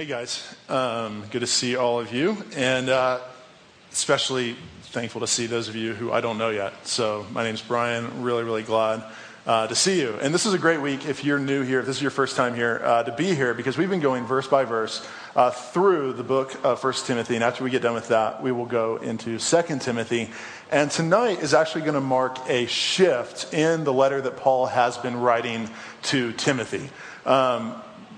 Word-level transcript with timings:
Hey 0.00 0.06
guys, 0.06 0.56
um, 0.70 1.24
good 1.30 1.40
to 1.40 1.46
see 1.46 1.76
all 1.76 2.00
of 2.00 2.10
you, 2.10 2.42
and 2.56 2.88
uh, 2.88 3.20
especially 3.92 4.56
thankful 4.84 5.20
to 5.20 5.26
see 5.26 5.44
those 5.44 5.68
of 5.68 5.76
you 5.76 5.92
who 5.92 6.10
I 6.10 6.22
don't 6.22 6.38
know 6.38 6.48
yet. 6.48 6.86
So, 6.86 7.26
my 7.32 7.44
name's 7.44 7.60
Brian. 7.60 8.22
Really, 8.22 8.42
really 8.42 8.62
glad 8.62 9.04
uh, 9.44 9.66
to 9.66 9.74
see 9.74 10.00
you. 10.00 10.18
And 10.22 10.32
this 10.32 10.46
is 10.46 10.54
a 10.54 10.58
great 10.58 10.80
week 10.80 11.04
if 11.04 11.22
you're 11.22 11.38
new 11.38 11.60
here, 11.60 11.80
if 11.80 11.86
this 11.86 11.96
is 11.96 12.02
your 12.02 12.10
first 12.10 12.34
time 12.34 12.54
here, 12.54 12.80
uh, 12.82 13.02
to 13.02 13.12
be 13.12 13.34
here 13.34 13.52
because 13.52 13.76
we've 13.76 13.90
been 13.90 14.00
going 14.00 14.24
verse 14.24 14.46
by 14.46 14.64
verse 14.64 15.06
uh, 15.36 15.50
through 15.50 16.14
the 16.14 16.24
book 16.24 16.58
of 16.64 16.80
First 16.80 17.04
Timothy. 17.04 17.34
And 17.34 17.44
after 17.44 17.62
we 17.62 17.68
get 17.68 17.82
done 17.82 17.92
with 17.92 18.08
that, 18.08 18.42
we 18.42 18.52
will 18.52 18.64
go 18.64 18.96
into 18.96 19.38
Second 19.38 19.82
Timothy. 19.82 20.30
And 20.70 20.90
tonight 20.90 21.40
is 21.40 21.52
actually 21.52 21.82
going 21.82 21.92
to 21.92 22.00
mark 22.00 22.38
a 22.48 22.64
shift 22.64 23.52
in 23.52 23.84
the 23.84 23.92
letter 23.92 24.22
that 24.22 24.38
Paul 24.38 24.64
has 24.64 24.96
been 24.96 25.20
writing 25.20 25.68
to 26.04 26.32
Timothy. 26.32 26.88
Um, 27.26 27.74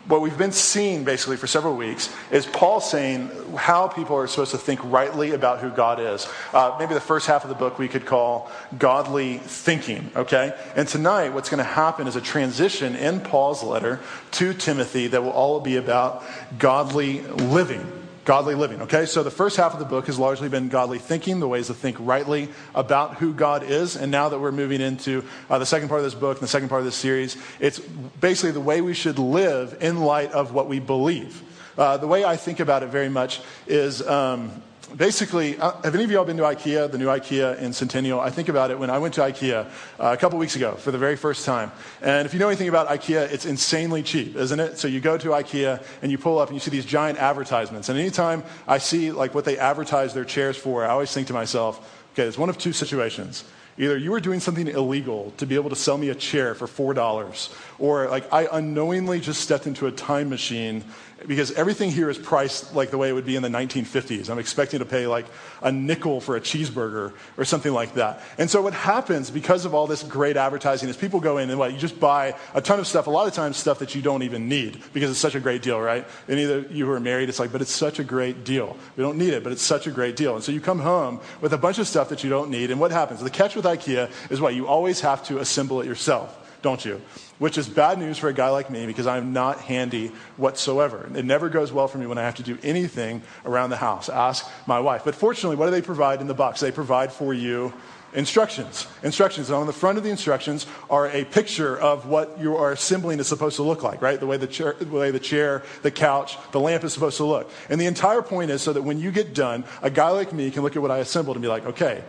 what 0.09 0.21
we've 0.21 0.37
been 0.37 0.53
seeing 0.53 1.05
basically 1.05 1.37
for 1.37 1.47
several 1.47 1.77
weeks 1.77 2.13
is 2.31 2.45
Paul 2.45 2.81
saying 2.81 3.31
how 3.57 3.87
people 3.87 4.17
are 4.17 4.27
supposed 4.27 4.51
to 4.51 4.59
think 4.59 4.81
rightly 4.85 5.31
about 5.31 5.61
who 5.61 5.71
God 5.71 6.01
is. 6.01 6.29
Uh, 6.53 6.75
maybe 6.79 6.95
the 6.95 7.01
first 7.01 7.27
half 7.27 7.45
of 7.45 7.49
the 7.49 7.55
book 7.55 7.79
we 7.79 7.89
could 7.89 8.05
call 8.05 8.51
godly 8.79 9.39
thinking, 9.39 10.11
okay? 10.17 10.59
And 10.75 10.89
tonight, 10.89 11.31
what's 11.31 11.49
going 11.49 11.59
to 11.59 11.65
happen 11.65 12.09
is 12.09 12.17
a 12.17 12.21
transition 12.21 12.97
in 12.97 13.21
Paul's 13.21 13.63
letter 13.63 14.01
to 14.33 14.55
Timothy 14.55 15.07
that 15.09 15.23
will 15.23 15.31
all 15.31 15.61
be 15.61 15.77
about 15.77 16.25
godly 16.59 17.21
living 17.23 18.02
godly 18.25 18.55
living. 18.55 18.83
Okay, 18.83 19.07
so 19.07 19.23
the 19.23 19.31
first 19.31 19.57
half 19.57 19.73
of 19.73 19.79
the 19.79 19.85
book 19.85 20.07
has 20.07 20.19
largely 20.19 20.49
been 20.49 20.69
godly 20.69 20.99
thinking, 20.99 21.41
the 21.41 21.49
ways 21.49 21.67
to 21.67 21.75
think 21.75 21.97
rightly 21.99 22.49
about 22.75 23.17
who 23.17 23.33
God 23.33 23.63
is. 23.63 23.97
And 23.97 24.13
now 24.13 24.29
that 24.29 24.39
we're 24.39 24.53
moving 24.53 24.81
into 24.81 25.25
uh, 25.51 25.59
the 25.59 25.67
second 25.67 25.89
part 25.89 26.01
of 26.01 26.05
this 26.05 26.15
book 26.15 26.37
and 26.37 26.43
the 26.43 26.49
second 26.49 26.69
part 26.69 26.81
of 26.81 26.85
this 26.85 26.97
series, 26.97 27.37
it's 27.59 27.79
basically 27.79 28.53
the 28.53 28.61
way 28.61 28.81
we 28.81 28.95
should 28.95 29.19
live 29.19 29.77
in 29.81 30.01
light 30.01 30.33
of 30.33 30.53
what 30.53 30.69
we 30.69 30.79
believe. 30.79 31.43
Uh, 31.77 31.97
the 31.97 32.07
way 32.07 32.25
I 32.25 32.37
think 32.37 32.61
about 32.61 32.83
it 32.83 32.91
very 32.91 33.09
much 33.09 33.41
is. 33.67 34.07
Um, 34.07 34.63
basically, 34.97 35.59
uh, 35.59 35.73
have 35.83 35.95
any 35.95 36.05
of 36.05 36.11
y'all 36.11 36.25
been 36.25 36.37
to 36.37 36.43
IKEA, 36.43 36.91
the 36.91 36.99
new 36.99 37.07
IKEA 37.07 37.59
in 37.59 37.73
Centennial? 37.73 38.21
I 38.21 38.31
think 38.31 38.49
about 38.49 38.71
it 38.71 38.79
when 38.79 38.91
I 38.91 38.99
went 38.99 39.15
to 39.15 39.21
IKEA 39.23 39.67
uh, 39.67 39.69
a 39.99 40.17
couple 40.17 40.39
weeks 40.39 40.57
ago 40.57 40.75
for 40.75 40.91
the 40.91 40.99
very 40.99 41.17
first 41.17 41.45
time. 41.45 41.73
And 42.01 42.27
if 42.27 42.33
you 42.33 42.41
know 42.41 42.49
anything 42.49 42.69
about 42.69 42.89
IKEA, 42.89 43.33
it's 43.33 43.47
insanely 43.47 44.03
cheap, 44.03 44.37
isn't 44.37 44.61
it? 44.61 44.79
So 44.79 44.89
you 44.89 45.01
go 45.01 45.19
to 45.19 45.29
IKEA 45.29 45.83
and 46.03 46.11
you 46.11 46.19
pull 46.19 46.39
up 46.39 46.49
and 46.49 46.57
you 46.57 46.61
see 46.61 46.71
these 46.71 46.87
giant 46.87 47.19
advertisements. 47.19 47.89
And 47.89 47.99
anytime 47.99 48.45
I 48.67 48.79
see 48.79 49.13
like 49.13 49.35
what 49.35 49.45
they 49.45 49.59
advertise 49.59 50.15
their 50.15 50.25
chairs 50.25 50.57
for, 50.57 50.85
I 50.85 50.91
always 50.91 51.13
think 51.13 51.27
to 51.29 51.33
myself, 51.33 52.05
okay, 52.13 52.25
it's 52.25 52.39
one 52.39 52.49
of 52.49 52.59
two 52.59 52.73
situations. 52.73 53.45
Either 53.79 53.97
you 53.97 54.13
are 54.13 54.21
doing 54.21 54.39
something 54.39 54.69
illegal 54.69 55.33
to 55.39 55.47
be 55.47 55.55
able 55.55 55.71
to 55.71 55.77
sell 55.77 55.97
me 55.97 56.11
a 56.11 56.15
chair 56.15 56.55
for 56.55 56.67
$4, 56.67 57.55
or 57.79 58.09
like 58.09 58.31
I 58.31 58.47
unknowingly 58.53 59.19
just 59.19 59.41
stepped 59.41 59.67
into 59.67 59.87
a 59.87 59.93
time 59.93 60.29
machine 60.29 60.85
because 61.27 61.53
everything 61.53 61.91
here 61.91 62.11
is 62.11 62.19
priced 62.19 62.75
like 62.75 62.91
the 62.91 62.99
way 62.99 63.09
it 63.09 63.13
would 63.13 63.27
be 63.27 63.37
in 63.37 63.43
the 63.43 63.49
1950s. 63.49 64.31
I'm 64.31 64.39
expecting 64.39 64.79
to 64.81 64.85
pay 64.85 65.07
like 65.07 65.27
a 65.61 65.71
nickel 65.71 66.21
for 66.21 66.37
a 66.37 66.41
cheeseburger 66.41 67.13
or 67.37 67.45
something 67.45 67.73
like 67.73 67.95
that. 67.95 68.23
And 68.39 68.51
so 68.51 68.63
what 68.63 68.75
happens 68.75 69.31
because 69.31 69.65
of 69.65 69.75
all 69.75 69.87
this 69.87 70.03
great 70.03 70.37
advertising 70.37 70.89
is 70.89 70.97
people 70.97 71.21
go 71.21 71.39
in 71.39 71.51
and 71.51 71.59
what 71.59 71.73
you 71.73 71.79
just 71.79 71.99
buy 72.01 72.35
a 72.55 72.61
ton 72.61 72.79
of 72.79 72.87
stuff. 72.87 73.07
A 73.07 73.11
lot 73.11 73.27
of 73.27 73.35
times 73.35 73.57
stuff 73.57 73.79
that 73.81 73.95
you 73.95 74.03
don't 74.03 74.23
even 74.23 74.49
need 74.49 74.83
because 74.93 75.11
it's 75.11 75.21
such 75.21 75.35
a 75.35 75.41
great 75.41 75.63
deal, 75.63 75.81
right? 75.81 76.07
Any 76.29 76.45
of 76.45 76.71
you 76.73 76.87
who 76.87 76.93
are 76.93 77.01
married, 77.01 77.29
it's 77.29 77.39
like, 77.39 77.53
but 77.53 77.61
it's 77.61 77.73
such 77.73 77.99
a 77.99 78.05
great 78.05 78.45
deal. 78.45 78.77
We 78.97 79.03
don't 79.03 79.19
need 79.19 79.35
it, 79.35 79.43
but 79.43 79.53
it's 79.53 79.63
such 79.63 79.87
a 79.87 79.91
great 79.91 80.17
deal. 80.17 80.35
And 80.35 80.45
so 80.45 80.53
you 80.53 80.61
come 80.61 80.81
home 80.81 81.21
with 81.41 81.53
a 81.53 81.59
bunch 81.59 81.79
of 81.79 81.87
stuff 81.87 82.09
that 82.09 82.25
you 82.25 82.31
don't 82.31 82.51
need. 82.51 82.71
And 82.71 82.81
what 82.81 82.91
happens? 82.91 83.23
The 83.23 83.31
catch 83.31 83.55
with 83.55 83.65
IKEA 83.65 84.11
is 84.31 84.41
what 84.41 84.55
you 84.55 84.67
always 84.67 85.01
have 85.01 85.23
to 85.25 85.39
assemble 85.39 85.81
it 85.81 85.87
yourself 85.87 86.39
don't 86.63 86.85
you? 86.85 87.01
Which 87.43 87.59
is 87.59 87.69
bad 87.69 87.99
news 87.99 88.19
for 88.19 88.29
a 88.29 88.33
guy 88.33 88.51
like 88.51 88.71
me 88.71 88.87
because 88.87 89.09
I'm 89.09 89.33
not 89.33 89.59
handy 89.59 90.13
whatsoever. 90.37 91.11
It 91.13 91.25
never 91.25 91.49
goes 91.49 91.73
well 91.73 91.89
for 91.89 91.99
me 91.99 92.07
when 92.07 92.17
I 92.17 92.23
have 92.23 92.37
to 92.37 92.45
do 92.45 92.57
anything 92.63 93.21
around 93.45 93.71
the 93.71 93.77
house. 93.77 94.09
Ask 94.09 94.49
my 94.65 94.79
wife. 94.79 95.03
But 95.05 95.17
fortunately, 95.17 95.57
what 95.57 95.65
do 95.65 95.73
they 95.73 95.83
provide 95.83 96.21
in 96.21 96.29
the 96.29 96.35
box? 96.35 96.61
They 96.61 96.71
provide 96.71 97.13
for 97.13 97.35
you 97.35 97.73
instructions. 98.15 98.87
Instructions. 99.03 99.49
And 99.49 99.57
on 99.57 99.67
the 99.67 99.73
front 99.73 99.99
of 99.99 100.05
the 100.05 100.11
instructions 100.11 100.69
are 100.89 101.09
a 101.09 101.25
picture 101.25 101.77
of 101.77 102.07
what 102.07 102.39
you 102.39 102.57
are 102.57 102.71
assembling 102.71 103.19
is 103.19 103.27
supposed 103.27 103.57
to 103.57 103.65
look 103.65 103.83
like, 103.83 104.01
right? 104.01 104.21
The 104.21 104.27
way 104.29 104.37
the 104.37 104.47
chair, 104.47 104.77
the 104.79 104.87
way 104.87 105.11
the 105.11 105.19
chair, 105.19 105.65
the 105.83 105.91
couch, 105.91 106.39
the 106.53 106.61
lamp 106.61 106.85
is 106.85 106.93
supposed 106.93 107.17
to 107.17 107.25
look. 107.25 107.51
And 107.69 107.81
the 107.81 107.87
entire 107.87 108.23
point 108.23 108.53
is 108.53 108.63
so 108.63 108.73
that 108.73 108.83
when 108.83 109.01
you 109.01 109.11
get 109.11 109.35
done, 109.35 109.65
a 109.83 109.91
guy 109.91 110.11
like 110.11 110.33
me 110.33 110.53
can 110.53 110.63
look 110.63 110.77
at 110.77 110.83
what 110.83 110.93
I 110.93 110.99
assembled 110.99 111.37
and 111.37 111.43
be 111.43 111.49
like, 111.49 111.67
okay, 111.67 112.05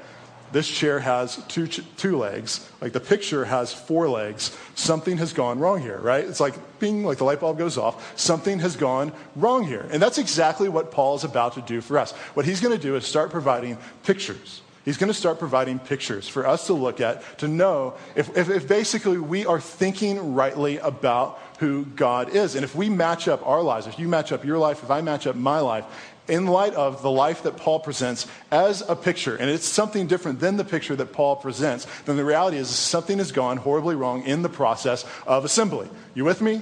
this 0.54 0.68
chair 0.68 1.00
has 1.00 1.44
two, 1.48 1.68
two 1.68 2.18
legs. 2.18 2.70
Like 2.80 2.94
the 2.94 3.00
picture 3.00 3.44
has 3.44 3.74
four 3.74 4.08
legs. 4.08 4.56
Something 4.76 5.18
has 5.18 5.34
gone 5.34 5.60
wrong 5.60 5.82
here, 5.82 5.98
right? 6.00 6.24
It's 6.24 6.40
like 6.40 6.54
being 6.80 7.04
like 7.04 7.18
the 7.18 7.24
light 7.24 7.40
bulb 7.40 7.58
goes 7.58 7.78
off. 7.78 8.18
Something 8.20 8.60
has 8.60 8.76
gone 8.76 9.12
wrong 9.36 9.66
here. 9.66 9.88
And 9.92 10.02
that's 10.02 10.20
exactly 10.20 10.70
what 10.70 10.92
Paul 10.92 11.16
is 11.16 11.24
about 11.24 11.54
to 11.56 11.62
do 11.62 11.82
for 11.82 11.98
us. 11.98 12.12
What 12.36 12.46
he's 12.46 12.62
going 12.62 12.76
to 12.76 12.82
do 12.82 12.96
is 12.96 13.06
start 13.06 13.32
providing 13.32 13.78
pictures. 14.04 14.62
He's 14.86 14.98
going 14.98 15.08
to 15.08 15.14
start 15.14 15.40
providing 15.40 15.80
pictures 15.80 16.28
for 16.28 16.46
us 16.46 16.68
to 16.68 16.74
look 16.74 17.00
at 17.00 17.40
to 17.40 17.48
know 17.48 17.96
if, 18.16 18.36
if, 18.38 18.50
if, 18.50 18.68
basically 18.68 19.18
we 19.18 19.46
are 19.46 19.60
thinking 19.60 20.34
rightly 20.34 20.78
about 20.80 21.40
who 21.60 21.86
God 21.86 22.36
is. 22.36 22.56
And 22.56 22.66
if 22.66 22.76
we 22.76 22.90
match 22.90 23.30
up 23.30 23.46
our 23.48 23.62
lives, 23.62 23.88
if 23.88 23.98
you 23.98 24.10
match 24.10 24.34
up 24.34 24.44
your 24.44 24.58
life, 24.58 24.84
if 24.84 24.92
I 24.92 25.00
match 25.00 25.26
up 25.26 25.38
my 25.38 25.60
life, 25.60 25.86
in 26.28 26.48
light 26.48 26.74
of 26.74 27.02
the 27.02 27.12
life 27.12 27.44
that 27.44 27.58
Paul 27.58 27.80
presents 27.80 28.28
as 28.52 28.82
a 28.88 28.96
picture, 28.96 29.36
and 29.36 29.50
it's 29.50 29.66
something 29.66 30.08
different 30.08 30.40
than 30.40 30.58
the 30.58 30.64
picture 30.64 30.96
that 30.96 31.12
Paul 31.12 31.36
presents, 31.36 31.86
then 32.06 32.16
the 32.16 32.26
reality 32.26 32.58
is 32.58 32.70
something 32.70 33.18
has 33.18 33.32
gone 33.32 33.58
horribly 33.58 33.96
wrong 33.96 34.24
in 34.24 34.42
the 34.42 34.50
process 34.50 35.06
of 35.28 35.44
assembly. 35.44 35.90
You 36.14 36.24
with 36.24 36.42
me? 36.42 36.62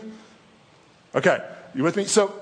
Okay, 1.14 1.40
you 1.76 1.84
with 1.84 1.96
me? 1.96 2.06
So 2.06 2.34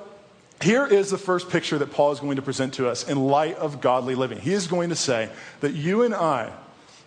here 0.62 0.86
is 0.86 1.10
the 1.10 1.18
first 1.18 1.50
picture 1.50 1.78
that 1.78 1.92
Paul 1.92 2.12
is 2.12 2.20
going 2.20 2.36
to 2.38 2.42
present 2.42 2.76
to 2.76 2.88
us 2.88 3.08
in 3.08 3.18
light 3.20 3.56
of 3.58 3.82
godly 3.82 4.16
living. 4.16 4.40
He 4.40 4.54
is 4.54 4.68
going 4.68 4.90
to 4.90 4.96
say 4.96 5.30
that 5.62 5.74
you 5.74 6.04
and 6.04 6.14
I 6.14 6.52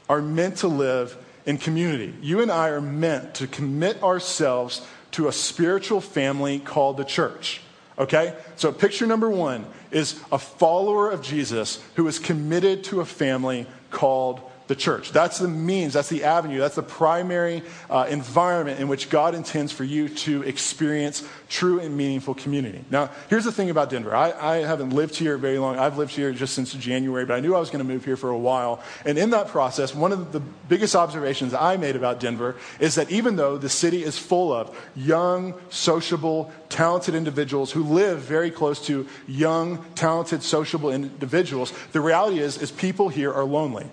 are 0.08 0.20
meant 0.20 0.58
to 0.58 0.68
live 0.68 1.16
in 1.46 1.58
community. 1.58 2.14
You 2.20 2.40
and 2.40 2.50
I 2.50 2.68
are 2.68 2.80
meant 2.80 3.34
to 3.36 3.46
commit 3.46 4.02
ourselves 4.02 4.86
to 5.12 5.28
a 5.28 5.32
spiritual 5.32 6.00
family 6.00 6.58
called 6.58 6.96
the 6.96 7.04
church. 7.04 7.60
Okay? 8.02 8.34
So, 8.56 8.72
picture 8.72 9.06
number 9.06 9.30
one 9.30 9.64
is 9.92 10.20
a 10.32 10.38
follower 10.38 11.08
of 11.08 11.22
Jesus 11.22 11.80
who 11.94 12.08
is 12.08 12.18
committed 12.18 12.82
to 12.84 13.00
a 13.00 13.04
family 13.06 13.64
called 13.92 14.40
the 14.68 14.74
church. 14.76 15.12
That's 15.12 15.38
the 15.38 15.48
means, 15.48 15.92
that's 15.92 16.08
the 16.08 16.24
avenue, 16.24 16.58
that's 16.58 16.76
the 16.76 16.82
primary 16.82 17.62
uh, 17.90 18.06
environment 18.08 18.80
in 18.80 18.88
which 18.88 19.10
God 19.10 19.34
intends 19.34 19.72
for 19.72 19.84
you 19.84 20.08
to 20.08 20.42
experience 20.42 21.26
true 21.48 21.80
and 21.80 21.96
meaningful 21.96 22.34
community. 22.34 22.84
Now, 22.90 23.10
here's 23.28 23.44
the 23.44 23.52
thing 23.52 23.70
about 23.70 23.90
Denver. 23.90 24.14
I, 24.14 24.32
I 24.32 24.56
haven't 24.58 24.90
lived 24.90 25.16
here 25.16 25.36
very 25.36 25.58
long. 25.58 25.78
I've 25.78 25.98
lived 25.98 26.12
here 26.12 26.32
just 26.32 26.54
since 26.54 26.72
January, 26.72 27.26
but 27.26 27.34
I 27.34 27.40
knew 27.40 27.54
I 27.54 27.60
was 27.60 27.70
going 27.70 27.84
to 27.86 27.92
move 27.92 28.04
here 28.04 28.16
for 28.16 28.30
a 28.30 28.38
while. 28.38 28.82
And 29.04 29.18
in 29.18 29.30
that 29.30 29.48
process, 29.48 29.94
one 29.94 30.12
of 30.12 30.32
the 30.32 30.40
biggest 30.40 30.94
observations 30.94 31.54
I 31.54 31.76
made 31.76 31.96
about 31.96 32.20
Denver 32.20 32.56
is 32.80 32.94
that 32.94 33.10
even 33.10 33.36
though 33.36 33.58
the 33.58 33.68
city 33.68 34.02
is 34.02 34.16
full 34.18 34.52
of 34.52 34.76
young, 34.94 35.54
sociable, 35.70 36.52
talented 36.68 37.14
individuals 37.14 37.72
who 37.72 37.82
live 37.82 38.20
very 38.20 38.50
close 38.50 38.84
to 38.86 39.06
young, 39.26 39.84
talented, 39.94 40.42
sociable 40.42 40.90
individuals, 40.90 41.72
the 41.92 42.00
reality 42.00 42.38
is, 42.38 42.56
is 42.58 42.70
people 42.70 43.08
here 43.08 43.32
are 43.32 43.44
lonely. 43.44 43.86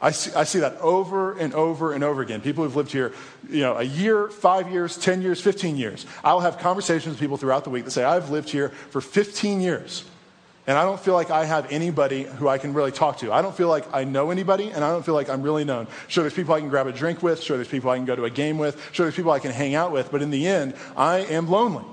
I 0.00 0.10
see, 0.10 0.32
I 0.34 0.44
see, 0.44 0.58
that 0.58 0.78
over 0.80 1.38
and 1.38 1.54
over 1.54 1.92
and 1.94 2.04
over 2.04 2.20
again. 2.20 2.42
People 2.42 2.64
who've 2.64 2.76
lived 2.76 2.92
here, 2.92 3.12
you 3.48 3.62
know, 3.62 3.76
a 3.76 3.82
year, 3.82 4.28
five 4.28 4.70
years, 4.70 4.98
10 4.98 5.22
years, 5.22 5.40
15 5.40 5.76
years. 5.76 6.04
I'll 6.22 6.40
have 6.40 6.58
conversations 6.58 7.14
with 7.14 7.20
people 7.20 7.38
throughout 7.38 7.64
the 7.64 7.70
week 7.70 7.84
that 7.86 7.92
say, 7.92 8.04
I've 8.04 8.30
lived 8.30 8.50
here 8.50 8.68
for 8.90 9.00
15 9.00 9.60
years. 9.60 10.04
And 10.66 10.76
I 10.76 10.82
don't 10.82 10.98
feel 10.98 11.14
like 11.14 11.30
I 11.30 11.44
have 11.44 11.70
anybody 11.70 12.24
who 12.24 12.48
I 12.48 12.58
can 12.58 12.74
really 12.74 12.90
talk 12.90 13.18
to. 13.18 13.32
I 13.32 13.40
don't 13.40 13.56
feel 13.56 13.68
like 13.68 13.86
I 13.94 14.02
know 14.02 14.30
anybody, 14.30 14.70
and 14.70 14.84
I 14.84 14.90
don't 14.90 15.04
feel 15.04 15.14
like 15.14 15.30
I'm 15.30 15.42
really 15.42 15.64
known. 15.64 15.86
Sure, 16.08 16.24
there's 16.24 16.34
people 16.34 16.54
I 16.54 16.60
can 16.60 16.68
grab 16.68 16.88
a 16.88 16.92
drink 16.92 17.22
with. 17.22 17.40
Sure, 17.40 17.56
there's 17.56 17.68
people 17.68 17.88
I 17.88 17.96
can 17.96 18.04
go 18.04 18.16
to 18.16 18.24
a 18.24 18.30
game 18.30 18.58
with. 18.58 18.76
Sure, 18.92 19.06
there's 19.06 19.14
people 19.14 19.30
I 19.30 19.38
can 19.38 19.52
hang 19.52 19.76
out 19.76 19.92
with. 19.92 20.10
But 20.10 20.22
in 20.22 20.30
the 20.30 20.46
end, 20.46 20.74
I 20.96 21.18
am 21.18 21.48
lonely. 21.48 21.84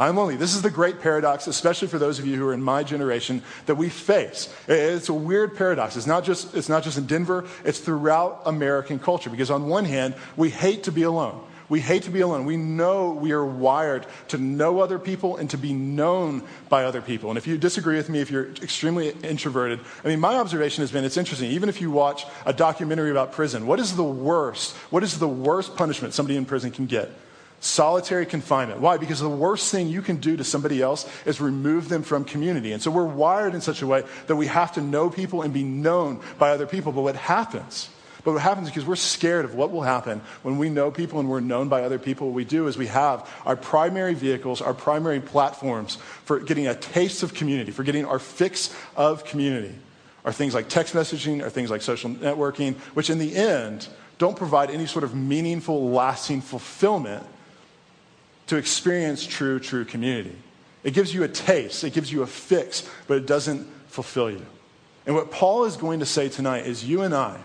I'm 0.00 0.16
lonely. 0.16 0.36
This 0.36 0.54
is 0.54 0.62
the 0.62 0.70
great 0.70 1.02
paradox, 1.02 1.46
especially 1.46 1.88
for 1.88 1.98
those 1.98 2.18
of 2.18 2.26
you 2.26 2.34
who 2.36 2.48
are 2.48 2.54
in 2.54 2.62
my 2.62 2.82
generation, 2.82 3.42
that 3.66 3.74
we 3.74 3.90
face. 3.90 4.48
It's 4.66 5.10
a 5.10 5.14
weird 5.14 5.58
paradox. 5.58 5.94
It's 5.94 6.06
not 6.06 6.24
just, 6.24 6.54
it's 6.54 6.70
not 6.70 6.84
just 6.84 6.96
in 6.96 7.04
Denver, 7.04 7.46
it's 7.66 7.80
throughout 7.80 8.40
American 8.46 8.98
culture. 8.98 9.28
Because 9.28 9.50
on 9.50 9.68
one 9.68 9.84
hand, 9.84 10.14
we 10.38 10.48
hate 10.48 10.84
to 10.84 10.92
be 10.92 11.02
alone. 11.02 11.44
We 11.68 11.80
hate 11.80 12.04
to 12.04 12.10
be 12.10 12.20
alone. 12.20 12.46
We 12.46 12.56
know 12.56 13.10
we 13.10 13.32
are 13.32 13.44
wired 13.44 14.06
to 14.28 14.38
know 14.38 14.80
other 14.80 14.98
people 14.98 15.36
and 15.36 15.50
to 15.50 15.58
be 15.58 15.74
known 15.74 16.44
by 16.70 16.84
other 16.84 17.02
people. 17.02 17.28
And 17.30 17.36
if 17.36 17.46
you 17.46 17.58
disagree 17.58 17.96
with 17.96 18.08
me, 18.08 18.20
if 18.20 18.30
you're 18.30 18.52
extremely 18.62 19.10
introverted, 19.22 19.80
I 20.02 20.08
mean, 20.08 20.18
my 20.18 20.36
observation 20.36 20.80
has 20.80 20.90
been 20.90 21.04
it's 21.04 21.18
interesting. 21.18 21.50
Even 21.50 21.68
if 21.68 21.78
you 21.82 21.90
watch 21.90 22.24
a 22.46 22.54
documentary 22.54 23.10
about 23.10 23.32
prison, 23.32 23.66
what 23.66 23.78
is 23.78 23.94
the 23.96 24.02
worst? 24.02 24.74
What 24.88 25.02
is 25.02 25.18
the 25.18 25.28
worst 25.28 25.76
punishment 25.76 26.14
somebody 26.14 26.38
in 26.38 26.46
prison 26.46 26.70
can 26.70 26.86
get? 26.86 27.10
Solitary 27.62 28.24
confinement. 28.24 28.80
Why? 28.80 28.96
Because 28.96 29.20
the 29.20 29.28
worst 29.28 29.70
thing 29.70 29.88
you 29.88 30.00
can 30.00 30.16
do 30.16 30.34
to 30.34 30.44
somebody 30.44 30.80
else 30.80 31.06
is 31.26 31.42
remove 31.42 31.90
them 31.90 32.02
from 32.02 32.24
community. 32.24 32.72
And 32.72 32.82
so 32.82 32.90
we're 32.90 33.04
wired 33.04 33.54
in 33.54 33.60
such 33.60 33.82
a 33.82 33.86
way 33.86 34.02
that 34.28 34.36
we 34.36 34.46
have 34.46 34.72
to 34.72 34.80
know 34.80 35.10
people 35.10 35.42
and 35.42 35.52
be 35.52 35.62
known 35.62 36.22
by 36.38 36.50
other 36.50 36.66
people. 36.66 36.90
But 36.90 37.02
what 37.02 37.16
happens? 37.16 37.90
But 38.24 38.32
what 38.32 38.42
happens 38.42 38.68
is 38.68 38.74
because 38.74 38.88
we're 38.88 38.96
scared 38.96 39.44
of 39.44 39.54
what 39.54 39.70
will 39.70 39.82
happen 39.82 40.22
when 40.42 40.56
we 40.56 40.70
know 40.70 40.90
people 40.90 41.20
and 41.20 41.28
we're 41.28 41.40
known 41.40 41.68
by 41.68 41.82
other 41.82 41.98
people, 41.98 42.28
what 42.28 42.34
we 42.34 42.44
do 42.44 42.66
is 42.66 42.78
we 42.78 42.86
have 42.86 43.28
our 43.44 43.56
primary 43.56 44.14
vehicles, 44.14 44.62
our 44.62 44.74
primary 44.74 45.20
platforms 45.20 45.96
for 46.24 46.40
getting 46.40 46.66
a 46.66 46.74
taste 46.74 47.22
of 47.22 47.34
community, 47.34 47.72
for 47.72 47.82
getting 47.82 48.06
our 48.06 48.18
fix 48.18 48.74
of 48.96 49.24
community, 49.24 49.74
are 50.24 50.32
things 50.32 50.54
like 50.54 50.68
text 50.68 50.94
messaging, 50.94 51.42
are 51.42 51.50
things 51.50 51.70
like 51.70 51.82
social 51.82 52.10
networking, 52.10 52.74
which 52.94 53.10
in 53.10 53.18
the 53.18 53.34
end 53.34 53.88
don't 54.18 54.36
provide 54.36 54.70
any 54.70 54.86
sort 54.86 55.04
of 55.04 55.14
meaningful, 55.14 55.90
lasting 55.90 56.42
fulfillment 56.42 57.24
to 58.50 58.56
experience 58.56 59.24
true, 59.24 59.60
true 59.60 59.84
community. 59.84 60.34
It 60.82 60.92
gives 60.92 61.14
you 61.14 61.22
a 61.22 61.28
taste, 61.28 61.84
it 61.84 61.92
gives 61.92 62.10
you 62.10 62.22
a 62.22 62.26
fix, 62.26 62.88
but 63.06 63.16
it 63.16 63.24
doesn't 63.24 63.64
fulfill 63.86 64.28
you. 64.28 64.44
And 65.06 65.14
what 65.14 65.30
Paul 65.30 65.66
is 65.66 65.76
going 65.76 66.00
to 66.00 66.06
say 66.06 66.28
tonight 66.28 66.66
is 66.66 66.84
you 66.84 67.02
and 67.02 67.14
I, 67.14 67.38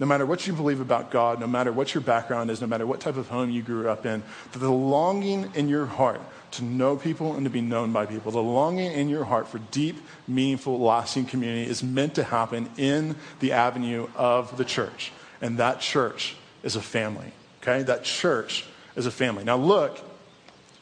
no 0.00 0.06
matter 0.06 0.26
what 0.26 0.44
you 0.48 0.52
believe 0.52 0.80
about 0.80 1.12
God, 1.12 1.38
no 1.38 1.46
matter 1.46 1.70
what 1.70 1.94
your 1.94 2.00
background 2.00 2.50
is, 2.50 2.60
no 2.60 2.66
matter 2.66 2.84
what 2.84 2.98
type 2.98 3.16
of 3.16 3.28
home 3.28 3.50
you 3.50 3.62
grew 3.62 3.88
up 3.88 4.04
in, 4.04 4.20
that 4.50 4.58
the 4.58 4.68
longing 4.68 5.48
in 5.54 5.68
your 5.68 5.86
heart 5.86 6.20
to 6.52 6.64
know 6.64 6.96
people 6.96 7.36
and 7.36 7.44
to 7.44 7.50
be 7.50 7.60
known 7.60 7.92
by 7.92 8.04
people, 8.04 8.32
the 8.32 8.42
longing 8.42 8.90
in 8.90 9.08
your 9.08 9.22
heart 9.22 9.46
for 9.46 9.60
deep, 9.70 9.96
meaningful, 10.26 10.76
lasting 10.80 11.26
community 11.26 11.70
is 11.70 11.84
meant 11.84 12.16
to 12.16 12.24
happen 12.24 12.68
in 12.76 13.14
the 13.38 13.52
avenue 13.52 14.08
of 14.16 14.56
the 14.56 14.64
church. 14.64 15.12
And 15.40 15.58
that 15.58 15.80
church 15.80 16.34
is 16.64 16.74
a 16.74 16.82
family. 16.82 17.30
Okay? 17.62 17.84
That 17.84 18.02
church 18.02 18.64
is 18.96 19.06
a 19.06 19.12
family. 19.12 19.44
Now 19.44 19.56
look, 19.56 20.00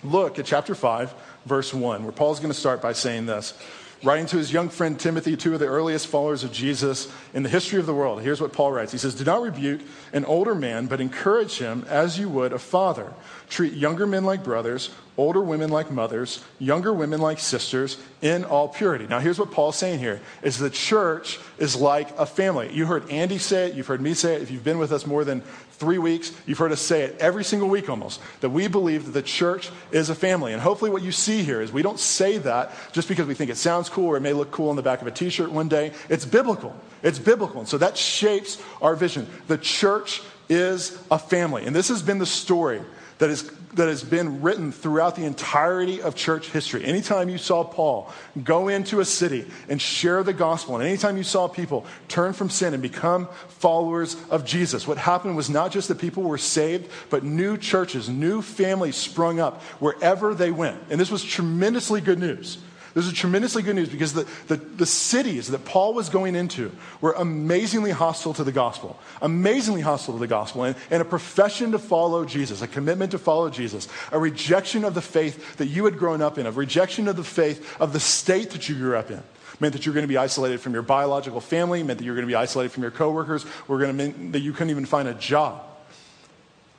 look 0.02 0.38
at 0.38 0.46
chapter 0.46 0.74
5, 0.74 1.14
verse 1.46 1.72
1, 1.72 2.02
where 2.02 2.12
Paul's 2.12 2.40
going 2.40 2.52
to 2.52 2.58
start 2.58 2.80
by 2.80 2.92
saying 2.92 3.26
this. 3.26 3.54
Writing 4.02 4.24
to 4.24 4.38
his 4.38 4.50
young 4.50 4.70
friend 4.70 4.98
Timothy, 4.98 5.36
two 5.36 5.52
of 5.52 5.60
the 5.60 5.66
earliest 5.66 6.06
followers 6.06 6.42
of 6.42 6.50
Jesus 6.52 7.12
in 7.34 7.42
the 7.42 7.50
history 7.50 7.78
of 7.78 7.84
the 7.84 7.92
world, 7.92 8.22
here's 8.22 8.40
what 8.40 8.50
Paul 8.50 8.72
writes. 8.72 8.92
He 8.92 8.98
says, 8.98 9.14
Do 9.14 9.24
not 9.24 9.42
rebuke 9.42 9.82
an 10.14 10.24
older 10.24 10.54
man, 10.54 10.86
but 10.86 11.02
encourage 11.02 11.58
him 11.58 11.84
as 11.86 12.18
you 12.18 12.30
would 12.30 12.54
a 12.54 12.58
father. 12.58 13.12
Treat 13.50 13.74
younger 13.74 14.06
men 14.06 14.24
like 14.24 14.42
brothers, 14.42 14.88
older 15.18 15.42
women 15.42 15.68
like 15.68 15.90
mothers, 15.90 16.42
younger 16.58 16.94
women 16.94 17.20
like 17.20 17.38
sisters 17.38 17.98
in 18.22 18.44
all 18.44 18.68
purity. 18.68 19.06
Now, 19.06 19.18
here's 19.18 19.38
what 19.38 19.50
Paul's 19.50 19.76
saying 19.76 19.98
here 19.98 20.22
is 20.40 20.56
the 20.56 20.70
church 20.70 21.38
is 21.58 21.76
like 21.76 22.08
a 22.18 22.24
family. 22.24 22.72
You 22.72 22.86
heard 22.86 23.10
Andy 23.10 23.36
say 23.36 23.68
it, 23.68 23.74
you've 23.74 23.86
heard 23.86 24.00
me 24.00 24.14
say 24.14 24.36
it. 24.36 24.40
If 24.40 24.50
you've 24.50 24.64
been 24.64 24.78
with 24.78 24.92
us 24.92 25.06
more 25.06 25.24
than 25.24 25.42
three 25.80 25.98
weeks, 25.98 26.30
you've 26.46 26.58
heard 26.58 26.72
us 26.72 26.80
say 26.80 27.02
it 27.02 27.16
every 27.18 27.42
single 27.42 27.68
week 27.68 27.88
almost, 27.88 28.20
that 28.40 28.50
we 28.50 28.68
believe 28.68 29.06
that 29.06 29.12
the 29.12 29.22
church 29.22 29.70
is 29.90 30.10
a 30.10 30.14
family. 30.14 30.52
And 30.52 30.60
hopefully, 30.60 30.90
what 30.90 31.02
you 31.02 31.10
see 31.10 31.42
here 31.42 31.62
is 31.62 31.72
we 31.72 31.82
don't 31.82 31.98
say 31.98 32.36
that 32.38 32.72
just 32.92 33.08
because 33.08 33.26
we 33.26 33.34
think 33.34 33.50
it 33.50 33.56
sounds 33.56 33.88
cool 33.88 34.06
or 34.06 34.18
it 34.18 34.20
may 34.20 34.34
look 34.34 34.50
cool 34.50 34.68
on 34.68 34.76
the 34.76 34.82
back 34.82 35.00
of 35.00 35.08
a 35.08 35.10
t 35.10 35.30
shirt 35.30 35.50
one 35.50 35.68
day. 35.68 35.92
It's 36.10 36.26
biblical. 36.26 36.76
It's 37.02 37.18
biblical. 37.18 37.60
And 37.60 37.68
so 37.68 37.78
that 37.78 37.96
shapes 37.96 38.62
our 38.82 38.94
vision. 38.94 39.26
The 39.48 39.56
church 39.56 40.22
is 40.50 41.02
a 41.10 41.18
family. 41.18 41.64
And 41.64 41.74
this 41.74 41.88
has 41.88 42.02
been 42.02 42.18
the 42.18 42.26
story 42.26 42.82
that, 43.20 43.28
is, 43.28 43.48
that 43.74 43.86
has 43.86 44.02
been 44.02 44.40
written 44.40 44.72
throughout 44.72 45.14
the 45.14 45.24
entirety 45.24 46.02
of 46.02 46.14
church 46.14 46.48
history. 46.48 46.84
Anytime 46.84 47.28
you 47.28 47.36
saw 47.38 47.62
Paul 47.62 48.10
go 48.42 48.68
into 48.68 49.00
a 49.00 49.04
city 49.04 49.46
and 49.68 49.80
share 49.80 50.22
the 50.22 50.32
gospel, 50.32 50.76
and 50.76 50.84
anytime 50.84 51.18
you 51.18 51.22
saw 51.22 51.46
people 51.46 51.84
turn 52.08 52.32
from 52.32 52.48
sin 52.48 52.72
and 52.72 52.82
become 52.82 53.28
followers 53.48 54.16
of 54.30 54.46
Jesus, 54.46 54.86
what 54.86 54.96
happened 54.96 55.36
was 55.36 55.50
not 55.50 55.70
just 55.70 55.88
that 55.88 55.98
people 55.98 56.22
were 56.22 56.38
saved, 56.38 56.90
but 57.10 57.22
new 57.22 57.58
churches, 57.58 58.08
new 58.08 58.40
families 58.40 58.96
sprung 58.96 59.38
up 59.38 59.62
wherever 59.80 60.34
they 60.34 60.50
went. 60.50 60.80
And 60.88 60.98
this 60.98 61.10
was 61.10 61.22
tremendously 61.22 62.00
good 62.00 62.18
news. 62.18 62.56
This 62.94 63.06
is 63.06 63.12
tremendously 63.12 63.62
good 63.62 63.76
news 63.76 63.88
because 63.88 64.14
the, 64.14 64.26
the, 64.48 64.56
the, 64.56 64.86
cities 64.86 65.48
that 65.48 65.64
Paul 65.64 65.94
was 65.94 66.08
going 66.08 66.34
into 66.34 66.72
were 67.00 67.12
amazingly 67.12 67.92
hostile 67.92 68.34
to 68.34 68.42
the 68.42 68.50
gospel, 68.50 68.98
amazingly 69.22 69.80
hostile 69.80 70.14
to 70.14 70.20
the 70.20 70.26
gospel, 70.26 70.64
and, 70.64 70.74
and 70.90 71.00
a 71.00 71.04
profession 71.04 71.70
to 71.72 71.78
follow 71.78 72.24
Jesus, 72.24 72.62
a 72.62 72.66
commitment 72.66 73.12
to 73.12 73.18
follow 73.18 73.48
Jesus, 73.48 73.86
a 74.10 74.18
rejection 74.18 74.84
of 74.84 74.94
the 74.94 75.02
faith 75.02 75.56
that 75.58 75.66
you 75.66 75.84
had 75.84 75.98
grown 75.98 76.20
up 76.20 76.36
in, 76.36 76.46
a 76.46 76.50
rejection 76.50 77.06
of 77.06 77.14
the 77.14 77.22
faith 77.22 77.80
of 77.80 77.92
the 77.92 78.00
state 78.00 78.50
that 78.50 78.68
you 78.68 78.74
grew 78.74 78.96
up 78.96 79.10
in. 79.10 79.22
Meant 79.60 79.74
that 79.74 79.86
you're 79.86 79.94
going 79.94 80.04
to 80.04 80.08
be 80.08 80.16
isolated 80.16 80.60
from 80.60 80.72
your 80.72 80.82
biological 80.82 81.40
family, 81.40 81.82
meant 81.82 81.98
that 81.98 82.04
you're 82.04 82.14
going 82.14 82.26
to 82.26 82.30
be 82.30 82.34
isolated 82.34 82.70
from 82.70 82.82
your 82.82 82.90
coworkers, 82.90 83.44
we're 83.68 83.78
going 83.78 83.96
to 83.96 84.04
mean 84.04 84.32
that 84.32 84.40
you 84.40 84.52
couldn't 84.52 84.70
even 84.70 84.86
find 84.86 85.06
a 85.06 85.14
job. 85.14 85.62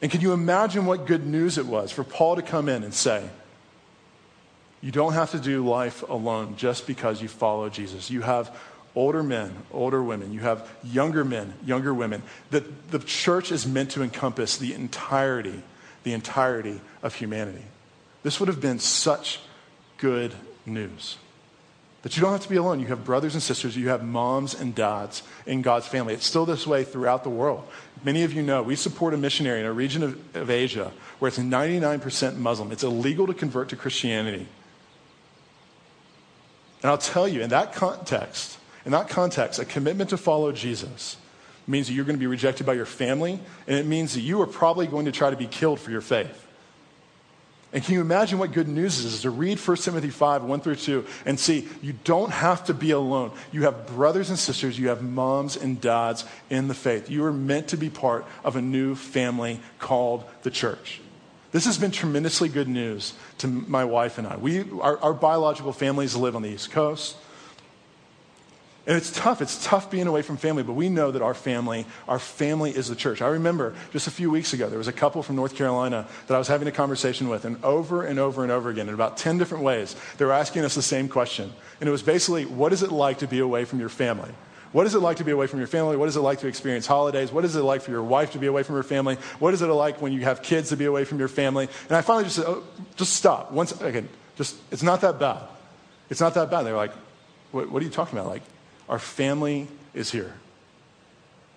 And 0.01 0.11
can 0.11 0.19
you 0.19 0.33
imagine 0.33 0.85
what 0.85 1.05
good 1.05 1.25
news 1.25 1.57
it 1.57 1.67
was 1.67 1.91
for 1.91 2.03
Paul 2.03 2.35
to 2.35 2.41
come 2.41 2.67
in 2.67 2.83
and 2.83 2.93
say, 2.93 3.29
you 4.81 4.91
don't 4.91 5.13
have 5.13 5.31
to 5.31 5.39
do 5.39 5.67
life 5.67 6.07
alone 6.09 6.55
just 6.57 6.87
because 6.87 7.21
you 7.21 7.27
follow 7.27 7.69
Jesus. 7.69 8.09
You 8.09 8.21
have 8.21 8.55
older 8.95 9.23
men, 9.23 9.55
older 9.71 10.01
women. 10.01 10.33
You 10.33 10.41
have 10.41 10.67
younger 10.83 11.23
men, 11.23 11.53
younger 11.65 11.93
women. 11.93 12.23
The, 12.49 12.61
the 12.89 12.99
church 12.99 13.51
is 13.51 13.65
meant 13.65 13.91
to 13.91 14.03
encompass 14.03 14.57
the 14.57 14.73
entirety, 14.73 15.61
the 16.03 16.13
entirety 16.13 16.81
of 17.03 17.15
humanity. 17.15 17.63
This 18.23 18.39
would 18.39 18.49
have 18.49 18.61
been 18.61 18.79
such 18.79 19.39
good 19.97 20.33
news. 20.65 21.17
That 22.01 22.17
you 22.17 22.21
don't 22.21 22.31
have 22.31 22.41
to 22.41 22.49
be 22.49 22.55
alone. 22.55 22.79
You 22.79 22.87
have 22.87 23.05
brothers 23.05 23.35
and 23.35 23.43
sisters, 23.43 23.77
you 23.77 23.89
have 23.89 24.03
moms 24.03 24.55
and 24.55 24.73
dads 24.73 25.21
in 25.45 25.61
God's 25.61 25.87
family. 25.87 26.15
It's 26.15 26.25
still 26.25 26.47
this 26.47 26.65
way 26.65 26.83
throughout 26.83 27.23
the 27.23 27.29
world. 27.29 27.67
Many 28.03 28.23
of 28.23 28.33
you 28.33 28.41
know 28.41 28.63
we 28.63 28.75
support 28.75 29.13
a 29.13 29.17
missionary 29.17 29.59
in 29.59 29.67
a 29.67 29.71
region 29.71 30.01
of, 30.01 30.35
of 30.35 30.49
Asia 30.49 30.91
where 31.19 31.29
it's 31.29 31.37
99% 31.37 32.37
Muslim. 32.37 32.71
It's 32.71 32.81
illegal 32.81 33.27
to 33.27 33.35
convert 33.35 33.69
to 33.69 33.75
Christianity. 33.75 34.47
And 36.81 36.89
I'll 36.89 36.97
tell 36.97 37.27
you, 37.27 37.41
in 37.41 37.49
that 37.49 37.73
context, 37.73 38.57
in 38.85 38.91
that 38.91 39.09
context, 39.09 39.59
a 39.59 39.65
commitment 39.65 40.09
to 40.09 40.17
follow 40.17 40.51
Jesus 40.51 41.17
means 41.67 41.87
that 41.87 41.93
you're 41.93 42.05
going 42.05 42.17
to 42.17 42.19
be 42.19 42.27
rejected 42.27 42.65
by 42.65 42.73
your 42.73 42.85
family, 42.85 43.39
and 43.67 43.77
it 43.77 43.85
means 43.85 44.15
that 44.15 44.21
you 44.21 44.41
are 44.41 44.47
probably 44.47 44.87
going 44.87 45.05
to 45.05 45.11
try 45.11 45.29
to 45.29 45.35
be 45.35 45.47
killed 45.47 45.79
for 45.79 45.91
your 45.91 46.01
faith. 46.01 46.47
And 47.73 47.81
can 47.81 47.93
you 47.93 48.01
imagine 48.01 48.37
what 48.37 48.51
good 48.51 48.67
news 48.67 48.99
is, 48.99 49.13
is 49.13 49.21
to 49.21 49.29
read 49.29 49.57
1 49.57 49.77
Timothy 49.77 50.09
5, 50.09 50.43
1 50.43 50.59
through 50.59 50.75
2, 50.75 51.05
and 51.25 51.39
see 51.39 51.69
you 51.81 51.93
don't 52.03 52.31
have 52.31 52.65
to 52.65 52.73
be 52.73 52.91
alone. 52.91 53.31
You 53.51 53.63
have 53.63 53.87
brothers 53.87 54.29
and 54.29 54.37
sisters, 54.37 54.77
you 54.77 54.89
have 54.89 55.01
moms 55.01 55.55
and 55.55 55.79
dads 55.79 56.25
in 56.49 56.67
the 56.67 56.73
faith. 56.73 57.09
You 57.09 57.23
are 57.23 57.31
meant 57.31 57.69
to 57.69 57.77
be 57.77 57.89
part 57.89 58.25
of 58.43 58.57
a 58.57 58.61
new 58.61 58.95
family 58.95 59.61
called 59.79 60.25
the 60.41 60.51
church. 60.51 60.99
This 61.51 61.65
has 61.65 61.77
been 61.77 61.91
tremendously 61.91 62.47
good 62.47 62.69
news 62.69 63.13
to 63.39 63.47
my 63.47 63.83
wife 63.83 64.17
and 64.17 64.25
I. 64.25 64.37
We, 64.37 64.63
our, 64.79 64.97
our 64.99 65.13
biological 65.13 65.73
families 65.73 66.15
live 66.15 66.35
on 66.35 66.41
the 66.41 66.49
East 66.49 66.71
Coast. 66.71 67.17
And 68.87 68.97
it's 68.97 69.11
tough. 69.11 69.41
It's 69.41 69.63
tough 69.63 69.91
being 69.91 70.07
away 70.07 70.23
from 70.23 70.37
family, 70.37 70.63
but 70.63 70.73
we 70.73 70.89
know 70.89 71.11
that 71.11 71.21
our 71.21 71.35
family, 71.35 71.85
our 72.07 72.17
family 72.17 72.71
is 72.71 72.87
the 72.87 72.95
church. 72.95 73.21
I 73.21 73.27
remember 73.27 73.75
just 73.91 74.07
a 74.07 74.11
few 74.11 74.31
weeks 74.31 74.53
ago, 74.53 74.69
there 74.69 74.79
was 74.79 74.87
a 74.87 74.93
couple 74.93 75.21
from 75.21 75.35
North 75.35 75.55
Carolina 75.55 76.07
that 76.27 76.33
I 76.33 76.37
was 76.39 76.47
having 76.47 76.67
a 76.67 76.71
conversation 76.71 77.29
with, 77.29 77.45
and 77.45 77.63
over 77.63 78.03
and 78.03 78.17
over 78.17 78.41
and 78.41 78.51
over 78.51 78.69
again, 78.69 78.87
in 78.87 78.93
about 78.95 79.17
10 79.17 79.37
different 79.37 79.63
ways, 79.63 79.95
they 80.17 80.25
were 80.25 80.31
asking 80.31 80.63
us 80.63 80.73
the 80.73 80.81
same 80.81 81.09
question. 81.09 81.53
And 81.79 81.87
it 81.87 81.91
was 81.91 82.01
basically, 82.01 82.45
what 82.45 82.73
is 82.73 82.81
it 82.81 82.91
like 82.91 83.19
to 83.19 83.27
be 83.27 83.39
away 83.39 83.65
from 83.65 83.79
your 83.79 83.89
family? 83.89 84.31
What 84.71 84.85
is 84.85 84.95
it 84.95 84.99
like 84.99 85.17
to 85.17 85.25
be 85.25 85.31
away 85.31 85.47
from 85.47 85.59
your 85.59 85.67
family? 85.67 85.97
What 85.97 86.07
is 86.07 86.15
it 86.15 86.21
like 86.21 86.39
to 86.39 86.47
experience 86.47 86.87
holidays? 86.87 87.31
What 87.31 87.43
is 87.43 87.55
it 87.55 87.61
like 87.61 87.81
for 87.81 87.91
your 87.91 88.03
wife 88.03 88.31
to 88.31 88.39
be 88.39 88.47
away 88.47 88.63
from 88.63 88.75
her 88.75 88.83
family? 88.83 89.15
What 89.39 89.53
is 89.53 89.61
it 89.61 89.67
like 89.67 90.01
when 90.01 90.13
you 90.13 90.21
have 90.21 90.41
kids 90.41 90.69
to 90.69 90.77
be 90.77 90.85
away 90.85 91.03
from 91.03 91.19
your 91.19 91.27
family? 91.27 91.67
And 91.89 91.97
I 91.97 92.01
finally 92.01 92.23
just 92.23 92.37
said, 92.37 92.45
oh, 92.47 92.63
just 92.95 93.13
stop. 93.13 93.51
Once 93.51 93.79
again, 93.81 94.07
just 94.37 94.55
it's 94.71 94.83
not 94.83 95.01
that 95.01 95.19
bad. 95.19 95.43
It's 96.09 96.21
not 96.21 96.33
that 96.35 96.49
bad. 96.49 96.63
They're 96.63 96.75
like, 96.75 96.93
what, 97.51 97.69
what 97.69 97.81
are 97.81 97.85
you 97.85 97.91
talking 97.91 98.17
about? 98.17 98.29
Like, 98.29 98.43
our 98.87 98.99
family 98.99 99.67
is 99.93 100.11
here. 100.11 100.33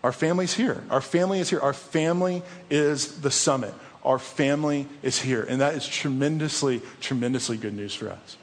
Our 0.03 0.13
family's 0.13 0.53
here. 0.53 0.83
Our 0.91 1.01
family 1.01 1.41
is 1.41 1.49
here. 1.49 1.61
Our 1.61 1.73
family 1.73 2.43
is 2.69 3.21
the 3.21 3.31
summit. 3.31 3.75
Our 4.05 4.19
family 4.19 4.87
is 5.03 5.21
here. 5.21 5.45
And 5.49 5.61
that 5.61 5.75
is 5.75 5.87
tremendously, 5.87 6.83
tremendously 7.01 7.57
good 7.57 7.75
news 7.75 7.95
for 7.95 8.11
us. 8.11 8.37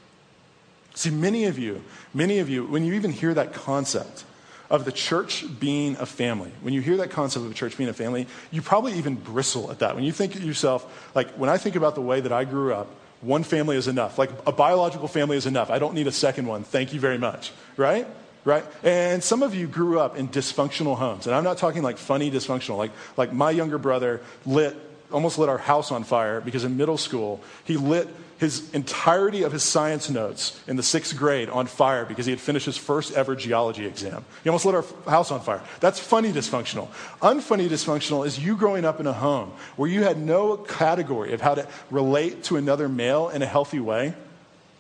See, 0.96 1.12
many 1.12 1.46
of 1.46 1.60
you, 1.60 1.84
many 2.14 2.40
of 2.40 2.50
you, 2.50 2.66
when 2.66 2.84
you 2.84 2.94
even 2.94 3.12
hear 3.12 3.34
that 3.34 3.54
concept, 3.54 4.26
of 4.72 4.86
the 4.86 4.92
church 4.92 5.46
being 5.60 5.98
a 5.98 6.06
family. 6.06 6.50
When 6.62 6.74
you 6.74 6.80
hear 6.80 6.98
that 6.98 7.12
concept 7.12 7.44
of 7.44 7.50
the 7.50 7.56
church 7.56 7.78
being 7.78 7.90
a 7.90 7.94
family, 7.94 8.26
you 8.52 8.62
probably 8.62 8.94
even 8.94 9.16
bristle 9.16 9.70
at 9.70 9.80
that. 9.80 9.96
When 9.96 10.06
you 10.06 10.14
think 10.14 10.34
of 10.34 10.44
yourself, 10.44 11.12
like 11.14 11.30
when 11.32 11.50
I 11.50 11.58
think 11.58 11.76
about 11.76 11.94
the 11.94 12.02
way 12.02 12.22
that 12.22 12.32
I 12.32 12.46
grew 12.46 12.74
up, 12.74 12.88
one 13.20 13.44
family 13.44 13.76
is 13.76 13.90
enough. 13.90 14.18
Like 14.18 14.32
a 14.48 14.52
biological 14.54 15.10
family 15.10 15.36
is 15.36 15.46
enough. 15.46 15.70
I 15.70 15.78
don't 15.78 15.94
need 15.94 16.08
a 16.08 16.12
second 16.12 16.48
one. 16.48 16.64
Thank 16.64 16.94
you 16.94 17.02
very 17.02 17.18
much. 17.18 17.52
Right? 17.76 18.08
Right? 18.46 18.64
And 18.82 19.22
some 19.22 19.44
of 19.44 19.54
you 19.54 19.68
grew 19.68 20.00
up 20.00 20.16
in 20.16 20.30
dysfunctional 20.30 20.98
homes. 20.98 21.28
And 21.28 21.36
I'm 21.36 21.44
not 21.44 21.58
talking 21.58 21.84
like 21.84 21.98
funny 21.98 22.32
dysfunctional. 22.32 22.78
Like, 22.78 22.92
like 23.18 23.34
my 23.34 23.52
younger 23.52 23.78
brother 23.78 24.22
lit, 24.46 24.76
almost 25.12 25.38
lit 25.38 25.50
our 25.50 25.58
house 25.58 25.92
on 25.92 26.04
fire 26.04 26.42
because 26.42 26.64
in 26.64 26.78
middle 26.78 26.98
school, 26.98 27.42
he 27.64 27.78
lit 27.78 28.08
his 28.42 28.74
entirety 28.74 29.44
of 29.44 29.52
his 29.52 29.62
science 29.62 30.10
notes 30.10 30.60
in 30.68 30.76
the 30.76 30.82
sixth 30.82 31.16
grade 31.16 31.48
on 31.48 31.68
fire 31.68 32.06
because 32.06 32.26
he 32.26 32.32
had 32.32 32.40
finished 32.40 32.66
his 32.66 32.76
first 32.76 33.14
ever 33.14 33.36
geology 33.36 33.86
exam. 33.86 34.26
He 34.44 34.50
almost 34.50 34.66
lit 34.66 34.74
our 34.74 34.86
house 35.08 35.30
on 35.30 35.42
fire. 35.42 35.62
That's 35.80 36.00
funny 36.00 36.32
dysfunctional. 36.32 36.88
Unfunny 37.22 37.70
dysfunctional 37.70 38.26
is 38.26 38.40
you 38.40 38.58
growing 38.58 38.84
up 38.84 39.00
in 39.00 39.06
a 39.06 39.14
home 39.14 39.52
where 39.76 39.88
you 39.88 40.04
had 40.04 40.18
no 40.18 40.58
category 40.58 41.34
of 41.34 41.42
how 41.42 41.54
to 41.54 41.68
relate 41.92 42.44
to 42.46 42.58
another 42.58 42.90
male 42.90 43.30
in 43.30 43.44
a 43.44 43.46
healthy 43.46 43.80
way 43.80 44.16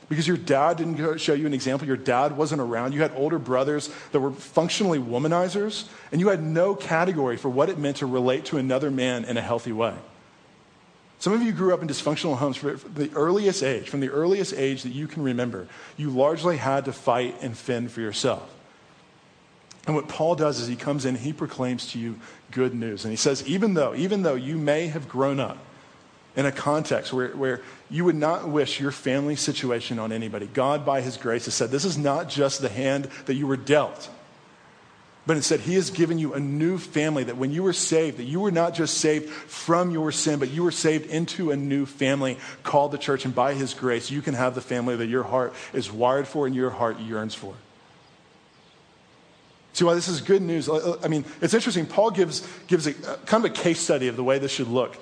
because 0.09 0.27
your 0.27 0.37
dad 0.37 0.77
didn't 0.77 1.19
show 1.19 1.33
you 1.33 1.45
an 1.45 1.53
example. 1.53 1.87
Your 1.87 1.95
dad 1.95 2.35
wasn't 2.35 2.61
around. 2.61 2.93
You 2.93 3.01
had 3.01 3.13
older 3.15 3.37
brothers 3.37 3.89
that 4.11 4.19
were 4.19 4.31
functionally 4.31 4.97
womanizers, 4.99 5.87
and 6.11 6.19
you 6.19 6.27
had 6.27 6.43
no 6.43 6.75
category 6.75 7.37
for 7.37 7.47
what 7.47 7.69
it 7.69 7.77
meant 7.77 7.97
to 7.97 8.07
relate 8.07 8.45
to 8.45 8.57
another 8.57 8.91
man 8.91 9.23
in 9.23 9.37
a 9.37 9.41
healthy 9.41 9.71
way. 9.71 9.93
Some 11.21 11.33
of 11.33 11.43
you 11.43 11.51
grew 11.51 11.71
up 11.71 11.83
in 11.83 11.87
dysfunctional 11.87 12.37
homes 12.37 12.57
from 12.57 12.79
the 12.95 13.11
earliest 13.13 13.61
age, 13.61 13.87
from 13.89 13.99
the 13.99 14.09
earliest 14.09 14.55
age 14.55 14.81
that 14.81 14.89
you 14.89 15.05
can 15.05 15.21
remember. 15.21 15.67
You 15.95 16.09
largely 16.09 16.57
had 16.57 16.85
to 16.85 16.93
fight 16.93 17.35
and 17.41 17.55
fend 17.55 17.91
for 17.91 18.01
yourself. 18.01 18.51
And 19.85 19.95
what 19.95 20.07
Paul 20.07 20.33
does 20.33 20.59
is 20.59 20.67
he 20.67 20.75
comes 20.75 21.05
in, 21.05 21.13
he 21.13 21.31
proclaims 21.31 21.91
to 21.91 21.99
you 21.99 22.19
good 22.49 22.73
news. 22.73 23.05
And 23.05 23.11
he 23.11 23.17
says, 23.17 23.47
even 23.47 23.75
though, 23.75 23.93
even 23.93 24.23
though 24.23 24.33
you 24.33 24.57
may 24.57 24.87
have 24.87 25.07
grown 25.07 25.39
up 25.39 25.59
in 26.35 26.47
a 26.47 26.51
context 26.51 27.13
where, 27.13 27.29
where 27.35 27.61
you 27.87 28.03
would 28.03 28.15
not 28.15 28.49
wish 28.49 28.79
your 28.79 28.91
family 28.91 29.35
situation 29.35 29.99
on 29.99 30.11
anybody, 30.11 30.47
God, 30.47 30.83
by 30.83 31.01
his 31.01 31.17
grace, 31.17 31.45
has 31.45 31.53
said, 31.53 31.69
this 31.69 31.85
is 31.85 31.99
not 31.99 32.29
just 32.29 32.63
the 32.63 32.69
hand 32.69 33.05
that 33.27 33.35
you 33.35 33.45
were 33.45 33.57
dealt. 33.57 34.09
But 35.27 35.37
instead, 35.37 35.59
he 35.59 35.75
has 35.75 35.91
given 35.91 36.17
you 36.17 36.33
a 36.33 36.39
new 36.39 36.79
family 36.79 37.23
that 37.25 37.37
when 37.37 37.51
you 37.51 37.61
were 37.61 37.73
saved, 37.73 38.17
that 38.17 38.23
you 38.23 38.39
were 38.39 38.51
not 38.51 38.73
just 38.73 38.97
saved 38.97 39.29
from 39.29 39.91
your 39.91 40.11
sin, 40.11 40.39
but 40.39 40.49
you 40.49 40.63
were 40.63 40.71
saved 40.71 41.05
into 41.11 41.51
a 41.51 41.55
new 41.55 41.85
family 41.85 42.39
called 42.63 42.91
the 42.91 42.97
church. 42.97 43.23
And 43.23 43.35
by 43.35 43.53
his 43.53 43.75
grace, 43.75 44.09
you 44.09 44.23
can 44.23 44.33
have 44.33 44.55
the 44.55 44.61
family 44.61 44.95
that 44.95 45.07
your 45.07 45.23
heart 45.23 45.53
is 45.73 45.91
wired 45.91 46.27
for 46.27 46.47
and 46.47 46.55
your 46.55 46.71
heart 46.71 46.99
yearns 46.99 47.35
for. 47.35 47.53
See 49.73 49.85
why 49.85 49.93
this 49.93 50.07
is 50.07 50.21
good 50.21 50.41
news? 50.41 50.67
I 50.69 51.07
mean, 51.07 51.23
it's 51.39 51.53
interesting. 51.53 51.85
Paul 51.85 52.11
gives, 52.11 52.45
gives 52.67 52.87
a, 52.87 52.93
kind 52.93 53.45
of 53.45 53.51
a 53.51 53.53
case 53.53 53.79
study 53.79 54.07
of 54.07 54.15
the 54.15 54.23
way 54.23 54.39
this 54.39 54.51
should 54.51 54.67
look. 54.67 54.97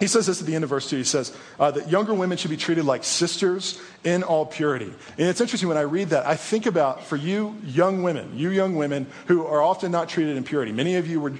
He 0.00 0.08
says 0.08 0.26
this 0.26 0.40
at 0.40 0.46
the 0.46 0.54
end 0.54 0.64
of 0.64 0.70
verse 0.70 0.90
2. 0.90 0.96
He 0.96 1.04
says 1.04 1.36
uh, 1.58 1.70
that 1.70 1.88
younger 1.88 2.14
women 2.14 2.36
should 2.36 2.50
be 2.50 2.56
treated 2.56 2.84
like 2.84 3.04
sisters 3.04 3.80
in 4.02 4.22
all 4.22 4.44
purity. 4.44 4.86
And 5.18 5.28
it's 5.28 5.40
interesting 5.40 5.68
when 5.68 5.78
I 5.78 5.82
read 5.82 6.10
that, 6.10 6.26
I 6.26 6.34
think 6.34 6.66
about 6.66 7.04
for 7.04 7.16
you 7.16 7.56
young 7.64 8.02
women, 8.02 8.36
you 8.36 8.50
young 8.50 8.74
women 8.74 9.06
who 9.26 9.46
are 9.46 9.62
often 9.62 9.92
not 9.92 10.08
treated 10.08 10.36
in 10.36 10.42
purity. 10.42 10.72
Many 10.72 10.96
of 10.96 11.06
you 11.06 11.20
were 11.20 11.32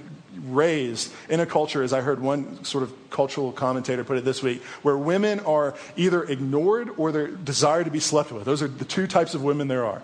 raised 0.45 1.11
in 1.29 1.39
a 1.39 1.45
culture, 1.45 1.83
as 1.83 1.91
I 1.91 2.01
heard 2.01 2.21
one 2.21 2.63
sort 2.63 2.83
of 2.83 2.93
cultural 3.09 3.51
commentator 3.51 4.03
put 4.03 4.17
it 4.17 4.25
this 4.25 4.41
week, 4.41 4.63
where 4.83 4.97
women 4.97 5.39
are 5.41 5.75
either 5.97 6.23
ignored 6.23 6.89
or 6.97 7.11
they're 7.11 7.27
desired 7.27 7.85
to 7.85 7.91
be 7.91 7.99
slept 7.99 8.31
with. 8.31 8.45
Those 8.45 8.61
are 8.61 8.67
the 8.67 8.85
two 8.85 9.07
types 9.07 9.33
of 9.33 9.43
women 9.43 9.67
there 9.67 9.85
are. 9.85 10.01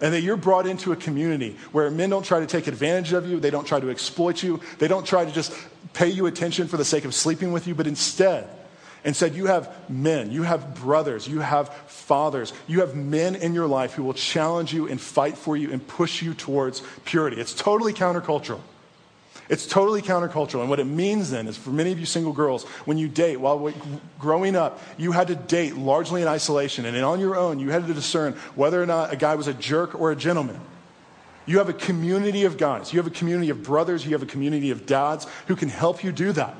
And 0.00 0.12
that 0.12 0.20
you're 0.20 0.36
brought 0.36 0.66
into 0.66 0.92
a 0.92 0.96
community 0.96 1.56
where 1.72 1.90
men 1.90 2.10
don't 2.10 2.24
try 2.24 2.40
to 2.40 2.46
take 2.46 2.66
advantage 2.66 3.12
of 3.14 3.26
you, 3.26 3.40
they 3.40 3.50
don't 3.50 3.66
try 3.66 3.80
to 3.80 3.88
exploit 3.88 4.42
you, 4.42 4.60
they 4.78 4.88
don't 4.88 5.06
try 5.06 5.24
to 5.24 5.32
just 5.32 5.54
pay 5.96 6.08
you 6.08 6.26
attention 6.26 6.68
for 6.68 6.76
the 6.76 6.84
sake 6.84 7.06
of 7.06 7.14
sleeping 7.14 7.52
with 7.52 7.66
you, 7.66 7.74
but 7.74 7.86
instead, 7.86 8.46
instead 9.02 9.34
you 9.34 9.46
have 9.46 9.74
men, 9.90 10.30
you 10.30 10.42
have 10.42 10.74
brothers, 10.74 11.26
you 11.26 11.40
have 11.40 11.70
fathers, 11.86 12.52
you 12.66 12.80
have 12.80 12.94
men 12.94 13.34
in 13.34 13.54
your 13.54 13.66
life 13.66 13.94
who 13.94 14.04
will 14.04 14.14
challenge 14.14 14.74
you 14.74 14.86
and 14.88 15.00
fight 15.00 15.38
for 15.38 15.56
you 15.56 15.72
and 15.72 15.84
push 15.88 16.20
you 16.20 16.34
towards 16.34 16.82
purity. 17.06 17.40
It's 17.40 17.54
totally 17.54 17.94
countercultural. 17.94 18.60
It's 19.48 19.66
totally 19.66 20.02
countercultural. 20.02 20.60
And 20.60 20.68
what 20.68 20.80
it 20.80 20.84
means 20.84 21.30
then 21.30 21.46
is 21.46 21.56
for 21.56 21.70
many 21.70 21.92
of 21.92 21.98
you 21.98 22.04
single 22.04 22.32
girls, 22.32 22.64
when 22.84 22.98
you 22.98 23.08
date, 23.08 23.38
while 23.38 23.72
growing 24.18 24.54
up, 24.54 24.80
you 24.98 25.12
had 25.12 25.28
to 25.28 25.34
date 25.34 25.76
largely 25.76 26.20
in 26.20 26.28
isolation. 26.28 26.84
And 26.84 26.96
on 26.98 27.20
your 27.20 27.36
own, 27.36 27.58
you 27.58 27.70
had 27.70 27.86
to 27.86 27.94
discern 27.94 28.34
whether 28.54 28.82
or 28.82 28.86
not 28.86 29.14
a 29.14 29.16
guy 29.16 29.34
was 29.34 29.46
a 29.46 29.54
jerk 29.54 29.98
or 29.98 30.10
a 30.10 30.16
gentleman. 30.16 30.60
You 31.46 31.58
have 31.58 31.68
a 31.68 31.72
community 31.72 32.44
of 32.44 32.58
guys, 32.58 32.92
you 32.92 32.98
have 32.98 33.06
a 33.06 33.14
community 33.14 33.50
of 33.50 33.62
brothers, 33.62 34.04
you 34.04 34.12
have 34.12 34.22
a 34.22 34.26
community 34.26 34.70
of 34.70 34.84
dads 34.84 35.26
who 35.46 35.56
can 35.56 35.68
help 35.68 36.02
you 36.02 36.12
do 36.12 36.32
that. 36.32 36.56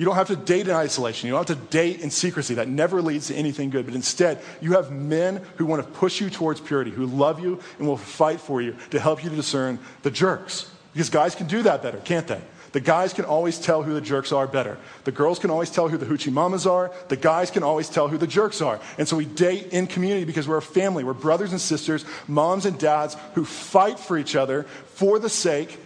You 0.00 0.06
don't 0.06 0.14
have 0.14 0.28
to 0.28 0.36
date 0.36 0.66
in 0.66 0.74
isolation. 0.74 1.26
You 1.26 1.34
don't 1.34 1.46
have 1.46 1.58
to 1.58 1.66
date 1.66 2.00
in 2.00 2.10
secrecy. 2.10 2.54
That 2.54 2.68
never 2.68 3.02
leads 3.02 3.26
to 3.26 3.34
anything 3.34 3.68
good. 3.68 3.84
But 3.84 3.94
instead, 3.94 4.40
you 4.62 4.72
have 4.72 4.90
men 4.90 5.42
who 5.56 5.66
want 5.66 5.84
to 5.84 5.90
push 5.90 6.22
you 6.22 6.30
towards 6.30 6.58
purity, 6.58 6.90
who 6.90 7.04
love 7.04 7.38
you 7.38 7.60
and 7.78 7.86
will 7.86 7.98
fight 7.98 8.40
for 8.40 8.62
you 8.62 8.76
to 8.92 8.98
help 8.98 9.22
you 9.22 9.28
to 9.28 9.36
discern 9.36 9.78
the 10.00 10.10
jerks. 10.10 10.70
Because 10.94 11.10
guys 11.10 11.34
can 11.34 11.48
do 11.48 11.62
that 11.64 11.82
better, 11.82 11.98
can't 11.98 12.26
they? 12.26 12.40
The 12.72 12.80
guys 12.80 13.12
can 13.12 13.24
always 13.24 13.58
tell 13.58 13.82
who 13.82 13.94
the 13.94 14.00
jerks 14.00 14.32
are 14.32 14.46
better. 14.46 14.78
The 15.04 15.12
girls 15.12 15.38
can 15.38 15.50
always 15.50 15.70
tell 15.70 15.88
who 15.88 15.96
the 15.96 16.06
hoochie 16.06 16.32
mamas 16.32 16.66
are. 16.66 16.92
The 17.08 17.16
guys 17.16 17.50
can 17.50 17.62
always 17.62 17.88
tell 17.88 18.08
who 18.08 18.16
the 18.16 18.28
jerks 18.28 18.60
are. 18.60 18.78
And 18.96 19.08
so 19.08 19.16
we 19.16 19.24
date 19.24 19.72
in 19.72 19.86
community 19.86 20.24
because 20.24 20.46
we're 20.46 20.58
a 20.58 20.62
family. 20.62 21.02
We're 21.02 21.14
brothers 21.14 21.50
and 21.50 21.60
sisters, 21.60 22.04
moms 22.28 22.66
and 22.66 22.78
dads 22.78 23.16
who 23.34 23.44
fight 23.44 23.98
for 23.98 24.16
each 24.16 24.36
other 24.36 24.64
for 24.94 25.18
the 25.18 25.28
sake. 25.28 25.78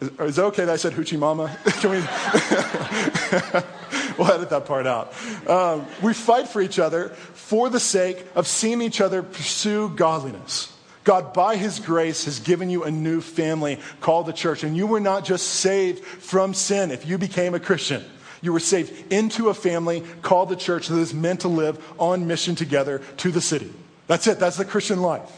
Is, 0.00 0.10
is 0.18 0.38
it 0.38 0.42
okay 0.42 0.64
that 0.64 0.72
I 0.72 0.76
said 0.76 0.94
hoochie 0.94 1.18
mama? 1.18 1.56
can 1.64 1.90
we? 1.90 1.98
we'll 4.18 4.32
edit 4.32 4.50
that 4.50 4.64
part 4.66 4.86
out. 4.86 5.14
Um, 5.48 5.86
we 6.02 6.12
fight 6.12 6.48
for 6.48 6.60
each 6.60 6.80
other 6.80 7.10
for 7.10 7.70
the 7.70 7.80
sake 7.80 8.26
of 8.34 8.48
seeing 8.48 8.82
each 8.82 9.00
other 9.00 9.22
pursue 9.22 9.90
godliness. 9.90 10.75
God, 11.06 11.32
by 11.32 11.54
His 11.56 11.78
grace, 11.78 12.24
has 12.24 12.40
given 12.40 12.68
you 12.68 12.82
a 12.82 12.90
new 12.90 13.20
family 13.20 13.78
called 14.00 14.26
the 14.26 14.32
church. 14.32 14.64
And 14.64 14.76
you 14.76 14.88
were 14.88 15.00
not 15.00 15.24
just 15.24 15.46
saved 15.46 16.04
from 16.04 16.52
sin 16.52 16.90
if 16.90 17.06
you 17.06 17.16
became 17.16 17.54
a 17.54 17.60
Christian. 17.60 18.04
You 18.42 18.52
were 18.52 18.60
saved 18.60 19.12
into 19.12 19.48
a 19.48 19.54
family 19.54 20.02
called 20.20 20.48
the 20.48 20.56
church 20.56 20.88
that 20.88 20.98
is 20.98 21.14
meant 21.14 21.40
to 21.42 21.48
live 21.48 21.82
on 22.00 22.26
mission 22.26 22.56
together 22.56 23.00
to 23.18 23.30
the 23.30 23.40
city. 23.40 23.72
That's 24.08 24.26
it. 24.26 24.40
That's 24.40 24.56
the 24.56 24.64
Christian 24.64 25.00
life. 25.00 25.30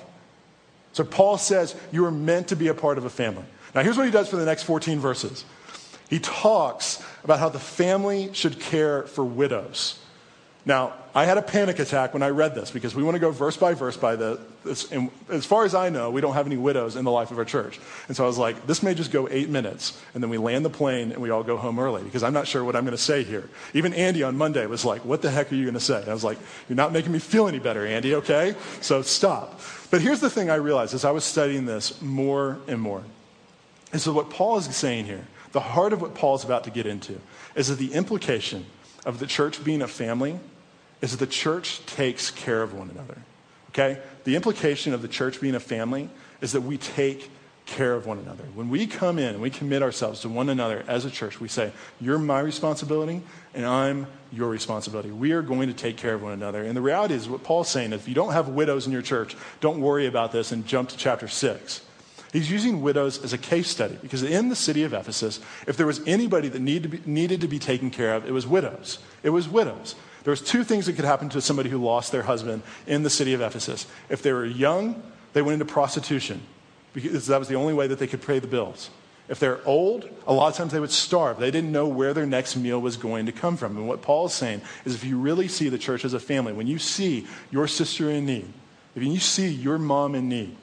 So 0.95 1.05
Paul 1.05 1.37
says 1.37 1.77
you 1.93 2.07
are 2.07 2.11
meant 2.11 2.49
to 2.49 2.57
be 2.57 2.69
a 2.69 2.75
part 2.75 2.97
of 2.97 3.05
a 3.05 3.11
family. 3.11 3.45
Now, 3.75 3.83
here's 3.83 3.99
what 3.99 4.07
he 4.07 4.11
does 4.11 4.29
for 4.29 4.37
the 4.37 4.47
next 4.47 4.63
14 4.63 4.99
verses. 5.01 5.45
He 6.09 6.19
talks 6.19 7.05
about 7.25 7.41
how 7.41 7.51
the 7.51 7.59
family 7.59 8.31
should 8.33 8.59
care 8.59 9.03
for 9.03 9.23
widows. 9.23 9.99
Now, 10.65 10.93
I 11.15 11.25
had 11.25 11.39
a 11.39 11.43
panic 11.43 11.79
attack 11.79 12.13
when 12.13 12.23
I 12.23 12.29
read 12.29 12.55
this 12.55 12.71
because 12.71 12.95
we 12.95 13.03
want 13.03 13.15
to 13.15 13.19
go 13.19 13.31
verse 13.31 13.57
by 13.57 13.75
verse 13.75 13.97
by 13.97 14.17
the, 14.17 14.39
this, 14.65 14.93
and 14.93 15.11
as 15.31 15.47
far 15.47 15.65
as 15.65 15.75
I 15.75 15.89
know, 15.89 16.11
we 16.11 16.21
don't 16.21 16.35
have 16.35 16.47
any 16.47 16.57
widows 16.57 16.95
in 16.95 17.05
the 17.05 17.11
life 17.11 17.31
of 17.31 17.39
our 17.39 17.45
church. 17.45 17.81
And 18.07 18.17
so 18.17 18.25
I 18.25 18.27
was 18.27 18.39
like, 18.39 18.67
this 18.67 18.83
may 18.83 18.95
just 18.95 19.11
go 19.11 19.29
eight 19.31 19.49
minutes, 19.49 19.99
and 20.15 20.23
then 20.23 20.31
we 20.31 20.37
land 20.37 20.65
the 20.65 20.71
plane 20.71 21.11
and 21.13 21.23
we 21.23 21.31
all 21.31 21.43
go 21.43 21.57
home 21.57 21.79
early 21.79 22.03
because 22.03 22.23
I'm 22.23 22.35
not 22.35 22.47
sure 22.47 22.63
what 22.63 22.77
I'm 22.77 22.85
going 22.85 22.97
to 22.97 23.03
say 23.03 23.25
here. 23.25 23.49
Even 23.73 23.95
Andy 23.95 24.23
on 24.23 24.37
Monday 24.37 24.67
was 24.67 24.85
like, 24.85 25.05
what 25.05 25.23
the 25.23 25.31
heck 25.31 25.51
are 25.51 25.55
you 25.55 25.65
going 25.65 25.75
to 25.75 25.81
say? 25.81 26.01
And 26.01 26.09
I 26.09 26.13
was 26.13 26.25
like, 26.25 26.39
you're 26.69 26.77
not 26.77 26.93
making 26.93 27.13
me 27.13 27.19
feel 27.19 27.49
any 27.49 27.59
better, 27.59 27.87
Andy, 27.87 28.17
okay? 28.17 28.55
So 28.81 29.01
stop. 29.03 29.61
But 29.91 30.03
here's 30.03 30.21
the 30.21 30.31
thing 30.31 30.51
I 30.51 30.57
realized 30.57 30.93
as 30.93 31.05
I 31.05 31.13
was 31.13 31.25
studying 31.25 31.65
this 31.65 32.03
more 32.03 32.59
and 32.69 32.81
more. 32.81 33.03
And 33.93 34.01
so 34.01 34.13
what 34.13 34.29
Paul 34.29 34.59
is 34.59 34.67
saying 34.77 35.07
here, 35.07 35.27
the 35.53 35.61
heart 35.61 35.95
of 35.95 36.03
what 36.03 36.15
Paul 36.15 36.35
is 36.35 36.45
about 36.45 36.65
to 36.65 36.71
get 36.71 36.85
into, 36.85 37.19
is 37.55 37.69
that 37.69 37.79
the 37.79 37.95
implication 37.95 38.67
of 39.09 39.19
the 39.19 39.27
church 39.27 39.65
being 39.65 39.81
a 39.81 39.89
family 39.89 40.39
is 41.01 41.13
that 41.13 41.17
the 41.17 41.27
church 41.27 41.85
takes 41.87 42.31
care 42.31 42.63
of 42.63 42.75
one 42.75 42.91
another. 42.91 43.17
Okay? 43.71 44.01
The 44.25 44.37
implication 44.37 44.93
of 44.93 45.01
the 45.01 45.09
church 45.09 45.41
being 45.41 45.55
a 45.55 45.61
family 45.61 46.11
is 46.43 46.53
that 46.53 46.61
we 46.61 46.77
take 46.77 47.31
care 47.65 47.95
of 47.95 48.07
one 48.07 48.19
another. 48.19 48.45
When 48.55 48.69
we 48.69 48.87
come 48.87 49.19
in 49.19 49.29
and 49.29 49.41
we 49.41 49.49
commit 49.49 49.83
ourselves 49.83 50.21
to 50.23 50.29
one 50.29 50.51
another 50.51 50.85
as 50.87 51.07
a 51.07 51.11
church, 51.11 51.41
we 51.41 51.49
say, 51.49 51.73
You're 52.01 52.19
my 52.19 52.41
responsibility 52.41 53.23
and 53.55 53.65
I'm 53.65 54.07
your 54.31 54.51
responsibility. 54.51 55.11
We 55.11 55.33
are 55.33 55.43
going 55.43 55.69
to 55.69 55.75
take 55.75 55.97
care 55.97 56.13
of 56.13 56.23
one 56.23 56.33
another. 56.33 56.63
And 56.63 56.77
the 56.77 56.83
reality 56.83 57.15
is, 57.15 57.31
what 57.31 57.43
Paul's 57.43 57.71
saying, 57.71 57.95
if 57.95 58.09
you 58.09 58.15
don't 58.15 58.35
have 58.35 58.49
widows 58.49 58.87
in 58.87 58.93
your 58.93 59.03
church, 59.03 59.37
don't 59.61 59.81
worry 59.81 60.05
about 60.05 60.33
this 60.33 60.53
and 60.53 60.67
jump 60.67 60.91
to 60.91 60.99
chapter 60.99 61.29
6. 61.29 61.81
He's 62.33 62.51
using 62.51 62.83
widows 62.83 63.23
as 63.25 63.33
a 63.33 63.39
case 63.39 63.69
study 63.69 63.99
because 64.03 64.23
in 64.23 64.49
the 64.49 64.57
city 64.57 64.83
of 64.83 64.93
Ephesus, 64.93 65.41
if 65.67 65.77
there 65.77 65.87
was 65.87 66.01
anybody 66.07 66.49
that 66.49 66.61
needed 66.61 66.83
to 66.83 66.89
be, 66.99 67.11
needed 67.11 67.41
to 67.41 67.49
be 67.49 67.59
taken 67.59 67.91
care 67.91 68.15
of, 68.15 68.27
it 68.27 68.33
was 68.33 68.47
widows. 68.47 68.99
It 69.23 69.31
was 69.31 69.49
widows. 69.49 69.95
There 70.25 70.33
was 70.33 70.43
two 70.43 70.63
things 70.63 70.87
that 70.87 70.95
could 70.95 71.07
happen 71.07 71.31
to 71.31 71.41
somebody 71.41 71.71
who 71.71 71.83
lost 71.83 72.13
their 72.13 72.23
husband 72.23 72.63
in 72.87 73.03
the 73.03 73.11
city 73.11 73.33
of 73.33 73.41
Ephesus. 73.41 73.87
If 74.11 74.23
they 74.23 74.33
were 74.33 74.45
young, 74.45 75.03
they 75.33 75.41
went 75.41 75.55
into 75.55 75.73
prostitution 75.73 76.43
because 76.93 77.27
that 77.29 77.39
was 77.39 77.49
the 77.49 77.55
only 77.55 77.73
way 77.73 77.87
that 77.87 77.99
they 77.99 78.07
could 78.07 78.21
pay 78.21 78.39
the 78.39 78.47
bills. 78.47 78.91
If 79.29 79.41
they're 79.41 79.67
old, 79.67 80.09
a 80.27 80.33
lot 80.33 80.49
of 80.49 80.57
times 80.57 80.73
they 80.73 80.81
would 80.81 80.91
starve. 80.91 81.39
They 81.39 81.51
didn't 81.51 81.71
know 81.71 81.87
where 81.87 82.15
their 82.15 82.27
next 82.27 82.57
meal 82.57 82.81
was 82.81 82.97
going 82.97 83.27
to 83.27 83.33
come 83.33 83.57
from. 83.57 83.77
And 83.77 83.87
what 83.87 84.01
Paul 84.01 84.27
is 84.27 84.33
saying 84.33 84.63
is 84.85 84.95
if 84.95 85.05
you 85.05 85.19
really 85.19 85.49
see 85.49 85.69
the 85.69 85.79
church 85.79 86.05
as 86.05 86.15
a 86.15 86.21
family, 86.21 86.55
when 86.55 86.67
you 86.67 86.79
see 86.79 87.27
your 87.51 87.69
sister 87.69 88.11
in 88.11 88.25
need, 88.25 88.51
if 88.95 89.03
you 89.03 89.19
see 89.19 89.49
your 89.49 89.79
mom 89.79 90.15
in 90.15 90.29
need, 90.29 90.57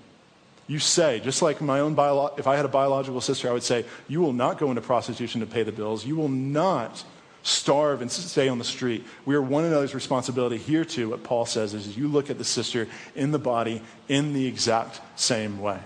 you 0.68 0.80
say, 0.80 1.20
just 1.20 1.42
like 1.42 1.62
my 1.62 1.80
own 1.80 1.94
bio, 1.94 2.34
if 2.38 2.48
I 2.48 2.56
had 2.56 2.66
a 2.66 2.70
biological 2.70 3.22
sister, 3.22 3.50
I 3.50 3.54
would 3.54 3.64
say, 3.64 3.86
you 4.08 4.22
will 4.22 4.34
not 4.34 4.58
go 4.58 4.70
into 4.70 4.82
prostitution 4.82 5.42
to 5.42 5.48
pay 5.48 5.64
the 5.64 5.72
bills. 5.72 6.06
You 6.06 6.16
will 6.16 6.30
not 6.30 7.04
starve 7.44 8.02
and 8.02 8.12
stay 8.12 8.48
on 8.48 8.58
the 8.58 8.64
street. 8.64 9.06
We 9.26 9.36
are 9.36 9.42
one 9.42 9.66
another's 9.66 9.94
responsibility 9.94 10.58
here 10.58 10.84
too. 10.84 11.10
What 11.10 11.24
Paul 11.24 11.46
says 11.46 11.76
is 11.76 11.96
you 11.96 12.08
look 12.08 12.32
at 12.32 12.40
the 12.40 12.44
sister 12.44 12.88
in 13.16 13.32
the 13.32 13.38
body 13.38 13.84
in 14.08 14.34
the 14.34 14.48
exact 14.48 15.00
same 15.16 15.60
way. 15.60 15.80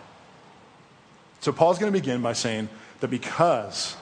So 1.42 1.52
Paul's 1.52 1.78
going 1.78 1.92
to 1.92 2.00
begin 2.00 2.22
by 2.22 2.34
saying 2.34 2.70
that 3.02 3.10
because 3.10 3.98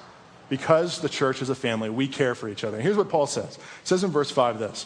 because 0.49 1.01
the 1.01 1.09
church 1.09 1.41
is 1.41 1.49
a 1.49 1.55
family, 1.55 1.89
we 1.89 2.07
care 2.07 2.33
for 2.35 2.47
each 2.47 2.63
other. 2.63 2.77
And 2.77 2.83
here's 2.83 2.95
what 2.95 3.09
Paul 3.09 3.27
says. 3.27 3.55
He 3.55 3.61
says 3.83 4.03
in 4.03 4.11
verse 4.11 4.31
5 4.31 4.59
this 4.59 4.85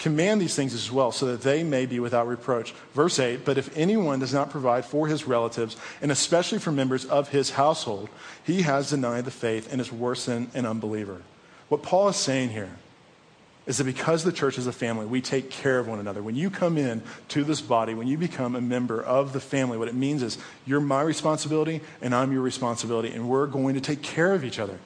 Command 0.00 0.40
these 0.40 0.54
things 0.54 0.72
as 0.72 0.90
well, 0.90 1.12
so 1.12 1.26
that 1.26 1.42
they 1.42 1.62
may 1.62 1.84
be 1.84 2.00
without 2.00 2.26
reproach. 2.26 2.72
Verse 2.94 3.18
8 3.18 3.44
But 3.44 3.58
if 3.58 3.76
anyone 3.76 4.18
does 4.18 4.32
not 4.32 4.48
provide 4.48 4.86
for 4.86 5.06
his 5.06 5.26
relatives, 5.26 5.76
and 6.00 6.10
especially 6.10 6.58
for 6.58 6.72
members 6.72 7.04
of 7.04 7.28
his 7.28 7.50
household, 7.50 8.08
he 8.42 8.62
has 8.62 8.88
denied 8.88 9.26
the 9.26 9.30
faith 9.30 9.70
and 9.70 9.78
is 9.78 9.92
worse 9.92 10.24
than 10.24 10.50
an 10.54 10.64
unbeliever. 10.64 11.20
What 11.68 11.82
Paul 11.82 12.08
is 12.08 12.16
saying 12.16 12.48
here 12.48 12.70
is 13.66 13.76
that 13.76 13.84
because 13.84 14.24
the 14.24 14.32
church 14.32 14.56
is 14.56 14.66
a 14.66 14.72
family, 14.72 15.04
we 15.04 15.20
take 15.20 15.50
care 15.50 15.78
of 15.78 15.86
one 15.86 16.00
another. 16.00 16.22
When 16.22 16.34
you 16.34 16.48
come 16.48 16.78
in 16.78 17.02
to 17.28 17.44
this 17.44 17.60
body, 17.60 17.92
when 17.92 18.08
you 18.08 18.16
become 18.16 18.56
a 18.56 18.60
member 18.62 19.02
of 19.02 19.34
the 19.34 19.40
family, 19.40 19.76
what 19.76 19.88
it 19.88 19.94
means 19.94 20.22
is 20.22 20.38
you're 20.64 20.80
my 20.80 21.02
responsibility 21.02 21.82
and 22.00 22.14
I'm 22.14 22.32
your 22.32 22.40
responsibility, 22.40 23.10
and 23.10 23.28
we're 23.28 23.46
going 23.46 23.74
to 23.74 23.82
take 23.82 24.00
care 24.00 24.32
of 24.32 24.44
each 24.44 24.58
other. 24.58 24.78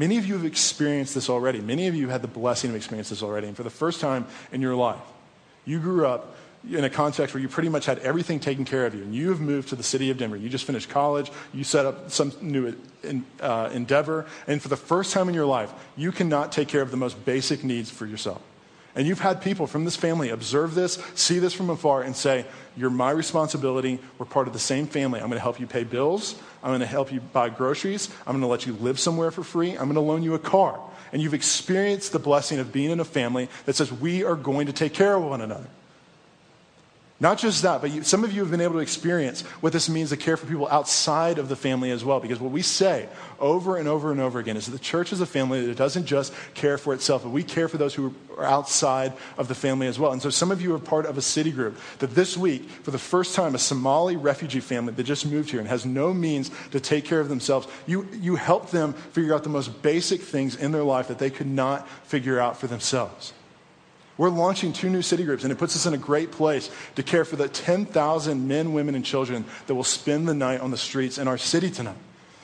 Many 0.00 0.16
of 0.16 0.24
you 0.24 0.32
have 0.32 0.46
experienced 0.46 1.14
this 1.14 1.28
already. 1.28 1.60
Many 1.60 1.86
of 1.86 1.94
you 1.94 2.08
had 2.08 2.22
the 2.22 2.26
blessing 2.26 2.70
of 2.70 2.76
experiencing 2.76 3.14
this 3.14 3.22
already. 3.22 3.48
And 3.48 3.54
for 3.54 3.64
the 3.64 3.68
first 3.68 4.00
time 4.00 4.24
in 4.50 4.62
your 4.62 4.74
life, 4.74 5.02
you 5.66 5.78
grew 5.78 6.06
up 6.06 6.36
in 6.66 6.84
a 6.84 6.88
context 6.88 7.34
where 7.34 7.42
you 7.42 7.50
pretty 7.50 7.68
much 7.68 7.84
had 7.84 7.98
everything 7.98 8.40
taken 8.40 8.64
care 8.64 8.86
of 8.86 8.94
you. 8.94 9.02
And 9.02 9.14
you 9.14 9.28
have 9.28 9.42
moved 9.42 9.68
to 9.68 9.76
the 9.76 9.82
city 9.82 10.08
of 10.08 10.16
Denver. 10.16 10.38
You 10.38 10.48
just 10.48 10.64
finished 10.64 10.88
college. 10.88 11.30
You 11.52 11.64
set 11.64 11.84
up 11.84 12.10
some 12.10 12.32
new 12.40 12.74
uh, 13.42 13.68
endeavor. 13.74 14.24
And 14.46 14.62
for 14.62 14.68
the 14.68 14.76
first 14.76 15.12
time 15.12 15.28
in 15.28 15.34
your 15.34 15.44
life, 15.44 15.70
you 15.98 16.12
cannot 16.12 16.50
take 16.50 16.68
care 16.68 16.80
of 16.80 16.90
the 16.90 16.96
most 16.96 17.22
basic 17.26 17.62
needs 17.62 17.90
for 17.90 18.06
yourself. 18.06 18.40
And 18.94 19.06
you've 19.06 19.20
had 19.20 19.42
people 19.42 19.66
from 19.66 19.84
this 19.84 19.96
family 19.96 20.30
observe 20.30 20.74
this, 20.74 20.94
see 21.14 21.40
this 21.40 21.52
from 21.52 21.68
afar, 21.68 22.00
and 22.00 22.16
say, 22.16 22.46
You're 22.74 22.88
my 22.88 23.10
responsibility. 23.10 23.98
We're 24.16 24.24
part 24.24 24.46
of 24.46 24.54
the 24.54 24.58
same 24.58 24.86
family. 24.86 25.20
I'm 25.20 25.26
going 25.26 25.36
to 25.36 25.42
help 25.42 25.60
you 25.60 25.66
pay 25.66 25.84
bills. 25.84 26.40
I'm 26.62 26.70
going 26.70 26.80
to 26.80 26.86
help 26.86 27.12
you 27.12 27.20
buy 27.20 27.48
groceries. 27.48 28.10
I'm 28.26 28.32
going 28.32 28.42
to 28.42 28.46
let 28.46 28.66
you 28.66 28.74
live 28.74 28.98
somewhere 29.00 29.30
for 29.30 29.42
free. 29.42 29.70
I'm 29.70 29.84
going 29.84 29.94
to 29.94 30.00
loan 30.00 30.22
you 30.22 30.34
a 30.34 30.38
car. 30.38 30.80
And 31.12 31.22
you've 31.22 31.34
experienced 31.34 32.12
the 32.12 32.18
blessing 32.18 32.58
of 32.58 32.72
being 32.72 32.90
in 32.90 33.00
a 33.00 33.04
family 33.04 33.48
that 33.64 33.76
says, 33.76 33.90
We 33.90 34.24
are 34.24 34.36
going 34.36 34.66
to 34.66 34.72
take 34.72 34.92
care 34.92 35.16
of 35.16 35.24
one 35.24 35.40
another. 35.40 35.66
Not 37.22 37.36
just 37.36 37.62
that, 37.64 37.82
but 37.82 37.90
you, 37.90 38.02
some 38.02 38.24
of 38.24 38.32
you 38.32 38.40
have 38.40 38.50
been 38.50 38.62
able 38.62 38.74
to 38.74 38.78
experience 38.78 39.42
what 39.60 39.74
this 39.74 39.90
means 39.90 40.08
to 40.08 40.16
care 40.16 40.38
for 40.38 40.46
people 40.46 40.66
outside 40.68 41.36
of 41.36 41.50
the 41.50 41.56
family 41.56 41.90
as 41.90 42.02
well. 42.02 42.18
Because 42.18 42.40
what 42.40 42.50
we 42.50 42.62
say 42.62 43.10
over 43.38 43.76
and 43.76 43.86
over 43.86 44.10
and 44.10 44.22
over 44.22 44.38
again 44.38 44.56
is 44.56 44.64
that 44.64 44.72
the 44.72 44.78
church 44.78 45.12
is 45.12 45.20
a 45.20 45.26
family 45.26 45.66
that 45.66 45.76
doesn't 45.76 46.06
just 46.06 46.32
care 46.54 46.78
for 46.78 46.94
itself, 46.94 47.22
but 47.22 47.28
we 47.28 47.42
care 47.42 47.68
for 47.68 47.76
those 47.76 47.94
who 47.94 48.14
are 48.38 48.46
outside 48.46 49.12
of 49.36 49.48
the 49.48 49.54
family 49.54 49.86
as 49.86 49.98
well. 49.98 50.12
And 50.12 50.22
so 50.22 50.30
some 50.30 50.50
of 50.50 50.62
you 50.62 50.74
are 50.74 50.78
part 50.78 51.04
of 51.04 51.18
a 51.18 51.22
city 51.22 51.50
group 51.50 51.76
that 51.98 52.14
this 52.14 52.38
week, 52.38 52.70
for 52.70 52.90
the 52.90 52.98
first 52.98 53.34
time, 53.34 53.54
a 53.54 53.58
Somali 53.58 54.16
refugee 54.16 54.60
family 54.60 54.94
that 54.94 55.04
just 55.04 55.26
moved 55.26 55.50
here 55.50 55.60
and 55.60 55.68
has 55.68 55.84
no 55.84 56.14
means 56.14 56.50
to 56.70 56.80
take 56.80 57.04
care 57.04 57.20
of 57.20 57.28
themselves, 57.28 57.68
you, 57.86 58.08
you 58.14 58.36
help 58.36 58.70
them 58.70 58.94
figure 58.94 59.34
out 59.34 59.42
the 59.42 59.50
most 59.50 59.82
basic 59.82 60.22
things 60.22 60.56
in 60.56 60.72
their 60.72 60.84
life 60.84 61.08
that 61.08 61.18
they 61.18 61.28
could 61.28 61.46
not 61.46 61.86
figure 62.06 62.40
out 62.40 62.56
for 62.56 62.66
themselves. 62.66 63.34
We're 64.20 64.28
launching 64.28 64.74
two 64.74 64.90
new 64.90 65.00
city 65.00 65.24
groups, 65.24 65.44
and 65.44 65.50
it 65.50 65.56
puts 65.56 65.74
us 65.76 65.86
in 65.86 65.94
a 65.94 65.96
great 65.96 66.30
place 66.30 66.70
to 66.96 67.02
care 67.02 67.24
for 67.24 67.36
the 67.36 67.48
10,000 67.48 68.46
men, 68.46 68.74
women, 68.74 68.94
and 68.94 69.02
children 69.02 69.46
that 69.66 69.74
will 69.74 69.82
spend 69.82 70.28
the 70.28 70.34
night 70.34 70.60
on 70.60 70.70
the 70.70 70.76
streets 70.76 71.16
in 71.16 71.26
our 71.26 71.38
city 71.38 71.70
tonight. 71.70 71.96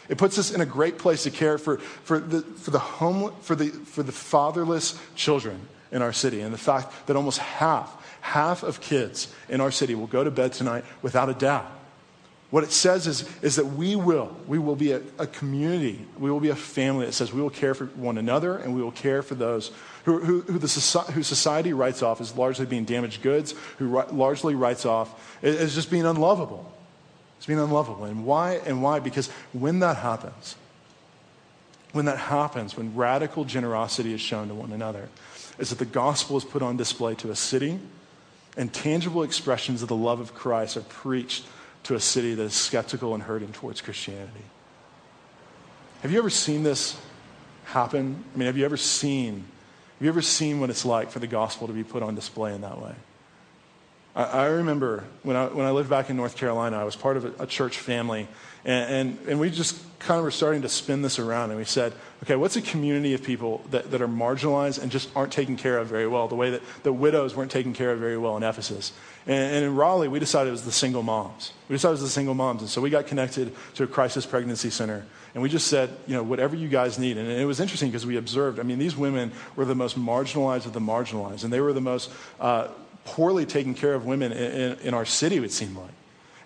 It 0.09 0.16
puts 0.16 0.38
us 0.38 0.50
in 0.50 0.62
a 0.62 0.64
great 0.64 0.97
place 0.97 1.25
to 1.25 1.30
care 1.30 1.59
for, 1.59 1.76
for, 1.76 2.18
the, 2.18 2.40
for, 2.40 2.71
the, 2.71 2.78
home, 2.78 3.35
for, 3.42 3.54
the, 3.54 3.68
for 3.68 4.02
the 4.02 4.11
fatherless 4.11 4.99
children 5.16 5.68
in 5.92 6.00
our 6.00 6.14
city, 6.14 6.40
and 6.40 6.54
the 6.54 6.56
fact 6.56 7.09
that 7.09 7.14
almost 7.14 7.40
half, 7.40 7.95
half 8.23 8.62
of 8.62 8.80
kids 8.80 9.30
in 9.50 9.61
our 9.61 9.71
city 9.71 9.95
will 9.95 10.06
go 10.06 10.25
to 10.25 10.30
bed 10.30 10.54
tonight 10.54 10.83
without 11.02 11.28
a 11.28 11.35
dad. 11.35 11.66
What 12.50 12.62
it 12.62 12.71
says 12.71 13.09
is, 13.09 13.29
is 13.43 13.57
that 13.57 13.67
we 13.67 13.97
will, 13.97 14.37
we 14.47 14.59
will 14.59 14.76
be 14.76 14.93
a, 14.93 15.03
a 15.19 15.26
community, 15.26 16.07
we 16.17 16.31
will 16.31 16.41
be 16.41 16.50
a 16.50 16.57
family 16.57 17.07
that 17.07 17.12
says 17.12 17.33
we 17.33 17.43
will 17.43 17.50
care 17.50 17.75
for 17.75 17.87
one 17.87 18.19
another 18.19 18.57
and 18.57 18.75
we 18.75 18.83
will 18.83 18.93
care 18.93 19.23
for 19.23 19.35
those 19.35 19.73
who, 20.05 20.21
who, 20.21 20.41
who, 20.43 20.59
the, 20.59 21.00
who 21.12 21.23
society 21.25 21.73
writes 21.73 22.03
off 22.03 22.21
as 22.21 22.37
largely 22.37 22.65
being 22.65 22.85
damaged 22.85 23.23
goods, 23.23 23.55
who 23.79 23.88
largely 24.12 24.55
writes 24.55 24.87
off 24.87 25.38
as 25.43 25.75
just 25.75 25.91
being 25.91 26.07
unlovable. 26.07 26.73
It's 27.38 27.47
being 27.47 27.59
unlovable. 27.59 28.05
And 28.05 28.25
why? 28.25 28.61
And 28.65 28.83
why? 28.83 29.00
Because 29.00 29.29
when 29.53 29.81
that 29.81 29.97
happens, 29.97 30.55
when 31.93 32.05
that 32.05 32.19
happens, 32.19 32.76
when 32.76 32.95
radical 32.95 33.45
generosity 33.45 34.15
is 34.15 34.21
shown 34.21 34.49
to 34.49 34.55
one 34.55 34.73
another, 34.73 35.09
is 35.59 35.71
that 35.71 35.79
the 35.81 35.85
gospel 35.85 36.37
is 36.37 36.45
put 36.45 36.62
on 36.62 36.76
display 36.76 37.17
to 37.17 37.31
a 37.31 37.37
city 37.37 37.81
and 38.57 38.73
tangible 38.73 39.23
expressions 39.23 39.83
of 39.83 39.88
the 39.88 39.97
love 39.97 40.20
of 40.20 40.35
Christ 40.35 40.77
are 40.77 40.83
preached 40.83 41.44
to 41.87 41.94
a 41.94 42.01
city 42.01 42.35
that 42.35 42.42
is 42.42 42.55
skeptical 42.55 43.14
and 43.14 43.22
hurting 43.22 43.53
towards 43.53 43.81
Christianity. 43.81 44.44
Have 46.03 46.12
you 46.12 46.18
ever 46.18 46.31
seen 46.31 46.62
this 46.62 47.01
happen? 47.64 48.25
I 48.35 48.38
mean, 48.38 48.46
have 48.46 48.57
you 48.57 48.64
ever 48.64 48.77
seen 48.77 49.44
have 49.99 50.05
you 50.05 50.11
ever 50.11 50.20
seen 50.20 50.61
what 50.61 50.68
it's 50.68 50.85
like 50.85 51.11
for 51.11 51.20
the 51.20 51.27
gospel 51.27 51.66
to 51.68 51.72
be 51.72 51.83
put 51.83 52.03
on 52.03 52.14
display 52.14 52.55
in 52.55 52.61
that 52.61 52.83
way? 52.83 52.94
I, 54.14 54.25
I 54.25 54.46
remember 54.46 55.05
when 55.22 55.37
I, 55.37 55.46
when 55.46 55.64
I 55.64 55.70
lived 55.70 55.88
back 55.88 56.11
in 56.11 56.16
North 56.16 56.37
Carolina, 56.37 56.79
I 56.79 56.85
was 56.85 56.96
part 56.96 57.16
of 57.16 57.25
a, 57.25 57.44
a 57.44 57.46
church 57.46 57.79
family, 57.79 58.29
and, 58.66 58.92
and, 58.92 59.29
and, 59.29 59.40
we 59.40 59.48
just 59.48 59.81
kind 59.98 60.18
of 60.18 60.24
were 60.24 60.31
starting 60.31 60.62
to 60.62 60.68
spin 60.68 61.00
this 61.00 61.18
around, 61.18 61.50
and 61.50 61.59
we 61.59 61.64
said, 61.64 61.94
okay, 62.22 62.37
what's 62.37 62.57
a 62.57 62.61
community 62.61 63.14
of 63.14 63.22
people 63.22 63.64
that, 63.70 63.90
that 63.92 64.02
are 64.02 64.09
marginalized 64.09 64.83
and 64.83 64.90
just 64.90 65.09
aren't 65.16 65.33
taken 65.33 65.57
care 65.57 65.79
of 65.79 65.87
very 65.87 66.07
well, 66.07 66.29
the 66.29 66.35
way 66.35 66.50
that 66.50 66.62
the 66.83 66.92
widows 66.92 67.35
weren't 67.35 67.50
taken 67.50 67.72
care 67.72 67.92
of 67.92 67.98
very 67.98 68.18
well 68.18 68.37
in 68.37 68.42
Ephesus? 68.42 68.92
And, 69.26 69.55
and 69.55 69.64
in 69.64 69.74
Raleigh, 69.74 70.09
we 70.09 70.18
decided 70.18 70.48
it 70.48 70.52
was 70.52 70.64
the 70.64 70.72
single 70.72 71.02
moms. 71.02 71.52
We 71.68 71.76
decided 71.76 71.92
it 71.92 72.02
was 72.02 72.02
the 72.02 72.09
single 72.09 72.35
moms, 72.35 72.61
and 72.61 72.68
so 72.68 72.83
we 72.83 72.90
got 72.90 73.07
connected 73.07 73.55
to 73.76 73.85
a 73.85 73.87
crisis 73.87 74.26
pregnancy 74.26 74.68
center 74.68 75.07
and 75.37 75.42
we 75.42 75.50
just 75.50 75.66
said, 75.66 75.94
you 76.07 76.14
know, 76.14 76.22
whatever 76.22 76.57
you 76.57 76.66
guys 76.66 76.98
need. 76.98 77.18
And 77.18 77.31
it 77.31 77.44
was 77.44 77.61
interesting 77.61 77.90
because 77.90 78.07
we 78.07 78.16
observed, 78.16 78.59
I 78.59 78.62
mean, 78.62 78.79
these 78.79 78.96
women 78.96 79.33
were 79.55 79.66
the 79.66 79.74
most 79.74 79.98
marginalized 79.98 80.64
of 80.64 80.72
the 80.72 80.81
marginalized. 80.81 81.44
And 81.44 81.52
they 81.52 81.61
were 81.61 81.74
the 81.74 81.81
most 81.83 82.11
uh, 82.40 82.68
poorly 83.05 83.44
taken 83.44 83.74
care 83.74 83.92
of 83.92 84.07
women 84.07 84.33
in, 84.33 84.38
in, 84.38 84.79
in 84.79 84.94
our 84.94 85.05
city, 85.05 85.37
it 85.37 85.52
seemed 85.52 85.76
like. 85.76 85.90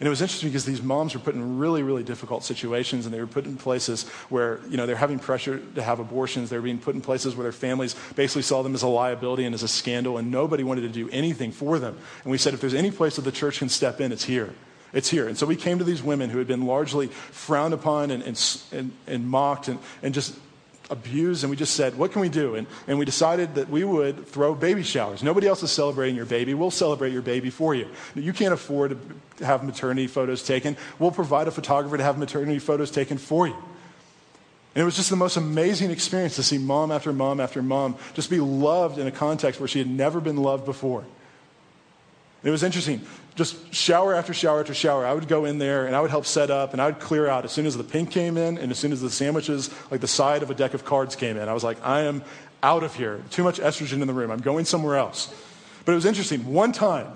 And 0.01 0.07
it 0.07 0.11
was 0.11 0.23
interesting 0.23 0.49
because 0.49 0.65
these 0.65 0.83
moms 0.83 1.13
were 1.13 1.21
put 1.21 1.35
in 1.35 1.59
really, 1.59 1.83
really 1.83 2.03
difficult 2.03 2.43
situations, 2.43 3.05
and 3.05 3.15
they 3.15 3.21
were 3.21 3.27
put 3.27 3.45
in 3.45 3.57
places 3.59 4.09
where, 4.31 4.61
you 4.67 4.79
know, 4.79 4.87
they're 4.87 4.97
having 4.97 5.19
pressure 5.19 5.61
to 5.75 5.83
have 5.83 6.01
abortions. 6.01 6.49
They're 6.49 6.63
being 6.63 6.79
put 6.79 6.95
in 6.95 7.03
places 7.03 7.37
where 7.37 7.43
their 7.43 7.53
families 7.53 7.95
basically 8.17 8.43
saw 8.43 8.63
them 8.63 8.75
as 8.75 8.83
a 8.83 8.89
liability 8.89 9.45
and 9.45 9.55
as 9.55 9.63
a 9.63 9.69
scandal, 9.69 10.17
and 10.17 10.31
nobody 10.31 10.65
wanted 10.65 10.83
to 10.83 10.89
do 10.89 11.11
anything 11.11 11.53
for 11.53 11.79
them. 11.79 11.99
And 12.25 12.31
we 12.31 12.39
said, 12.39 12.55
if 12.55 12.63
there's 12.63 12.73
any 12.73 12.91
place 12.91 13.17
that 13.17 13.23
the 13.23 13.33
church 13.33 13.59
can 13.59 13.69
step 13.69 14.01
in, 14.01 14.11
it's 14.11 14.25
here. 14.25 14.55
It's 14.95 15.11
here. 15.11 15.29
And 15.29 15.37
so 15.37 15.47
we 15.47 15.55
came 15.55 15.79
to 15.79 15.85
these 15.85 16.03
women 16.03 16.31
who 16.31 16.39
had 16.39 16.49
been 16.49 16.67
largely 16.67 17.09
frowned 17.09 17.75
upon 17.75 18.11
and, 18.11 18.23
and, 18.23 18.63
and, 18.73 18.93
and 19.07 19.29
mocked 19.29 19.69
and, 19.69 19.79
and 20.03 20.15
just 20.15 20.35
abused, 20.91 21.45
and 21.45 21.51
we 21.51 21.57
just 21.57 21.75
said, 21.75 21.97
What 21.97 22.13
can 22.13 22.21
we 22.21 22.29
do? 22.29 22.57
And, 22.57 22.67
and 22.87 22.99
we 22.99 23.05
decided 23.05 23.55
that 23.55 23.71
we 23.71 23.85
would 23.85 24.27
throw 24.27 24.55
baby 24.55 24.83
showers. 24.83 25.23
Nobody 25.23 25.47
else 25.47 25.63
is 25.63 25.71
celebrating 25.71 26.17
your 26.17 26.27
baby. 26.27 26.53
We'll 26.53 26.71
celebrate 26.71 27.13
your 27.13 27.23
baby 27.23 27.51
for 27.51 27.75
you. 27.75 27.89
You 28.15 28.33
can't 28.33 28.53
afford 28.53 28.99
to 29.39 29.47
have 29.47 29.65
maternity 29.65 30.07
photos 30.07 30.43
taken. 30.43 30.77
We'll 30.99 31.13
provide 31.13 31.49
a 31.49 31.51
photographer 31.51 31.97
to 31.97 32.03
have 32.03 32.19
maternity 32.19 32.59
photos 32.59 32.91
taken 32.91 33.17
for 33.17 33.47
you. 33.47 33.57
And 34.75 34.83
it 34.83 34.85
was 34.85 34.97
just 34.97 35.11
the 35.11 35.17
most 35.17 35.37
amazing 35.37 35.91
experience 35.91 36.37
to 36.37 36.43
see 36.43 36.59
mom 36.59 36.93
after 36.93 37.13
mom 37.13 37.41
after 37.41 37.63
mom 37.63 37.97
just 38.15 38.31
be 38.31 38.39
loved 38.39 38.99
in 38.99 39.07
a 39.07 39.11
context 39.11 39.61
where 39.61 39.69
she 39.69 39.79
had 39.79 39.89
never 39.89 40.21
been 40.21 40.37
loved 40.37 40.65
before. 40.65 41.05
It 42.43 42.51
was 42.51 42.63
interesting. 42.63 43.03
Just 43.35 43.73
shower 43.73 44.15
after 44.15 44.35
shower 44.35 44.61
after 44.61 44.75
shower, 44.75 45.07
I 45.07 45.13
would 45.13 45.29
go 45.29 45.45
in 45.45 45.59
there 45.59 45.87
and 45.87 45.95
I 45.95 46.01
would 46.01 46.11
help 46.11 46.27
set 46.27 46.51
up 46.51 46.73
and 46.73 46.83
I 46.83 46.87
would 46.87 46.99
clear 46.99 47.29
out 47.29 47.45
as 47.45 47.53
soon 47.53 47.67
as 47.67 47.77
the 47.77 47.85
pink 47.85 48.11
came 48.11 48.37
in 48.37 48.59
and 48.59 48.71
as 48.71 48.79
soon 48.79 48.93
as 48.93 49.01
the 49.01 49.11
sandwiches, 49.11 49.71
like 49.91 50.01
the 50.01 50.09
side 50.09 50.43
of 50.43 50.51
a 50.51 50.55
deck 50.55 50.75
of 50.75 50.85
cards 50.85 51.17
came 51.17 51.37
in. 51.37 51.49
I 51.49 51.53
was 51.53 51.65
like, 51.65 51.79
I 51.85 52.03
am 52.03 52.23
out 52.63 52.83
of 52.83 52.95
here. 52.95 53.23
Too 53.31 53.45
much 53.45 53.61
estrogen 53.61 54.01
in 54.01 54.07
the 54.07 54.15
room. 54.15 54.31
I'm 54.31 54.41
going 54.41 54.65
somewhere 54.65 54.97
else. 54.97 55.33
But 55.85 55.93
it 55.93 55.95
was 55.95 56.07
interesting. 56.07 56.53
One 56.53 56.73
time, 56.73 57.07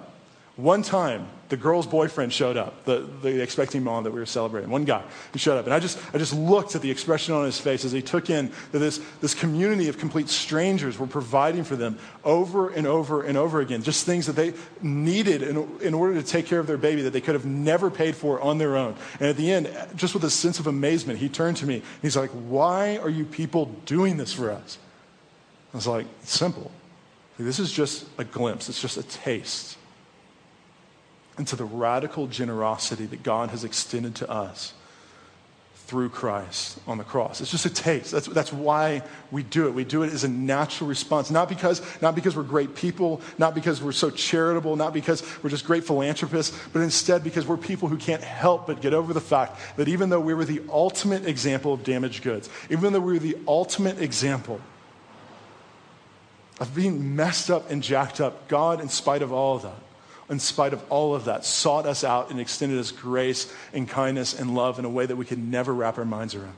one 0.56 0.82
time, 0.82 1.28
the 1.48 1.56
girl's 1.56 1.86
boyfriend 1.86 2.32
showed 2.32 2.56
up, 2.56 2.84
the, 2.84 3.00
the 3.22 3.42
expecting 3.42 3.82
mom 3.82 4.04
that 4.04 4.12
we 4.12 4.20
were 4.20 4.26
celebrating. 4.26 4.70
One 4.70 4.84
guy 4.84 5.02
who 5.32 5.38
showed 5.38 5.58
up. 5.58 5.64
And 5.64 5.74
I 5.74 5.80
just, 5.80 5.98
I 6.14 6.18
just 6.18 6.32
looked 6.32 6.76
at 6.76 6.82
the 6.82 6.90
expression 6.90 7.34
on 7.34 7.44
his 7.44 7.60
face 7.60 7.84
as 7.84 7.90
he 7.90 8.02
took 8.02 8.30
in 8.30 8.52
that 8.70 8.78
this, 8.78 9.00
this 9.20 9.34
community 9.34 9.88
of 9.88 9.98
complete 9.98 10.28
strangers 10.28 10.96
were 10.96 11.08
providing 11.08 11.64
for 11.64 11.74
them 11.74 11.98
over 12.22 12.70
and 12.70 12.86
over 12.86 13.22
and 13.22 13.36
over 13.36 13.60
again. 13.60 13.82
Just 13.82 14.06
things 14.06 14.26
that 14.26 14.36
they 14.36 14.54
needed 14.80 15.42
in, 15.42 15.80
in 15.80 15.92
order 15.92 16.14
to 16.14 16.22
take 16.22 16.46
care 16.46 16.60
of 16.60 16.68
their 16.68 16.78
baby 16.78 17.02
that 17.02 17.10
they 17.10 17.20
could 17.20 17.34
have 17.34 17.46
never 17.46 17.90
paid 17.90 18.14
for 18.14 18.40
on 18.40 18.58
their 18.58 18.76
own. 18.76 18.94
And 19.18 19.28
at 19.28 19.36
the 19.36 19.50
end, 19.52 19.68
just 19.96 20.14
with 20.14 20.22
a 20.22 20.30
sense 20.30 20.60
of 20.60 20.68
amazement, 20.68 21.18
he 21.18 21.28
turned 21.28 21.56
to 21.58 21.66
me. 21.66 21.74
and 21.76 21.84
He's 22.00 22.16
like, 22.16 22.30
Why 22.30 22.98
are 22.98 23.10
you 23.10 23.24
people 23.24 23.66
doing 23.86 24.18
this 24.18 24.32
for 24.32 24.52
us? 24.52 24.78
I 25.72 25.76
was 25.76 25.88
like, 25.88 26.06
Simple. 26.22 26.70
This 27.38 27.58
is 27.58 27.72
just 27.72 28.06
a 28.18 28.24
glimpse, 28.24 28.68
it's 28.68 28.80
just 28.80 28.96
a 28.96 29.02
taste 29.02 29.78
into 31.38 31.56
the 31.56 31.64
radical 31.64 32.26
generosity 32.26 33.06
that 33.06 33.22
God 33.22 33.50
has 33.50 33.64
extended 33.64 34.14
to 34.16 34.30
us 34.30 34.72
through 35.86 36.08
Christ 36.08 36.78
on 36.86 36.96
the 36.96 37.04
cross. 37.04 37.42
It's 37.42 37.50
just 37.50 37.66
a 37.66 37.70
taste. 37.70 38.10
That's, 38.10 38.26
that's 38.26 38.52
why 38.52 39.02
we 39.30 39.42
do 39.42 39.66
it. 39.66 39.74
We 39.74 39.84
do 39.84 40.02
it 40.02 40.12
as 40.14 40.24
a 40.24 40.28
natural 40.28 40.88
response, 40.88 41.30
not 41.30 41.46
because, 41.46 41.82
not 42.00 42.14
because 42.14 42.34
we're 42.34 42.42
great 42.42 42.74
people, 42.74 43.20
not 43.36 43.54
because 43.54 43.82
we're 43.82 43.92
so 43.92 44.08
charitable, 44.08 44.76
not 44.76 44.94
because 44.94 45.22
we're 45.42 45.50
just 45.50 45.66
great 45.66 45.84
philanthropists, 45.84 46.58
but 46.72 46.80
instead 46.80 47.22
because 47.22 47.46
we're 47.46 47.58
people 47.58 47.88
who 47.88 47.98
can't 47.98 48.22
help 48.22 48.66
but 48.66 48.80
get 48.80 48.94
over 48.94 49.12
the 49.12 49.20
fact 49.20 49.60
that 49.76 49.86
even 49.86 50.08
though 50.08 50.20
we 50.20 50.32
were 50.32 50.46
the 50.46 50.62
ultimate 50.70 51.26
example 51.26 51.74
of 51.74 51.84
damaged 51.84 52.22
goods, 52.22 52.48
even 52.70 52.94
though 52.94 53.00
we 53.00 53.12
were 53.12 53.18
the 53.18 53.36
ultimate 53.46 54.00
example 54.00 54.60
of 56.60 56.74
being 56.74 57.14
messed 57.14 57.50
up 57.50 57.70
and 57.70 57.82
jacked 57.82 58.22
up, 58.22 58.48
God, 58.48 58.80
in 58.80 58.88
spite 58.88 59.20
of 59.20 59.32
all 59.32 59.56
of 59.56 59.62
that, 59.64 59.83
in 60.28 60.38
spite 60.38 60.72
of 60.72 60.82
all 60.90 61.14
of 61.14 61.26
that, 61.26 61.44
sought 61.44 61.87
us 61.87 62.04
out 62.04 62.30
and 62.30 62.40
extended 62.40 62.78
us 62.78 62.90
grace 62.90 63.52
and 63.72 63.88
kindness 63.88 64.38
and 64.38 64.54
love 64.54 64.78
in 64.78 64.84
a 64.84 64.88
way 64.88 65.06
that 65.06 65.16
we 65.16 65.24
could 65.24 65.38
never 65.38 65.72
wrap 65.72 65.98
our 65.98 66.04
minds 66.04 66.34
around. 66.34 66.56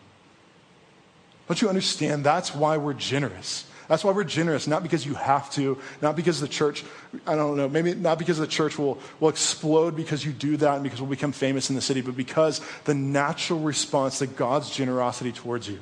Don't 1.48 1.60
you 1.60 1.68
understand? 1.68 2.24
That's 2.24 2.54
why 2.54 2.76
we're 2.76 2.94
generous. 2.94 3.66
That's 3.88 4.02
why 4.02 4.12
we're 4.12 4.24
generous, 4.24 4.66
not 4.66 4.82
because 4.82 5.06
you 5.06 5.14
have 5.14 5.50
to, 5.52 5.78
not 6.02 6.16
because 6.16 6.40
the 6.40 6.48
church, 6.48 6.84
I 7.24 7.36
don't 7.36 7.56
know, 7.56 7.68
maybe 7.68 7.94
not 7.94 8.18
because 8.18 8.38
the 8.38 8.46
church 8.46 8.78
will, 8.78 8.98
will 9.20 9.28
explode 9.28 9.94
because 9.94 10.24
you 10.24 10.32
do 10.32 10.56
that 10.56 10.74
and 10.74 10.82
because 10.82 11.00
we'll 11.00 11.10
become 11.10 11.30
famous 11.32 11.70
in 11.70 11.76
the 11.76 11.82
city, 11.82 12.00
but 12.00 12.16
because 12.16 12.60
the 12.84 12.94
natural 12.94 13.60
response 13.60 14.18
to 14.18 14.26
God's 14.26 14.70
generosity 14.70 15.30
towards 15.30 15.68
you. 15.68 15.78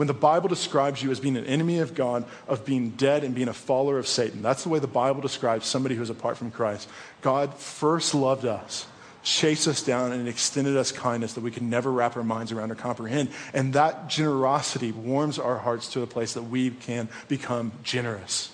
When 0.00 0.06
the 0.06 0.14
Bible 0.14 0.48
describes 0.48 1.02
you 1.02 1.10
as 1.10 1.20
being 1.20 1.36
an 1.36 1.44
enemy 1.44 1.80
of 1.80 1.94
God, 1.94 2.24
of 2.48 2.64
being 2.64 2.88
dead 2.92 3.22
and 3.22 3.34
being 3.34 3.48
a 3.48 3.52
follower 3.52 3.98
of 3.98 4.08
Satan, 4.08 4.40
that's 4.40 4.62
the 4.62 4.70
way 4.70 4.78
the 4.78 4.86
Bible 4.86 5.20
describes 5.20 5.66
somebody 5.66 5.94
who 5.94 6.00
is 6.00 6.08
apart 6.08 6.38
from 6.38 6.50
Christ. 6.50 6.88
God 7.20 7.52
first 7.52 8.14
loved 8.14 8.46
us, 8.46 8.86
chased 9.22 9.68
us 9.68 9.82
down, 9.82 10.12
and 10.12 10.26
extended 10.26 10.74
us 10.74 10.90
kindness 10.90 11.34
that 11.34 11.42
we 11.42 11.50
can 11.50 11.68
never 11.68 11.92
wrap 11.92 12.16
our 12.16 12.24
minds 12.24 12.50
around 12.50 12.70
or 12.70 12.76
comprehend. 12.76 13.28
And 13.52 13.74
that 13.74 14.08
generosity 14.08 14.90
warms 14.90 15.38
our 15.38 15.58
hearts 15.58 15.92
to 15.92 16.00
a 16.00 16.06
place 16.06 16.32
that 16.32 16.44
we 16.44 16.70
can 16.70 17.10
become 17.28 17.70
generous. 17.82 18.50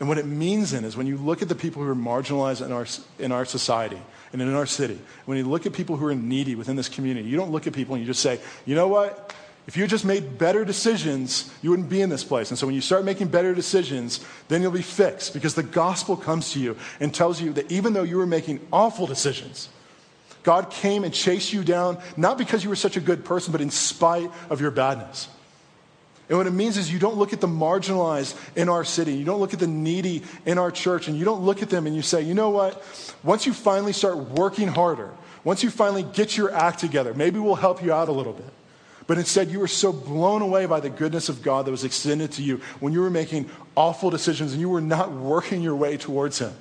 And 0.00 0.08
what 0.08 0.16
it 0.16 0.24
means 0.24 0.70
then 0.70 0.84
is 0.84 0.96
when 0.96 1.06
you 1.06 1.18
look 1.18 1.42
at 1.42 1.50
the 1.50 1.54
people 1.54 1.82
who 1.82 1.90
are 1.90 1.94
marginalized 1.94 2.64
in 2.64 2.72
our, 2.72 2.86
in 3.18 3.32
our 3.32 3.44
society 3.44 4.00
and 4.32 4.40
in 4.40 4.54
our 4.54 4.64
city, 4.64 4.98
when 5.26 5.36
you 5.36 5.44
look 5.44 5.66
at 5.66 5.74
people 5.74 5.98
who 5.98 6.06
are 6.06 6.14
needy 6.14 6.54
within 6.54 6.76
this 6.76 6.88
community, 6.88 7.28
you 7.28 7.36
don't 7.36 7.52
look 7.52 7.66
at 7.66 7.74
people 7.74 7.96
and 7.96 8.02
you 8.02 8.06
just 8.06 8.22
say, 8.22 8.40
you 8.64 8.74
know 8.74 8.88
what? 8.88 9.34
If 9.68 9.76
you 9.76 9.86
just 9.86 10.06
made 10.06 10.38
better 10.38 10.64
decisions, 10.64 11.52
you 11.60 11.68
wouldn't 11.68 11.90
be 11.90 12.00
in 12.00 12.08
this 12.08 12.24
place. 12.24 12.50
And 12.50 12.58
so 12.58 12.66
when 12.66 12.74
you 12.74 12.80
start 12.80 13.04
making 13.04 13.28
better 13.28 13.54
decisions, 13.54 14.24
then 14.48 14.62
you'll 14.62 14.70
be 14.70 14.80
fixed 14.80 15.34
because 15.34 15.54
the 15.54 15.62
gospel 15.62 16.16
comes 16.16 16.54
to 16.54 16.58
you 16.58 16.74
and 17.00 17.14
tells 17.14 17.38
you 17.38 17.52
that 17.52 17.70
even 17.70 17.92
though 17.92 18.02
you 18.02 18.16
were 18.16 18.26
making 18.26 18.66
awful 18.72 19.06
decisions, 19.06 19.68
God 20.42 20.70
came 20.70 21.04
and 21.04 21.12
chased 21.12 21.52
you 21.52 21.62
down, 21.62 21.98
not 22.16 22.38
because 22.38 22.64
you 22.64 22.70
were 22.70 22.76
such 22.76 22.96
a 22.96 23.00
good 23.00 23.26
person, 23.26 23.52
but 23.52 23.60
in 23.60 23.70
spite 23.70 24.30
of 24.48 24.62
your 24.62 24.70
badness. 24.70 25.28
And 26.30 26.38
what 26.38 26.46
it 26.46 26.52
means 26.52 26.78
is 26.78 26.90
you 26.90 26.98
don't 26.98 27.16
look 27.16 27.34
at 27.34 27.42
the 27.42 27.46
marginalized 27.46 28.38
in 28.56 28.70
our 28.70 28.84
city, 28.84 29.12
you 29.12 29.26
don't 29.26 29.38
look 29.38 29.52
at 29.52 29.60
the 29.60 29.66
needy 29.66 30.22
in 30.46 30.56
our 30.56 30.70
church, 30.70 31.08
and 31.08 31.18
you 31.18 31.26
don't 31.26 31.42
look 31.42 31.60
at 31.60 31.68
them 31.68 31.86
and 31.86 31.94
you 31.94 32.00
say, 32.00 32.22
you 32.22 32.32
know 32.32 32.48
what? 32.48 32.82
Once 33.22 33.44
you 33.44 33.52
finally 33.52 33.92
start 33.92 34.16
working 34.16 34.68
harder, 34.68 35.10
once 35.44 35.62
you 35.62 35.68
finally 35.68 36.04
get 36.04 36.38
your 36.38 36.54
act 36.54 36.78
together, 36.78 37.12
maybe 37.12 37.38
we'll 37.38 37.54
help 37.54 37.82
you 37.82 37.92
out 37.92 38.08
a 38.08 38.12
little 38.12 38.32
bit. 38.32 38.50
But 39.08 39.16
instead, 39.16 39.50
you 39.50 39.58
were 39.58 39.68
so 39.68 39.90
blown 39.90 40.42
away 40.42 40.66
by 40.66 40.80
the 40.80 40.90
goodness 40.90 41.30
of 41.30 41.42
God 41.42 41.64
that 41.64 41.70
was 41.70 41.82
extended 41.82 42.30
to 42.32 42.42
you 42.42 42.60
when 42.78 42.92
you 42.92 43.00
were 43.00 43.08
making 43.10 43.48
awful 43.74 44.10
decisions 44.10 44.52
and 44.52 44.60
you 44.60 44.68
were 44.68 44.82
not 44.82 45.10
working 45.10 45.62
your 45.62 45.74
way 45.74 45.96
towards 45.96 46.38
Him. 46.38 46.52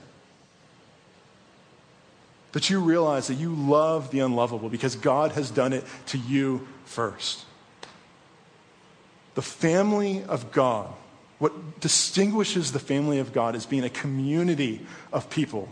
That 2.53 2.69
you 2.69 2.79
realize 2.79 3.27
that 3.27 3.33
you 3.35 3.53
love 3.53 4.11
the 4.11 4.21
unlovable 4.21 4.69
because 4.69 4.95
God 4.95 5.33
has 5.33 5.51
done 5.51 5.73
it 5.73 5.83
to 6.07 6.17
you 6.17 6.65
first. 6.85 7.43
The 9.35 9.41
family 9.41 10.23
of 10.23 10.53
God, 10.53 10.93
what 11.39 11.81
distinguishes 11.81 12.71
the 12.71 12.79
family 12.79 13.19
of 13.19 13.33
God 13.33 13.55
is 13.55 13.65
being 13.65 13.83
a 13.83 13.89
community 13.89 14.85
of 15.11 15.29
people 15.29 15.67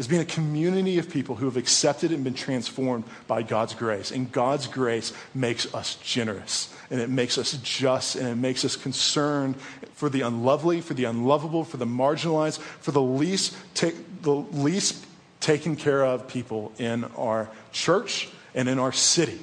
is 0.00 0.08
being 0.08 0.22
a 0.22 0.24
community 0.24 0.96
of 0.96 1.10
people 1.10 1.34
who 1.36 1.44
have 1.44 1.58
accepted 1.58 2.10
and 2.10 2.24
been 2.24 2.32
transformed 2.32 3.04
by 3.26 3.42
God's 3.42 3.74
grace. 3.74 4.10
And 4.10 4.32
God's 4.32 4.66
grace 4.66 5.12
makes 5.34 5.74
us 5.74 5.96
generous, 5.96 6.74
and 6.90 7.02
it 7.02 7.10
makes 7.10 7.36
us 7.36 7.52
just, 7.62 8.16
and 8.16 8.26
it 8.26 8.36
makes 8.36 8.64
us 8.64 8.76
concerned 8.76 9.60
for 9.92 10.08
the 10.08 10.22
unlovely, 10.22 10.80
for 10.80 10.94
the 10.94 11.04
unlovable, 11.04 11.64
for 11.64 11.76
the 11.76 11.84
marginalized, 11.84 12.60
for 12.60 12.92
the 12.92 13.02
least, 13.02 13.54
ta- 13.74 13.90
the 14.22 14.34
least 14.34 15.04
taken 15.38 15.76
care 15.76 16.02
of 16.02 16.26
people 16.26 16.72
in 16.78 17.04
our 17.18 17.50
church 17.70 18.30
and 18.54 18.70
in 18.70 18.78
our 18.78 18.92
city. 18.92 19.38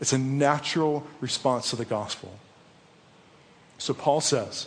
It's 0.00 0.12
a 0.12 0.18
natural 0.18 1.06
response 1.20 1.70
to 1.70 1.76
the 1.76 1.84
gospel. 1.84 2.36
So 3.78 3.94
Paul 3.94 4.20
says, 4.20 4.66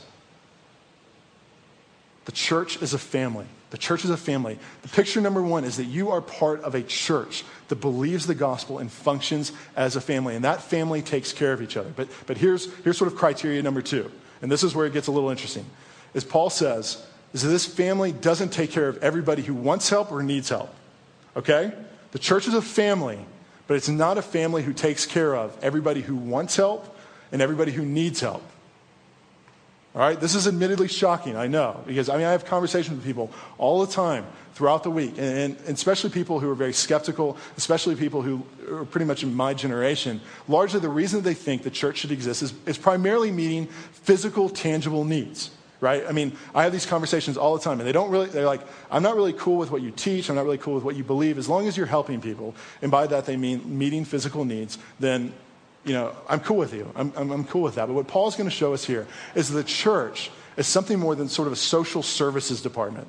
the 2.23 2.31
church 2.31 2.81
is 2.81 2.93
a 2.93 2.97
family. 2.97 3.47
The 3.69 3.77
church 3.77 4.05
is 4.05 4.09
a 4.09 4.17
family. 4.17 4.57
The 4.81 4.87
picture 4.87 5.19
number 5.19 5.41
one 5.41 5.65
is 5.65 5.77
that 5.77 5.85
you 5.85 6.09
are 6.11 6.21
part 6.21 6.61
of 6.61 6.73
a 6.73 6.83
church 6.83 7.43
that 7.67 7.77
believes 7.77 8.25
the 8.25 8.35
gospel 8.35 8.79
and 8.79 8.89
functions 8.89 9.51
as 9.75 9.95
a 9.95 10.01
family, 10.01 10.35
and 10.35 10.45
that 10.45 10.61
family 10.61 11.01
takes 11.01 11.33
care 11.33 11.51
of 11.51 11.61
each 11.61 11.75
other. 11.75 11.91
But, 11.95 12.07
but 12.27 12.37
here's, 12.37 12.73
here's 12.83 12.97
sort 12.97 13.11
of 13.11 13.17
criteria 13.17 13.61
number 13.61 13.81
two, 13.81 14.09
and 14.41 14.49
this 14.49 14.63
is 14.63 14.73
where 14.73 14.85
it 14.85 14.93
gets 14.93 15.07
a 15.07 15.11
little 15.11 15.29
interesting. 15.29 15.65
As 16.13 16.23
Paul 16.23 16.49
says, 16.49 17.05
is 17.33 17.43
that 17.43 17.49
this 17.49 17.65
family 17.65 18.13
doesn't 18.13 18.49
take 18.49 18.71
care 18.71 18.87
of 18.87 19.03
everybody 19.03 19.41
who 19.41 19.53
wants 19.53 19.89
help 19.89 20.11
or 20.11 20.23
needs 20.23 20.49
help. 20.49 20.73
Okay? 21.35 21.73
The 22.11 22.19
church 22.19 22.47
is 22.47 22.53
a 22.53 22.61
family, 22.61 23.19
but 23.67 23.75
it's 23.75 23.89
not 23.89 24.17
a 24.17 24.21
family 24.21 24.63
who 24.63 24.73
takes 24.73 25.05
care 25.05 25.35
of 25.35 25.57
everybody 25.61 26.01
who 26.01 26.15
wants 26.15 26.55
help 26.55 26.97
and 27.31 27.41
everybody 27.41 27.73
who 27.73 27.85
needs 27.85 28.21
help. 28.21 28.41
All 29.97 30.03
right, 30.03 30.19
this 30.19 30.35
is 30.35 30.47
admittedly 30.47 30.87
shocking, 30.87 31.35
I 31.35 31.47
know, 31.47 31.83
because 31.87 32.07
I 32.07 32.17
mean, 32.17 32.27
I 32.27 32.31
have 32.31 32.45
conversations 32.45 32.97
with 32.97 33.03
people 33.03 33.31
all 33.57 33.83
the 33.83 33.91
time 33.91 34.27
throughout 34.53 34.83
the 34.83 34.91
week, 34.91 35.15
and, 35.17 35.57
and, 35.65 35.75
especially 35.75 36.11
people 36.11 36.39
who 36.39 36.51
are 36.51 36.55
very 36.55 36.71
skeptical, 36.71 37.35
especially 37.57 37.95
people 37.95 38.21
who 38.21 38.45
are 38.71 38.85
pretty 38.85 39.05
much 39.05 39.23
in 39.23 39.33
my 39.33 39.55
generation. 39.55 40.21
Largely, 40.47 40.81
the 40.81 40.87
reason 40.89 41.23
they 41.23 41.33
think 41.33 41.63
the 41.63 41.71
church 41.71 41.97
should 41.97 42.11
exist 42.11 42.43
is, 42.43 42.53
is 42.67 42.77
primarily 42.77 43.31
meeting 43.31 43.65
physical, 43.91 44.49
tangible 44.49 45.03
needs. 45.03 45.49
Right? 45.79 46.03
I 46.07 46.11
mean, 46.11 46.33
I 46.53 46.61
have 46.61 46.71
these 46.71 46.85
conversations 46.85 47.35
all 47.35 47.57
the 47.57 47.63
time, 47.63 47.79
and 47.79 47.87
they 47.87 47.91
don't 47.91 48.11
really, 48.11 48.27
they're 48.27 48.45
like, 48.45 48.61
I'm 48.91 49.01
not 49.01 49.15
really 49.15 49.33
cool 49.33 49.57
with 49.57 49.71
what 49.71 49.81
you 49.81 49.89
teach, 49.89 50.29
I'm 50.29 50.35
not 50.35 50.45
really 50.45 50.59
cool 50.59 50.75
with 50.75 50.83
what 50.83 50.95
you 50.95 51.03
believe, 51.03 51.39
as 51.39 51.49
long 51.49 51.67
as 51.67 51.75
you're 51.75 51.87
helping 51.87 52.21
people, 52.21 52.53
and 52.83 52.91
by 52.91 53.07
that 53.07 53.25
they 53.25 53.35
mean 53.35 53.79
meeting 53.79 54.05
physical 54.05 54.45
needs, 54.45 54.77
then 54.99 55.33
you 55.87 55.93
know, 55.93 56.13
I'm 56.27 56.41
cool 56.41 56.57
with 56.57 56.73
you. 56.73 56.91
I'm, 56.95 57.13
I'm, 57.15 57.31
I'm 57.31 57.45
cool 57.45 57.61
with 57.61 57.75
that. 57.75 57.87
But 57.87 57.93
what 57.93 58.07
Paul's 58.07 58.35
going 58.35 58.49
to 58.49 58.55
show 58.55 58.73
us 58.73 58.83
here 58.83 59.07
is 59.35 59.49
the 59.49 59.63
church 59.63 60.29
is 60.57 60.67
something 60.67 60.99
more 60.99 61.15
than 61.15 61.29
sort 61.29 61.47
of 61.47 61.53
a 61.53 61.57
social 61.57 62.03
services 62.03 62.61
department. 62.61 63.07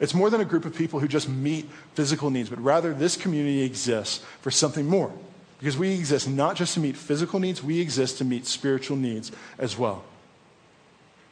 It's 0.00 0.12
more 0.12 0.28
than 0.28 0.40
a 0.40 0.44
group 0.44 0.64
of 0.64 0.74
people 0.74 0.98
who 0.98 1.06
just 1.06 1.28
meet 1.28 1.70
physical 1.94 2.30
needs, 2.30 2.50
but 2.50 2.60
rather 2.60 2.92
this 2.92 3.16
community 3.16 3.62
exists 3.62 4.24
for 4.40 4.50
something 4.50 4.86
more. 4.86 5.12
Because 5.60 5.78
we 5.78 5.94
exist 5.94 6.28
not 6.28 6.56
just 6.56 6.74
to 6.74 6.80
meet 6.80 6.96
physical 6.96 7.38
needs, 7.38 7.62
we 7.62 7.80
exist 7.80 8.18
to 8.18 8.24
meet 8.24 8.44
spiritual 8.44 8.96
needs 8.96 9.30
as 9.58 9.78
well. 9.78 10.04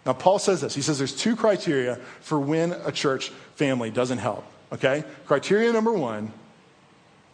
Now, 0.06 0.12
Paul 0.12 0.38
says 0.38 0.60
this. 0.60 0.74
He 0.74 0.82
says 0.82 0.98
there's 0.98 1.14
two 1.14 1.34
criteria 1.34 1.96
for 2.20 2.38
when 2.38 2.72
a 2.72 2.92
church 2.92 3.30
family 3.56 3.90
doesn't 3.90 4.18
help. 4.18 4.44
Okay? 4.72 5.04
Criteria 5.26 5.72
number 5.72 5.92
one 5.92 6.32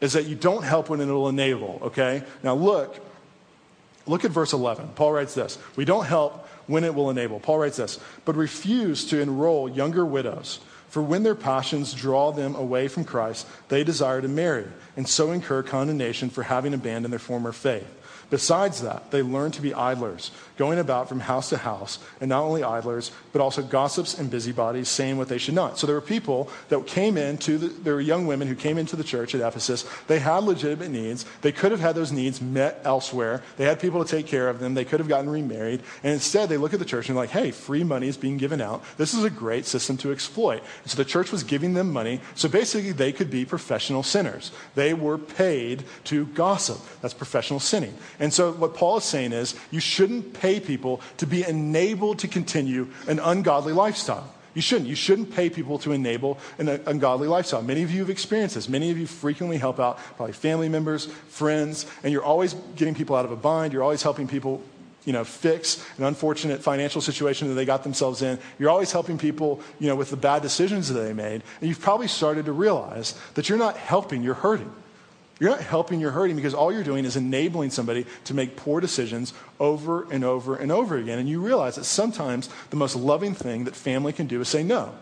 is 0.00 0.14
that 0.14 0.24
you 0.24 0.34
don't 0.34 0.62
help 0.62 0.88
when 0.88 1.00
it'll 1.00 1.28
enable. 1.28 1.78
Okay? 1.82 2.22
Now, 2.42 2.54
look, 2.54 2.98
Look 4.10 4.24
at 4.24 4.32
verse 4.32 4.52
11. 4.52 4.88
Paul 4.96 5.12
writes 5.12 5.34
this 5.34 5.56
We 5.76 5.84
don't 5.84 6.04
help 6.04 6.48
when 6.66 6.82
it 6.82 6.96
will 6.96 7.10
enable. 7.10 7.38
Paul 7.38 7.58
writes 7.58 7.76
this, 7.76 8.00
but 8.24 8.34
refuse 8.34 9.04
to 9.06 9.20
enroll 9.20 9.68
younger 9.68 10.04
widows. 10.04 10.58
For 10.88 11.00
when 11.00 11.22
their 11.22 11.36
passions 11.36 11.94
draw 11.94 12.32
them 12.32 12.56
away 12.56 12.88
from 12.88 13.04
Christ, 13.04 13.46
they 13.68 13.84
desire 13.84 14.20
to 14.20 14.26
marry, 14.26 14.66
and 14.96 15.08
so 15.08 15.30
incur 15.30 15.62
condemnation 15.62 16.28
for 16.28 16.42
having 16.42 16.74
abandoned 16.74 17.12
their 17.12 17.20
former 17.20 17.52
faith. 17.52 17.86
Besides 18.30 18.82
that, 18.82 19.10
they 19.10 19.22
learn 19.22 19.50
to 19.52 19.60
be 19.62 19.74
idlers, 19.74 20.30
going 20.56 20.78
about 20.78 21.08
from 21.08 21.18
house 21.18 21.50
to 21.50 21.56
house, 21.56 21.98
and 22.20 22.28
not 22.28 22.44
only 22.44 22.62
idlers, 22.62 23.10
but 23.32 23.40
also 23.40 23.60
gossips 23.60 24.16
and 24.18 24.30
busybodies, 24.30 24.88
saying 24.88 25.18
what 25.18 25.28
they 25.28 25.38
should 25.38 25.54
not. 25.54 25.78
So 25.78 25.86
there 25.86 25.96
were 25.96 26.00
people 26.00 26.48
that 26.68 26.86
came 26.86 27.18
into, 27.18 27.58
the, 27.58 27.68
there 27.68 27.94
were 27.94 28.00
young 28.00 28.28
women 28.28 28.46
who 28.46 28.54
came 28.54 28.78
into 28.78 28.94
the 28.94 29.02
church 29.02 29.34
at 29.34 29.40
Ephesus. 29.40 29.84
They 30.06 30.20
had 30.20 30.44
legitimate 30.44 30.90
needs. 30.90 31.26
They 31.42 31.50
could 31.50 31.72
have 31.72 31.80
had 31.80 31.96
those 31.96 32.12
needs 32.12 32.40
met 32.40 32.80
elsewhere. 32.84 33.42
They 33.56 33.64
had 33.64 33.80
people 33.80 34.04
to 34.04 34.08
take 34.08 34.26
care 34.26 34.48
of 34.48 34.60
them. 34.60 34.74
They 34.74 34.84
could 34.84 35.00
have 35.00 35.08
gotten 35.08 35.28
remarried. 35.28 35.82
And 36.04 36.12
instead, 36.12 36.48
they 36.48 36.56
look 36.56 36.72
at 36.72 36.78
the 36.78 36.84
church 36.84 37.08
and 37.08 37.18
are 37.18 37.22
like, 37.22 37.30
hey, 37.30 37.50
free 37.50 37.82
money 37.82 38.06
is 38.06 38.16
being 38.16 38.36
given 38.36 38.60
out. 38.60 38.84
This 38.96 39.12
is 39.12 39.24
a 39.24 39.30
great 39.30 39.66
system 39.66 39.96
to 39.98 40.12
exploit. 40.12 40.62
And 40.82 40.90
so 40.90 40.96
the 40.96 41.04
church 41.04 41.32
was 41.32 41.42
giving 41.42 41.74
them 41.74 41.92
money. 41.92 42.20
So 42.36 42.48
basically, 42.48 42.92
they 42.92 43.12
could 43.12 43.30
be 43.30 43.44
professional 43.44 44.04
sinners. 44.04 44.52
They 44.76 44.94
were 44.94 45.18
paid 45.18 45.82
to 46.04 46.26
gossip. 46.26 46.78
That's 47.00 47.14
professional 47.14 47.58
sinning. 47.58 47.94
And 48.20 48.32
so 48.32 48.52
what 48.52 48.74
Paul 48.74 48.98
is 48.98 49.04
saying 49.04 49.32
is 49.32 49.56
you 49.70 49.80
shouldn't 49.80 50.34
pay 50.34 50.60
people 50.60 51.00
to 51.16 51.26
be 51.26 51.42
enabled 51.42 52.20
to 52.20 52.28
continue 52.28 52.88
an 53.08 53.18
ungodly 53.18 53.72
lifestyle. 53.72 54.32
You 54.54 54.62
shouldn't. 54.62 54.88
You 54.88 54.96
shouldn't 54.96 55.34
pay 55.34 55.48
people 55.48 55.78
to 55.80 55.92
enable 55.92 56.38
an 56.58 56.68
ungodly 56.86 57.28
lifestyle. 57.28 57.62
Many 57.62 57.82
of 57.82 57.90
you 57.90 58.00
have 58.00 58.10
experienced 58.10 58.56
this. 58.56 58.68
Many 58.68 58.90
of 58.90 58.98
you 58.98 59.06
frequently 59.06 59.58
help 59.58 59.78
out 59.80 59.98
probably 60.16 60.32
family 60.32 60.68
members, 60.68 61.06
friends, 61.06 61.86
and 62.02 62.12
you're 62.12 62.24
always 62.24 62.54
getting 62.76 62.94
people 62.94 63.16
out 63.16 63.24
of 63.24 63.32
a 63.32 63.36
bind. 63.36 63.72
You're 63.72 63.82
always 63.82 64.02
helping 64.02 64.28
people 64.28 64.62
you 65.04 65.12
know, 65.12 65.24
fix 65.24 65.84
an 65.96 66.04
unfortunate 66.04 66.62
financial 66.62 67.00
situation 67.00 67.48
that 67.48 67.54
they 67.54 67.64
got 67.64 67.84
themselves 67.84 68.22
in. 68.22 68.38
You're 68.58 68.70
always 68.70 68.92
helping 68.92 69.18
people, 69.18 69.60
you 69.78 69.88
know, 69.88 69.96
with 69.96 70.10
the 70.10 70.16
bad 70.16 70.42
decisions 70.42 70.88
that 70.88 71.00
they 71.00 71.12
made. 71.12 71.42
And 71.60 71.68
you've 71.68 71.80
probably 71.80 72.08
started 72.08 72.44
to 72.46 72.52
realize 72.52 73.18
that 73.34 73.48
you're 73.48 73.58
not 73.58 73.76
helping, 73.76 74.22
you're 74.22 74.34
hurting. 74.34 74.70
You're 75.40 75.50
not 75.50 75.62
helping, 75.62 76.00
you're 76.00 76.10
hurting 76.10 76.36
because 76.36 76.52
all 76.52 76.70
you're 76.70 76.84
doing 76.84 77.06
is 77.06 77.16
enabling 77.16 77.70
somebody 77.70 78.04
to 78.24 78.34
make 78.34 78.56
poor 78.56 78.78
decisions 78.80 79.32
over 79.58 80.08
and 80.12 80.22
over 80.22 80.54
and 80.54 80.70
over 80.70 80.98
again. 80.98 81.18
And 81.18 81.28
you 81.28 81.40
realize 81.40 81.76
that 81.76 81.84
sometimes 81.84 82.50
the 82.68 82.76
most 82.76 82.94
loving 82.94 83.34
thing 83.34 83.64
that 83.64 83.74
family 83.74 84.12
can 84.12 84.26
do 84.26 84.42
is 84.42 84.48
say 84.48 84.62
no. 84.62 84.94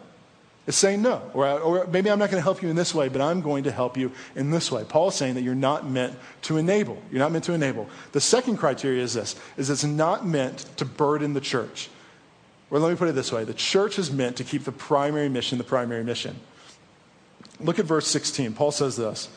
Is 0.68 0.76
saying 0.76 1.02
no. 1.02 1.22
Or, 1.34 1.48
or 1.48 1.86
maybe 1.86 2.10
I'm 2.10 2.18
not 2.18 2.30
going 2.30 2.38
to 2.38 2.44
help 2.44 2.62
you 2.62 2.68
in 2.68 2.76
this 2.76 2.94
way, 2.94 3.08
but 3.08 3.20
I'm 3.20 3.40
going 3.40 3.64
to 3.64 3.72
help 3.72 3.96
you 3.96 4.12
in 4.36 4.50
this 4.50 4.70
way. 4.70 4.84
Paul 4.84 5.08
is 5.08 5.14
saying 5.14 5.34
that 5.34 5.42
you're 5.42 5.54
not 5.54 5.88
meant 5.88 6.14
to 6.42 6.56
enable. 6.56 7.02
You're 7.10 7.20
not 7.20 7.32
meant 7.32 7.44
to 7.44 7.54
enable. 7.54 7.88
The 8.12 8.20
second 8.20 8.58
criteria 8.58 9.02
is 9.02 9.14
this, 9.14 9.34
is 9.56 9.70
it's 9.70 9.82
not 9.82 10.26
meant 10.26 10.66
to 10.76 10.84
burden 10.84 11.32
the 11.32 11.40
church. 11.40 11.88
Or 12.70 12.78
let 12.78 12.90
me 12.90 12.96
put 12.96 13.08
it 13.08 13.14
this 13.14 13.32
way. 13.32 13.44
The 13.44 13.54
church 13.54 13.98
is 13.98 14.12
meant 14.12 14.36
to 14.36 14.44
keep 14.44 14.64
the 14.64 14.72
primary 14.72 15.30
mission 15.30 15.58
the 15.58 15.64
primary 15.64 16.04
mission. 16.04 16.38
Look 17.60 17.78
at 17.78 17.86
verse 17.86 18.06
16. 18.06 18.52
Paul 18.52 18.70
says 18.70 18.96
this. 18.96 19.30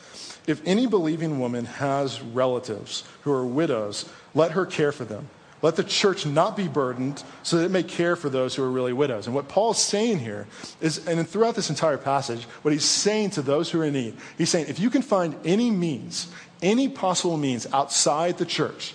If 0.46 0.60
any 0.66 0.86
believing 0.86 1.38
woman 1.38 1.64
has 1.64 2.20
relatives 2.20 3.04
who 3.22 3.32
are 3.32 3.46
widows, 3.46 4.08
let 4.34 4.52
her 4.52 4.66
care 4.66 4.92
for 4.92 5.04
them. 5.04 5.28
Let 5.62 5.76
the 5.76 5.84
church 5.84 6.26
not 6.26 6.56
be 6.56 6.66
burdened 6.66 7.22
so 7.44 7.56
that 7.58 7.66
it 7.66 7.70
may 7.70 7.84
care 7.84 8.16
for 8.16 8.28
those 8.28 8.56
who 8.56 8.64
are 8.64 8.70
really 8.70 8.92
widows. 8.92 9.26
And 9.26 9.34
what 9.34 9.46
Paul's 9.46 9.80
saying 9.80 10.18
here 10.18 10.48
is, 10.80 11.06
and 11.06 11.26
throughout 11.28 11.54
this 11.54 11.70
entire 11.70 11.98
passage, 11.98 12.42
what 12.62 12.72
he's 12.72 12.84
saying 12.84 13.30
to 13.30 13.42
those 13.42 13.70
who 13.70 13.80
are 13.80 13.84
in 13.84 13.92
need, 13.92 14.16
he's 14.36 14.50
saying, 14.50 14.66
if 14.68 14.80
you 14.80 14.90
can 14.90 15.02
find 15.02 15.36
any 15.44 15.70
means, 15.70 16.26
any 16.60 16.88
possible 16.88 17.36
means 17.36 17.68
outside 17.72 18.38
the 18.38 18.44
church 18.44 18.94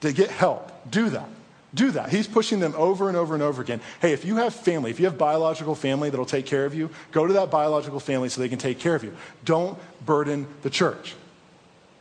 to 0.00 0.12
get 0.12 0.30
help, 0.30 0.90
do 0.90 1.08
that. 1.10 1.28
Do 1.74 1.90
that. 1.90 2.08
He's 2.10 2.26
pushing 2.26 2.60
them 2.60 2.74
over 2.76 3.08
and 3.08 3.16
over 3.16 3.34
and 3.34 3.42
over 3.42 3.60
again. 3.60 3.80
Hey, 4.00 4.12
if 4.12 4.24
you 4.24 4.36
have 4.36 4.54
family, 4.54 4.90
if 4.90 4.98
you 4.98 5.06
have 5.06 5.18
biological 5.18 5.74
family 5.74 6.08
that'll 6.08 6.24
take 6.24 6.46
care 6.46 6.64
of 6.64 6.74
you, 6.74 6.88
go 7.12 7.26
to 7.26 7.34
that 7.34 7.50
biological 7.50 8.00
family 8.00 8.30
so 8.30 8.40
they 8.40 8.48
can 8.48 8.58
take 8.58 8.78
care 8.78 8.94
of 8.94 9.04
you. 9.04 9.14
Don't 9.44 9.78
burden 10.04 10.46
the 10.62 10.70
church. 10.70 11.14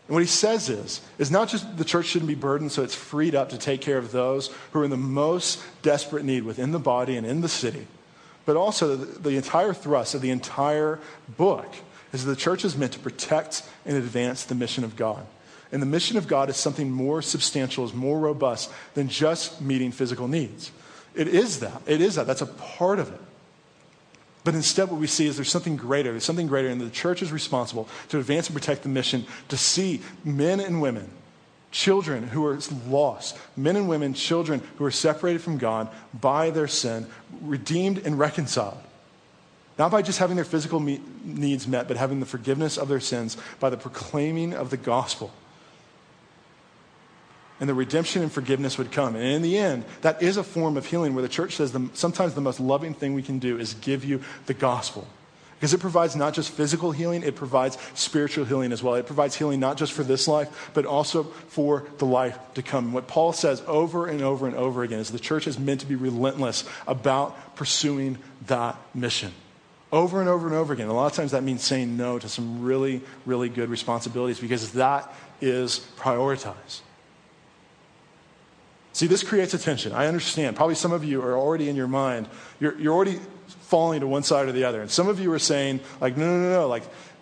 And 0.08 0.14
what 0.14 0.24
he 0.24 0.28
says 0.28 0.70
is, 0.70 1.02
is 1.18 1.30
not 1.30 1.50
just 1.50 1.78
the 1.78 1.84
church 1.84 2.06
shouldn't 2.06 2.30
be 2.30 2.36
burdened 2.36 2.72
so 2.72 2.82
it's 2.82 2.96
freed 2.96 3.36
up 3.36 3.50
to 3.50 3.58
take 3.58 3.82
care 3.82 3.98
of 3.98 4.14
those 4.14 4.48
who 4.72 4.80
are 4.80 4.86
in 4.86 4.90
the 4.90 4.96
most 4.96 5.62
desperate 5.82 6.24
need 6.24 6.44
within 6.44 6.72
the 6.72 6.80
body 6.80 7.18
and 7.18 7.28
in 7.28 7.42
the 7.42 7.50
city, 7.50 7.88
but 8.46 8.56
also 8.56 8.96
the, 8.96 9.20
the 9.20 9.36
entire 9.36 9.74
thrust 9.74 10.16
of 10.16 10.22
the 10.22 10.30
entire 10.30 11.00
book 11.36 11.68
is 12.14 12.24
that 12.24 12.30
the 12.30 12.38
church 12.38 12.64
is 12.64 12.78
meant 12.78 12.94
to 12.94 13.00
protect 13.00 13.64
and 13.86 13.98
advance 13.98 14.46
the 14.46 14.56
mission 14.56 14.86
of 14.86 14.96
God. 14.96 15.26
And 15.72 15.82
the 15.82 15.88
mission 15.88 16.18
of 16.18 16.28
God 16.28 16.50
is 16.50 16.58
something 16.58 16.90
more 16.90 17.22
substantial, 17.22 17.84
is 17.84 17.94
more 17.94 18.20
robust 18.20 18.72
than 18.94 19.10
just 19.10 19.62
meeting 19.62 19.92
physical 19.92 20.28
needs. 20.28 20.72
It 21.14 21.28
is 21.28 21.60
that. 21.60 21.82
It 21.86 22.00
is 22.00 22.16
that. 22.16 22.28
That's 22.28 22.42
a 22.42 22.46
part 22.46 23.00
of 23.00 23.12
it. 23.12 23.20
But 24.44 24.56
instead, 24.56 24.90
what 24.90 25.00
we 25.00 25.08
see 25.08 25.28
is 25.28 25.36
there's 25.36 25.52
something 25.52 25.76
greater. 25.76 26.12
There's 26.12 26.24
something 26.24 26.48
greater, 26.48 26.70
and 26.70 26.80
the 26.80 26.90
church 26.90 27.22
is 27.22 27.34
responsible 27.34 27.90
to 28.10 28.20
advance 28.20 28.48
and 28.48 28.56
protect 28.56 28.84
the 28.84 28.90
mission, 28.90 29.26
to 29.50 29.58
see 29.58 30.02
men 30.24 30.62
and 30.62 30.82
women, 30.82 31.10
children 31.72 32.30
who 32.30 32.46
are 32.46 32.58
lost, 32.88 33.38
men 33.58 33.76
and 33.76 33.90
women, 33.90 34.14
children 34.14 34.62
who 34.78 34.86
are 34.86 34.92
separated 34.92 35.42
from 35.42 35.58
God 35.58 35.90
by 36.14 36.50
their 36.50 36.68
sin, 36.68 37.08
redeemed 37.42 37.98
and 38.06 38.18
reconciled. 38.18 38.78
Not 39.78 39.92
by 39.92 40.02
just 40.02 40.20
having 40.20 40.38
their 40.38 40.46
physical 40.46 40.80
me- 40.80 41.02
needs 41.26 41.68
met, 41.68 41.90
but 41.90 41.98
having 41.98 42.22
the 42.22 42.26
forgiveness 42.26 42.78
of 42.78 42.88
their 42.88 43.02
sins 43.02 43.36
by 43.60 43.70
the 43.70 43.76
proclaiming 43.76 44.54
of 44.54 44.70
the 44.70 44.78
gospel 44.78 45.34
and 47.60 47.68
the 47.68 47.74
redemption 47.74 48.22
and 48.22 48.32
forgiveness 48.32 48.78
would 48.78 48.92
come. 48.92 49.16
And 49.16 49.26
in 49.26 49.42
the 49.42 49.58
end, 49.58 49.86
that 50.02 50.22
is 50.22 50.38
a 50.38 50.44
form 50.44 50.78
of 50.78 50.86
healing 50.86 51.14
where 51.14 51.22
the 51.22 51.30
church 51.30 51.56
says 51.56 51.72
the, 51.72 51.90
sometimes 51.94 52.34
the 52.34 52.42
most 52.42 52.60
loving 52.60 52.94
thing 52.94 53.14
we 53.14 53.24
can 53.24 53.40
do 53.40 53.58
is 53.58 53.74
give 53.76 54.06
you 54.06 54.22
the 54.46 54.54
gospel. 54.54 55.08
Because 55.58 55.74
it 55.74 55.80
provides 55.80 56.16
not 56.16 56.36
just 56.36 56.52
physical 56.52 56.92
healing, 56.92 57.24
it 57.24 57.36
provides 57.36 57.80
spiritual 57.96 58.46
healing 58.46 58.72
as 58.72 58.84
well. 58.84 58.94
It 58.94 59.08
provides 59.08 59.36
healing 59.36 59.60
not 59.60 59.78
just 59.78 59.92
for 59.92 60.04
this 60.04 60.28
life, 60.28 60.70
but 60.76 60.86
also 60.86 61.24
for 61.24 61.88
the 61.98 62.06
life 62.06 62.38
to 62.54 62.62
come. 62.62 62.94
What 62.94 63.08
Paul 63.08 63.34
says 63.34 63.64
over 63.66 64.06
and 64.06 64.22
over 64.22 64.46
and 64.46 64.56
over 64.56 64.84
again 64.84 65.00
is 65.00 65.10
the 65.10 65.18
church 65.18 65.48
is 65.48 65.58
meant 65.58 65.80
to 65.80 65.88
be 65.88 65.96
relentless 65.96 66.64
about 66.86 67.56
pursuing 67.56 68.20
that 68.46 68.78
mission. 68.94 69.34
Over 69.92 70.20
and 70.20 70.30
over 70.30 70.46
and 70.46 70.56
over 70.56 70.74
again. 70.74 70.90
A 70.90 70.94
lot 70.94 71.08
of 71.08 71.14
times 71.14 71.32
that 71.32 71.44
means 71.44 71.64
saying 71.64 71.98
no 71.98 72.20
to 72.20 72.30
some 72.30 72.62
really, 72.62 73.02
really 73.26 73.50
good 73.50 73.70
responsibilities 73.70 74.40
because 74.40 74.74
that 74.74 75.12
is 75.42 75.88
prioritized. 75.98 76.82
See, 78.98 79.06
this 79.06 79.22
creates 79.22 79.54
a 79.54 79.60
tension. 79.60 79.92
I 79.92 80.08
understand. 80.08 80.56
Probably 80.56 80.74
some 80.74 80.92
of 80.92 81.04
you 81.04 81.22
are 81.22 81.38
already 81.38 81.70
in 81.70 81.76
your 81.76 81.88
mind, 81.88 82.28
you're, 82.60 82.76
you're 82.80 82.96
already 82.96 83.20
falling 83.70 84.00
to 84.00 84.08
one 84.08 84.24
side 84.24 84.48
or 84.48 84.52
the 84.52 84.64
other. 84.64 84.82
And 84.82 84.90
some 84.90 85.08
of 85.08 85.20
you 85.20 85.32
are 85.34 85.38
saying, 85.38 85.82
like, 86.02 86.18
no, 86.18 86.26
no, 86.26 86.40
no, 86.40 86.50
no, 86.50 86.68
like, 86.68 86.82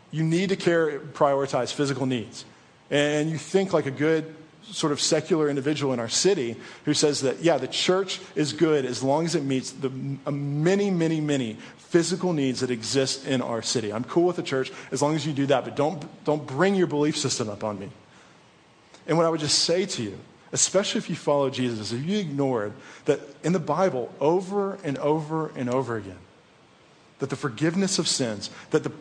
you 0.10 0.24
need 0.24 0.48
to 0.52 0.56
care, 0.56 1.02
prioritize 1.02 1.74
physical 1.74 2.06
needs. 2.06 2.46
And 2.90 3.30
you 3.30 3.38
think 3.38 3.74
like 3.74 3.88
a 3.88 3.92
good 3.92 4.34
sort 4.64 4.94
of 4.94 5.02
secular 5.02 5.50
individual 5.50 5.92
in 5.92 6.00
our 6.00 6.08
city 6.08 6.56
who 6.86 6.94
says 6.94 7.20
that, 7.24 7.42
yeah, 7.42 7.58
the 7.58 7.68
church 7.68 8.22
is 8.36 8.54
good 8.54 8.86
as 8.86 9.04
long 9.04 9.26
as 9.26 9.36
it 9.36 9.44
meets 9.44 9.72
the 9.72 9.90
many, 9.90 10.90
many, 10.90 11.20
many 11.20 11.58
physical 11.76 12.32
needs 12.32 12.62
that 12.62 12.72
exist 12.72 13.28
in 13.28 13.42
our 13.42 13.62
city. 13.62 13.92
I'm 13.92 14.06
cool 14.06 14.28
with 14.28 14.38
the 14.38 14.44
church 14.44 14.72
as 14.94 15.02
long 15.02 15.14
as 15.14 15.28
you 15.28 15.34
do 15.34 15.48
that, 15.48 15.66
but 15.66 15.76
don't, 15.76 16.24
don't 16.24 16.48
bring 16.48 16.74
your 16.74 16.88
belief 16.88 17.18
system 17.18 17.50
up 17.50 17.66
on 17.66 17.78
me. 17.78 17.90
And 19.08 19.18
what 19.18 19.26
I 19.26 19.30
would 19.30 19.42
just 19.42 19.60
say 19.60 19.86
to 19.86 20.02
you 20.02 20.18
especially 20.52 21.00
if 21.00 21.10
you 21.10 21.16
follow 21.16 21.50
Jesus, 21.50 21.92
if 21.92 22.06
you 22.06 22.18
ignored 22.18 22.74
that 23.06 23.20
in 23.44 23.54
the 23.54 23.60
Bible, 23.60 24.14
over 24.20 24.76
and 24.84 24.98
over 24.98 25.52
and 25.56 25.70
over 25.70 25.98
again, 25.98 26.18
that 27.20 27.30
the 27.30 27.36
forgiveness 27.36 27.98
of 28.00 28.08
sins, 28.08 28.50
that 28.72 28.84
the, 28.84 28.92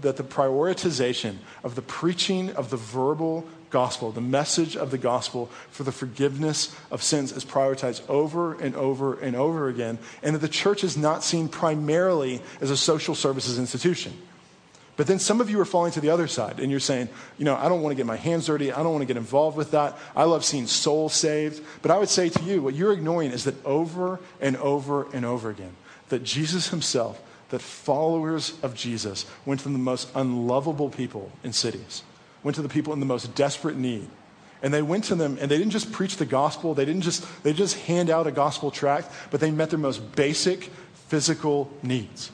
that 0.00 0.16
the 0.16 0.24
prioritization 0.24 1.36
of 1.62 1.74
the 1.74 1.82
preaching 1.82 2.50
of 2.50 2.70
the 2.70 2.76
verbal 2.76 3.46
gospel, 3.70 4.10
the 4.10 4.20
message 4.20 4.76
of 4.76 4.90
the 4.90 4.98
gospel 4.98 5.46
for 5.70 5.84
the 5.84 5.92
forgiveness 5.92 6.76
of 6.90 7.02
sins 7.02 7.32
is 7.32 7.44
prioritized 7.44 8.02
over 8.08 8.60
and 8.60 8.74
over 8.74 9.18
and 9.20 9.36
over 9.36 9.68
again, 9.68 9.98
and 10.22 10.34
that 10.34 10.40
the 10.40 10.48
church 10.48 10.82
is 10.84 10.96
not 10.96 11.22
seen 11.22 11.48
primarily 11.48 12.42
as 12.60 12.70
a 12.70 12.76
social 12.76 13.14
services 13.14 13.58
institution. 13.58 14.12
But 14.96 15.06
then 15.06 15.18
some 15.18 15.40
of 15.40 15.48
you 15.48 15.58
are 15.60 15.64
falling 15.64 15.92
to 15.92 16.00
the 16.00 16.10
other 16.10 16.26
side 16.26 16.60
and 16.60 16.70
you're 16.70 16.80
saying, 16.80 17.08
you 17.38 17.44
know, 17.44 17.56
I 17.56 17.68
don't 17.68 17.80
want 17.80 17.92
to 17.92 17.96
get 17.96 18.06
my 18.06 18.16
hands 18.16 18.46
dirty. 18.46 18.70
I 18.70 18.82
don't 18.82 18.92
want 18.92 19.02
to 19.02 19.06
get 19.06 19.16
involved 19.16 19.56
with 19.56 19.70
that. 19.70 19.96
I 20.14 20.24
love 20.24 20.44
seeing 20.44 20.66
souls 20.66 21.14
saved. 21.14 21.64
But 21.80 21.90
I 21.90 21.98
would 21.98 22.10
say 22.10 22.28
to 22.28 22.42
you, 22.42 22.60
what 22.60 22.74
you're 22.74 22.92
ignoring 22.92 23.30
is 23.30 23.44
that 23.44 23.64
over 23.64 24.20
and 24.40 24.56
over 24.58 25.10
and 25.14 25.24
over 25.24 25.48
again, 25.48 25.74
that 26.10 26.22
Jesus 26.22 26.68
himself, 26.68 27.22
that 27.48 27.62
followers 27.62 28.58
of 28.62 28.74
Jesus 28.74 29.26
went 29.46 29.60
to 29.60 29.68
the 29.68 29.78
most 29.78 30.10
unlovable 30.14 30.90
people 30.90 31.32
in 31.42 31.52
cities, 31.52 32.02
went 32.42 32.56
to 32.56 32.62
the 32.62 32.68
people 32.68 32.92
in 32.92 33.00
the 33.00 33.06
most 33.06 33.34
desperate 33.34 33.76
need. 33.76 34.08
And 34.62 34.74
they 34.74 34.82
went 34.82 35.04
to 35.04 35.14
them 35.14 35.38
and 35.40 35.50
they 35.50 35.56
didn't 35.56 35.72
just 35.72 35.90
preach 35.90 36.16
the 36.16 36.26
gospel, 36.26 36.74
they 36.74 36.84
didn't 36.84 37.02
just, 37.02 37.24
they 37.42 37.54
just 37.54 37.78
hand 37.78 38.10
out 38.10 38.26
a 38.26 38.32
gospel 38.32 38.70
tract, 38.70 39.10
but 39.30 39.40
they 39.40 39.50
met 39.50 39.70
their 39.70 39.78
most 39.78 40.14
basic 40.14 40.64
physical 41.08 41.72
needs. 41.82 42.30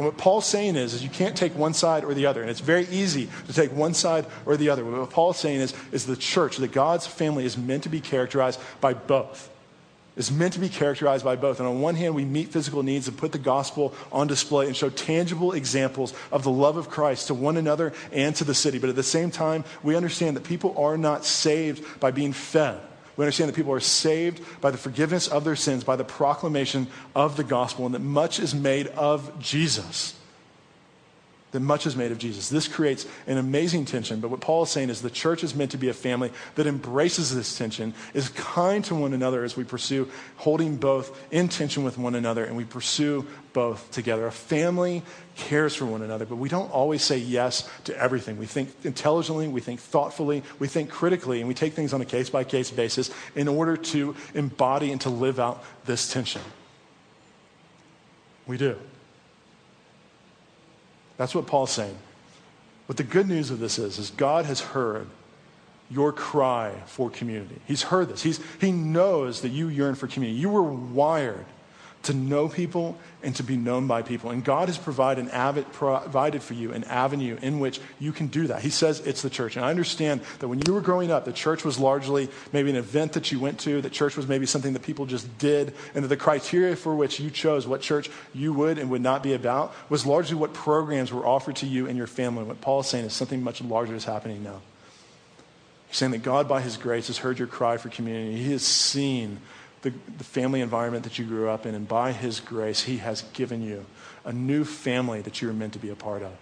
And 0.00 0.06
what 0.06 0.16
Paul's 0.16 0.46
saying 0.46 0.76
is, 0.76 0.94
is 0.94 1.02
you 1.02 1.10
can't 1.10 1.36
take 1.36 1.54
one 1.54 1.74
side 1.74 2.04
or 2.04 2.14
the 2.14 2.24
other. 2.24 2.40
And 2.40 2.48
it's 2.48 2.60
very 2.60 2.86
easy 2.86 3.28
to 3.48 3.52
take 3.52 3.70
one 3.70 3.92
side 3.92 4.24
or 4.46 4.56
the 4.56 4.70
other. 4.70 4.82
What 4.82 5.10
Paul's 5.10 5.38
saying 5.38 5.60
is, 5.60 5.74
is 5.92 6.06
the 6.06 6.16
church, 6.16 6.56
that 6.56 6.72
God's 6.72 7.06
family 7.06 7.44
is 7.44 7.58
meant 7.58 7.82
to 7.82 7.90
be 7.90 8.00
characterized 8.00 8.58
by 8.80 8.94
both. 8.94 9.50
It's 10.16 10.30
meant 10.30 10.54
to 10.54 10.58
be 10.58 10.70
characterized 10.70 11.22
by 11.22 11.36
both. 11.36 11.60
And 11.60 11.68
on 11.68 11.82
one 11.82 11.96
hand, 11.96 12.14
we 12.14 12.24
meet 12.24 12.48
physical 12.48 12.82
needs 12.82 13.08
and 13.08 13.18
put 13.18 13.32
the 13.32 13.38
gospel 13.38 13.92
on 14.10 14.26
display 14.26 14.68
and 14.68 14.74
show 14.74 14.88
tangible 14.88 15.52
examples 15.52 16.14
of 16.32 16.44
the 16.44 16.50
love 16.50 16.78
of 16.78 16.88
Christ 16.88 17.26
to 17.26 17.34
one 17.34 17.58
another 17.58 17.92
and 18.10 18.34
to 18.36 18.44
the 18.44 18.54
city. 18.54 18.78
But 18.78 18.88
at 18.88 18.96
the 18.96 19.02
same 19.02 19.30
time, 19.30 19.64
we 19.82 19.96
understand 19.96 20.34
that 20.34 20.44
people 20.44 20.74
are 20.78 20.96
not 20.96 21.26
saved 21.26 22.00
by 22.00 22.10
being 22.10 22.32
fed. 22.32 22.80
We 23.16 23.24
understand 23.24 23.48
that 23.48 23.56
people 23.56 23.72
are 23.72 23.80
saved 23.80 24.42
by 24.60 24.70
the 24.70 24.78
forgiveness 24.78 25.28
of 25.28 25.44
their 25.44 25.56
sins, 25.56 25.84
by 25.84 25.96
the 25.96 26.04
proclamation 26.04 26.86
of 27.14 27.36
the 27.36 27.44
gospel, 27.44 27.86
and 27.86 27.94
that 27.94 28.00
much 28.00 28.38
is 28.38 28.54
made 28.54 28.86
of 28.88 29.38
Jesus. 29.38 30.14
That 31.52 31.60
much 31.60 31.84
is 31.84 31.96
made 31.96 32.12
of 32.12 32.18
Jesus. 32.18 32.48
This 32.48 32.68
creates 32.68 33.06
an 33.26 33.36
amazing 33.36 33.84
tension, 33.84 34.20
but 34.20 34.30
what 34.30 34.40
Paul 34.40 34.62
is 34.62 34.70
saying 34.70 34.88
is 34.88 35.02
the 35.02 35.10
church 35.10 35.42
is 35.42 35.52
meant 35.52 35.72
to 35.72 35.78
be 35.78 35.88
a 35.88 35.94
family 35.94 36.30
that 36.54 36.68
embraces 36.68 37.34
this 37.34 37.58
tension, 37.58 37.92
is 38.14 38.28
kind 38.28 38.84
to 38.84 38.94
one 38.94 39.12
another 39.12 39.42
as 39.42 39.56
we 39.56 39.64
pursue 39.64 40.08
holding 40.36 40.76
both 40.76 41.20
in 41.32 41.48
tension 41.48 41.82
with 41.82 41.98
one 41.98 42.14
another, 42.14 42.44
and 42.44 42.56
we 42.56 42.64
pursue 42.64 43.26
both 43.52 43.90
together. 43.90 44.28
A 44.28 44.32
family 44.32 45.02
cares 45.34 45.74
for 45.74 45.86
one 45.86 46.02
another, 46.02 46.24
but 46.24 46.36
we 46.36 46.48
don't 46.48 46.70
always 46.70 47.02
say 47.02 47.18
yes 47.18 47.68
to 47.82 47.96
everything. 47.96 48.38
We 48.38 48.46
think 48.46 48.70
intelligently, 48.84 49.48
we 49.48 49.60
think 49.60 49.80
thoughtfully, 49.80 50.44
we 50.60 50.68
think 50.68 50.88
critically, 50.88 51.40
and 51.40 51.48
we 51.48 51.54
take 51.54 51.72
things 51.72 51.92
on 51.92 52.00
a 52.00 52.04
case 52.04 52.30
by 52.30 52.44
case 52.44 52.70
basis 52.70 53.10
in 53.34 53.48
order 53.48 53.76
to 53.76 54.14
embody 54.34 54.92
and 54.92 55.00
to 55.00 55.10
live 55.10 55.40
out 55.40 55.64
this 55.84 56.12
tension. 56.12 56.42
We 58.46 58.56
do. 58.56 58.76
That's 61.20 61.34
what 61.34 61.46
Paul's 61.46 61.70
saying. 61.70 61.98
What 62.86 62.96
the 62.96 63.04
good 63.04 63.28
news 63.28 63.50
of 63.50 63.58
this 63.58 63.78
is, 63.78 63.98
is 63.98 64.08
God 64.08 64.46
has 64.46 64.62
heard 64.62 65.06
your 65.90 66.14
cry 66.14 66.72
for 66.86 67.10
community. 67.10 67.56
He's 67.66 67.82
heard 67.82 68.08
this. 68.08 68.22
He's, 68.22 68.40
he 68.58 68.72
knows 68.72 69.42
that 69.42 69.50
you 69.50 69.68
yearn 69.68 69.96
for 69.96 70.06
community. 70.06 70.40
You 70.40 70.48
were 70.48 70.62
wired 70.62 71.44
to 72.02 72.14
know 72.14 72.48
people 72.48 72.98
and 73.22 73.36
to 73.36 73.42
be 73.42 73.56
known 73.56 73.86
by 73.86 74.00
people. 74.00 74.30
And 74.30 74.42
God 74.42 74.68
has 74.68 74.78
provided, 74.78 75.26
an 75.26 75.30
avid, 75.30 75.70
provided 75.72 76.42
for 76.42 76.54
you 76.54 76.72
an 76.72 76.84
avenue 76.84 77.36
in 77.42 77.60
which 77.60 77.78
you 77.98 78.12
can 78.12 78.28
do 78.28 78.46
that. 78.46 78.62
He 78.62 78.70
says 78.70 79.00
it's 79.00 79.20
the 79.20 79.28
church. 79.28 79.56
And 79.56 79.64
I 79.64 79.68
understand 79.68 80.22
that 80.38 80.48
when 80.48 80.62
you 80.66 80.72
were 80.72 80.80
growing 80.80 81.10
up, 81.10 81.26
the 81.26 81.32
church 81.32 81.62
was 81.62 81.78
largely 81.78 82.30
maybe 82.52 82.70
an 82.70 82.76
event 82.76 83.12
that 83.12 83.30
you 83.30 83.38
went 83.38 83.60
to, 83.60 83.82
that 83.82 83.92
church 83.92 84.16
was 84.16 84.26
maybe 84.26 84.46
something 84.46 84.72
that 84.72 84.82
people 84.82 85.04
just 85.04 85.38
did, 85.38 85.74
and 85.94 86.02
that 86.02 86.08
the 86.08 86.16
criteria 86.16 86.74
for 86.74 86.94
which 86.94 87.20
you 87.20 87.30
chose 87.30 87.66
what 87.66 87.82
church 87.82 88.10
you 88.32 88.54
would 88.54 88.78
and 88.78 88.90
would 88.90 89.02
not 89.02 89.22
be 89.22 89.34
about 89.34 89.74
was 89.90 90.06
largely 90.06 90.36
what 90.36 90.54
programs 90.54 91.12
were 91.12 91.26
offered 91.26 91.56
to 91.56 91.66
you 91.66 91.86
and 91.86 91.98
your 91.98 92.06
family. 92.06 92.44
What 92.44 92.62
Paul 92.62 92.80
is 92.80 92.86
saying 92.86 93.04
is 93.04 93.12
something 93.12 93.42
much 93.42 93.60
larger 93.60 93.94
is 93.94 94.06
happening 94.06 94.42
now. 94.42 94.62
He's 95.88 95.98
saying 95.98 96.12
that 96.12 96.22
God, 96.22 96.48
by 96.48 96.60
his 96.60 96.76
grace, 96.76 97.08
has 97.08 97.18
heard 97.18 97.38
your 97.38 97.48
cry 97.48 97.76
for 97.76 97.88
community. 97.88 98.36
He 98.42 98.52
has 98.52 98.62
seen 98.62 99.40
the, 99.82 99.92
the 100.18 100.24
family 100.24 100.60
environment 100.60 101.04
that 101.04 101.18
you 101.18 101.24
grew 101.24 101.48
up 101.48 101.66
in, 101.66 101.74
and 101.74 101.88
by 101.88 102.12
His 102.12 102.40
grace, 102.40 102.82
He 102.82 102.98
has 102.98 103.22
given 103.32 103.62
you 103.62 103.86
a 104.24 104.32
new 104.32 104.64
family 104.64 105.22
that 105.22 105.40
you 105.40 105.48
are 105.48 105.52
meant 105.52 105.72
to 105.72 105.78
be 105.78 105.90
a 105.90 105.96
part 105.96 106.22
of. 106.22 106.32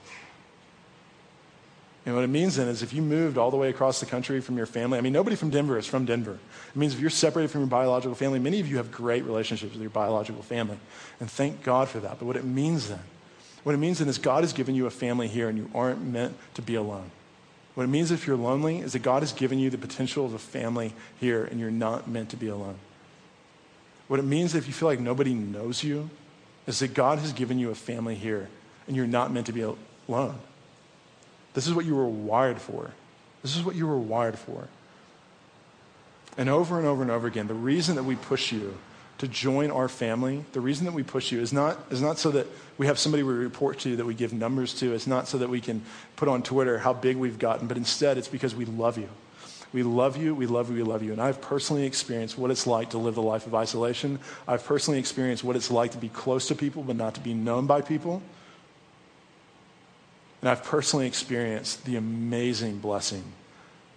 And 2.08 2.14
what 2.14 2.24
it 2.24 2.28
means 2.28 2.56
then 2.56 2.68
is 2.68 2.82
if 2.82 2.94
you 2.94 3.02
moved 3.02 3.36
all 3.36 3.50
the 3.50 3.58
way 3.58 3.68
across 3.68 4.00
the 4.00 4.06
country 4.06 4.40
from 4.40 4.56
your 4.56 4.64
family, 4.64 4.96
I 4.96 5.02
mean, 5.02 5.12
nobody 5.12 5.36
from 5.36 5.50
Denver 5.50 5.76
is 5.76 5.86
from 5.86 6.06
Denver. 6.06 6.38
It 6.68 6.76
means 6.76 6.94
if 6.94 7.00
you're 7.00 7.10
separated 7.10 7.50
from 7.50 7.60
your 7.60 7.68
biological 7.68 8.14
family, 8.14 8.38
many 8.38 8.60
of 8.60 8.66
you 8.66 8.78
have 8.78 8.90
great 8.90 9.24
relationships 9.24 9.74
with 9.74 9.82
your 9.82 9.90
biological 9.90 10.42
family. 10.42 10.78
And 11.20 11.30
thank 11.30 11.62
God 11.62 11.88
for 11.88 12.00
that. 12.00 12.18
But 12.18 12.24
what 12.24 12.36
it 12.36 12.46
means 12.46 12.88
then, 12.88 13.02
what 13.62 13.74
it 13.74 13.78
means 13.78 13.98
then 13.98 14.08
is 14.08 14.16
God 14.16 14.42
has 14.42 14.54
given 14.54 14.74
you 14.74 14.86
a 14.86 14.90
family 14.90 15.28
here 15.28 15.50
and 15.50 15.58
you 15.58 15.70
aren't 15.74 16.02
meant 16.02 16.34
to 16.54 16.62
be 16.62 16.76
alone. 16.76 17.10
What 17.74 17.84
it 17.84 17.88
means 17.88 18.10
if 18.10 18.26
you're 18.26 18.36
lonely 18.36 18.78
is 18.78 18.94
that 18.94 19.00
God 19.00 19.22
has 19.22 19.34
given 19.34 19.58
you 19.58 19.68
the 19.68 19.76
potential 19.76 20.24
of 20.24 20.32
a 20.32 20.38
family 20.38 20.94
here 21.20 21.44
and 21.44 21.60
you're 21.60 21.70
not 21.70 22.08
meant 22.08 22.30
to 22.30 22.36
be 22.36 22.48
alone. 22.48 22.76
What 24.08 24.18
it 24.18 24.24
means 24.24 24.54
if 24.54 24.66
you 24.66 24.72
feel 24.72 24.88
like 24.88 25.00
nobody 25.00 25.34
knows 25.34 25.84
you 25.84 26.10
is 26.66 26.80
that 26.80 26.94
God 26.94 27.18
has 27.18 27.32
given 27.32 27.58
you 27.58 27.70
a 27.70 27.74
family 27.74 28.14
here 28.14 28.48
and 28.86 28.96
you're 28.96 29.06
not 29.06 29.32
meant 29.32 29.46
to 29.46 29.52
be 29.52 29.62
alone. 30.08 30.38
This 31.54 31.66
is 31.66 31.74
what 31.74 31.84
you 31.84 31.94
were 31.94 32.08
wired 32.08 32.60
for. 32.60 32.90
This 33.42 33.56
is 33.56 33.62
what 33.62 33.76
you 33.76 33.86
were 33.86 33.98
wired 33.98 34.38
for. 34.38 34.68
And 36.36 36.48
over 36.48 36.78
and 36.78 36.86
over 36.86 37.02
and 37.02 37.10
over 37.10 37.26
again, 37.26 37.46
the 37.46 37.54
reason 37.54 37.96
that 37.96 38.04
we 38.04 38.16
push 38.16 38.52
you 38.52 38.76
to 39.18 39.28
join 39.28 39.70
our 39.70 39.88
family, 39.88 40.44
the 40.52 40.60
reason 40.60 40.86
that 40.86 40.92
we 40.92 41.02
push 41.02 41.32
you 41.32 41.40
is 41.40 41.52
not, 41.52 41.78
is 41.90 42.00
not 42.00 42.18
so 42.18 42.30
that 42.30 42.46
we 42.78 42.86
have 42.86 42.98
somebody 42.98 43.24
we 43.24 43.34
report 43.34 43.80
to 43.80 43.96
that 43.96 44.06
we 44.06 44.14
give 44.14 44.32
numbers 44.32 44.72
to. 44.74 44.94
It's 44.94 45.08
not 45.08 45.26
so 45.26 45.38
that 45.38 45.48
we 45.48 45.60
can 45.60 45.82
put 46.16 46.28
on 46.28 46.42
Twitter 46.42 46.78
how 46.78 46.92
big 46.92 47.16
we've 47.16 47.38
gotten, 47.38 47.66
but 47.66 47.76
instead 47.76 48.16
it's 48.16 48.28
because 48.28 48.54
we 48.54 48.64
love 48.64 48.96
you. 48.96 49.08
We 49.72 49.82
love 49.82 50.16
you, 50.16 50.34
we 50.34 50.46
love 50.46 50.70
you, 50.70 50.76
we 50.76 50.82
love 50.82 51.02
you. 51.02 51.12
And 51.12 51.20
I've 51.20 51.40
personally 51.40 51.84
experienced 51.84 52.38
what 52.38 52.50
it's 52.50 52.66
like 52.66 52.90
to 52.90 52.98
live 52.98 53.14
the 53.16 53.22
life 53.22 53.46
of 53.46 53.54
isolation. 53.54 54.18
I've 54.46 54.64
personally 54.64 54.98
experienced 54.98 55.44
what 55.44 55.56
it's 55.56 55.70
like 55.70 55.92
to 55.92 55.98
be 55.98 56.08
close 56.08 56.48
to 56.48 56.54
people 56.54 56.82
but 56.82 56.96
not 56.96 57.14
to 57.14 57.20
be 57.20 57.34
known 57.34 57.66
by 57.66 57.82
people. 57.82 58.22
And 60.40 60.48
I've 60.48 60.64
personally 60.64 61.06
experienced 61.06 61.84
the 61.84 61.96
amazing 61.96 62.78
blessing 62.78 63.24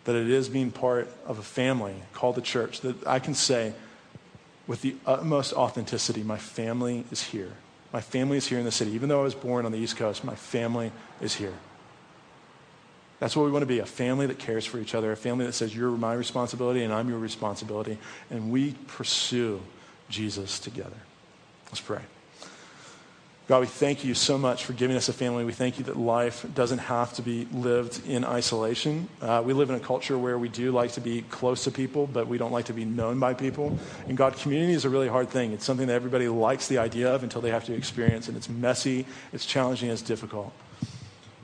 that 0.04 0.16
it 0.16 0.30
is 0.30 0.50
being 0.50 0.72
part 0.72 1.08
of 1.26 1.38
a 1.38 1.44
family 1.44 1.94
called 2.14 2.36
the 2.36 2.42
church 2.42 2.82
that 2.82 3.08
I 3.08 3.20
can 3.20 3.36
say 3.36 3.74
with 4.68 4.82
the 4.82 4.96
utmost 5.06 5.54
authenticity, 5.54 6.24
my 6.24 6.38
family 6.38 7.06
is 7.12 7.24
here. 7.24 7.54
My 7.94 8.02
family 8.02 8.38
is 8.38 8.48
here 8.48 8.58
in 8.58 8.66
the 8.66 8.72
city. 8.72 8.92
Even 8.92 9.10
though 9.10 9.20
I 9.20 9.24
was 9.24 9.36
born 9.36 9.66
on 9.66 9.72
the 9.72 9.78
East 9.78 9.98
Coast, 9.98 10.24
my 10.24 10.36
family 10.36 10.92
is 11.20 11.36
here. 11.36 11.54
That's 13.22 13.36
what 13.36 13.46
we 13.46 13.52
want 13.52 13.62
to 13.62 13.68
be 13.68 13.78
a 13.78 13.86
family 13.86 14.26
that 14.26 14.40
cares 14.40 14.66
for 14.66 14.80
each 14.80 14.96
other, 14.96 15.12
a 15.12 15.16
family 15.16 15.46
that 15.46 15.54
says, 15.54 15.76
You're 15.76 15.92
my 15.92 16.14
responsibility 16.14 16.84
and 16.84 16.92
I'm 16.92 17.08
your 17.08 17.20
responsibility. 17.20 18.00
And 18.32 18.52
we 18.52 18.74
pursue 18.88 19.62
Jesus 20.10 20.58
together. 20.58 20.98
Let's 21.68 21.82
pray. 21.82 22.02
God, 23.48 23.60
we 23.60 23.68
thank 23.68 24.04
you 24.04 24.16
so 24.16 24.40
much 24.40 24.66
for 24.66 24.74
giving 24.74 24.98
us 24.98 25.08
a 25.08 25.14
family. 25.14 25.46
We 25.46 25.52
thank 25.54 25.78
you 25.78 25.84
that 25.84 25.98
life 25.98 26.48
doesn't 26.56 26.80
have 26.80 27.14
to 27.14 27.22
be 27.22 27.48
lived 27.52 28.08
in 28.08 28.26
isolation. 28.26 29.08
Uh, 29.22 29.44
we 29.46 29.54
live 29.54 29.70
in 29.70 29.76
a 29.76 29.80
culture 29.80 30.18
where 30.18 30.40
we 30.40 30.50
do 30.50 30.72
like 30.72 30.94
to 30.94 31.02
be 31.02 31.22
close 31.30 31.66
to 31.66 31.72
people, 31.72 32.08
but 32.08 32.26
we 32.26 32.40
don't 32.40 32.52
like 32.52 32.66
to 32.66 32.74
be 32.74 32.86
known 32.86 33.20
by 33.20 33.36
people. 33.36 33.78
And 34.08 34.18
God, 34.18 34.36
community 34.36 34.74
is 34.74 34.86
a 34.86 34.90
really 34.90 35.10
hard 35.10 35.30
thing. 35.30 35.52
It's 35.52 35.66
something 35.66 35.86
that 35.88 35.94
everybody 35.94 36.28
likes 36.28 36.68
the 36.68 36.80
idea 36.80 37.14
of 37.14 37.22
until 37.22 37.42
they 37.42 37.52
have 37.52 37.66
to 37.66 37.74
experience, 37.76 38.28
and 38.28 38.36
it's 38.36 38.50
messy, 38.50 39.06
it's 39.32 39.46
challenging, 39.46 39.92
it's 39.92 40.02
difficult. 40.02 40.52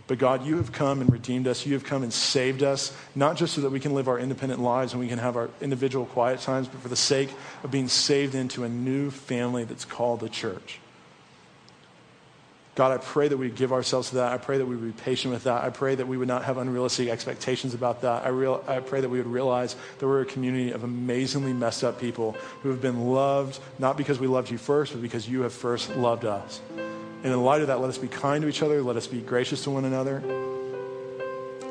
But 0.08 0.20
God, 0.20 0.46
you 0.46 0.56
have 0.58 0.72
come 0.72 1.02
and 1.02 1.12
redeemed 1.12 1.48
us. 1.48 1.66
You 1.66 1.74
have 1.74 1.84
come 1.84 2.02
and 2.02 2.14
saved 2.14 2.64
us, 2.64 2.96
not 3.14 3.36
just 3.36 3.54
so 3.54 3.62
that 3.62 3.70
we 3.72 3.82
can 3.82 3.94
live 3.94 4.08
our 4.08 4.18
independent 4.18 4.62
lives 4.62 4.94
and 4.94 5.02
we 5.02 5.10
can 5.10 5.20
have 5.20 5.36
our 5.36 5.50
individual 5.60 6.06
quiet 6.06 6.40
times, 6.40 6.70
but 6.70 6.82
for 6.82 6.88
the 6.88 6.96
sake 6.96 7.30
of 7.64 7.72
being 7.72 7.90
saved 7.90 8.34
into 8.34 8.64
a 8.64 8.70
new 8.70 9.12
family 9.12 9.66
that's 9.66 9.84
called 9.84 10.22
the 10.22 10.30
church. 10.30 10.80
God, 12.76 12.92
I 12.92 12.98
pray 12.98 13.28
that 13.28 13.38
we 13.38 13.50
give 13.50 13.74
ourselves 13.74 14.10
to 14.10 14.18
that. 14.18 14.32
I 14.32 14.38
pray 14.38 14.60
that 14.60 14.66
we 14.66 14.76
would 14.76 14.96
be 14.96 15.04
patient 15.04 15.34
with 15.34 15.46
that. 15.46 15.64
I 15.64 15.72
pray 15.72 15.96
that 15.96 16.08
we 16.08 16.16
would 16.16 16.28
not 16.28 16.44
have 16.46 16.60
unrealistic 16.60 17.10
expectations 17.10 17.74
about 17.74 18.04
that. 18.04 18.24
I, 18.24 18.30
real, 18.30 18.64
I 18.68 18.82
pray 18.82 19.02
that 19.02 19.10
we 19.10 19.18
would 19.18 19.26
realize 19.26 19.76
that 19.98 20.06
we're 20.06 20.22
a 20.22 20.26
community 20.26 20.72
of 20.72 20.84
amazingly 20.84 21.54
messed 21.54 21.84
up 21.84 22.00
people 22.00 22.34
who 22.62 22.70
have 22.70 22.80
been 22.80 23.10
loved, 23.10 23.60
not 23.80 23.98
because 23.98 24.20
we 24.20 24.28
loved 24.28 24.52
you 24.52 24.60
first, 24.60 24.94
but 24.94 25.02
because 25.02 25.28
you 25.28 25.42
have 25.42 25.54
first 25.54 25.96
loved 25.96 26.24
us. 26.24 26.62
And 27.28 27.34
in 27.34 27.44
light 27.44 27.60
of 27.60 27.68
that, 27.68 27.82
let 27.82 27.90
us 27.90 27.98
be 27.98 28.08
kind 28.08 28.42
to 28.44 28.48
each 28.48 28.64
other. 28.64 28.82
Let 28.82 28.96
us 28.96 29.06
be 29.06 29.20
gracious 29.20 29.66
to 29.66 29.70
one 29.70 29.84
another. 29.84 30.20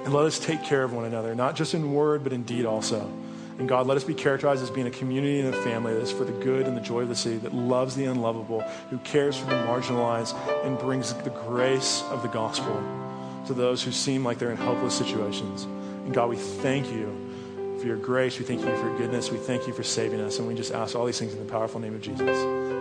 And 0.04 0.12
let 0.12 0.26
us 0.26 0.38
take 0.38 0.62
care 0.62 0.82
of 0.82 0.92
one 0.92 1.06
another, 1.06 1.34
not 1.34 1.56
just 1.56 1.72
in 1.72 1.94
word, 1.94 2.22
but 2.22 2.34
in 2.34 2.42
deed 2.42 2.66
also. 2.66 3.10
And 3.58 3.66
God, 3.66 3.86
let 3.86 3.96
us 3.96 4.04
be 4.04 4.12
characterized 4.12 4.62
as 4.62 4.68
being 4.68 4.86
a 4.86 4.90
community 4.90 5.40
and 5.40 5.54
a 5.54 5.62
family 5.62 5.94
that 5.94 6.02
is 6.02 6.12
for 6.12 6.24
the 6.24 6.44
good 6.44 6.66
and 6.66 6.76
the 6.76 6.82
joy 6.82 7.00
of 7.00 7.08
the 7.08 7.16
city, 7.16 7.38
that 7.38 7.54
loves 7.54 7.96
the 7.96 8.04
unlovable, 8.04 8.60
who 8.90 8.98
cares 8.98 9.38
for 9.38 9.46
the 9.46 9.54
marginalized, 9.54 10.36
and 10.62 10.78
brings 10.78 11.14
the 11.14 11.30
grace 11.30 12.02
of 12.10 12.20
the 12.20 12.28
gospel 12.28 12.78
to 13.46 13.54
those 13.54 13.82
who 13.82 13.92
seem 13.92 14.22
like 14.26 14.38
they're 14.38 14.50
in 14.50 14.58
hopeless 14.58 14.92
situations. 14.94 15.64
And 15.64 16.12
God, 16.12 16.28
we 16.28 16.36
thank 16.36 16.92
you 16.92 17.78
for 17.80 17.86
your 17.86 17.96
grace. 17.96 18.38
We 18.38 18.44
thank 18.44 18.60
you 18.60 18.66
for 18.66 18.90
your 18.90 18.98
goodness. 18.98 19.30
We 19.30 19.38
thank 19.38 19.66
you 19.66 19.72
for 19.72 19.82
saving 19.82 20.20
us. 20.20 20.38
And 20.38 20.46
we 20.46 20.54
just 20.54 20.74
ask 20.74 20.94
all 20.94 21.06
these 21.06 21.18
things 21.18 21.32
in 21.32 21.38
the 21.38 21.50
powerful 21.50 21.80
name 21.80 21.94
of 21.94 22.02
Jesus. 22.02 22.75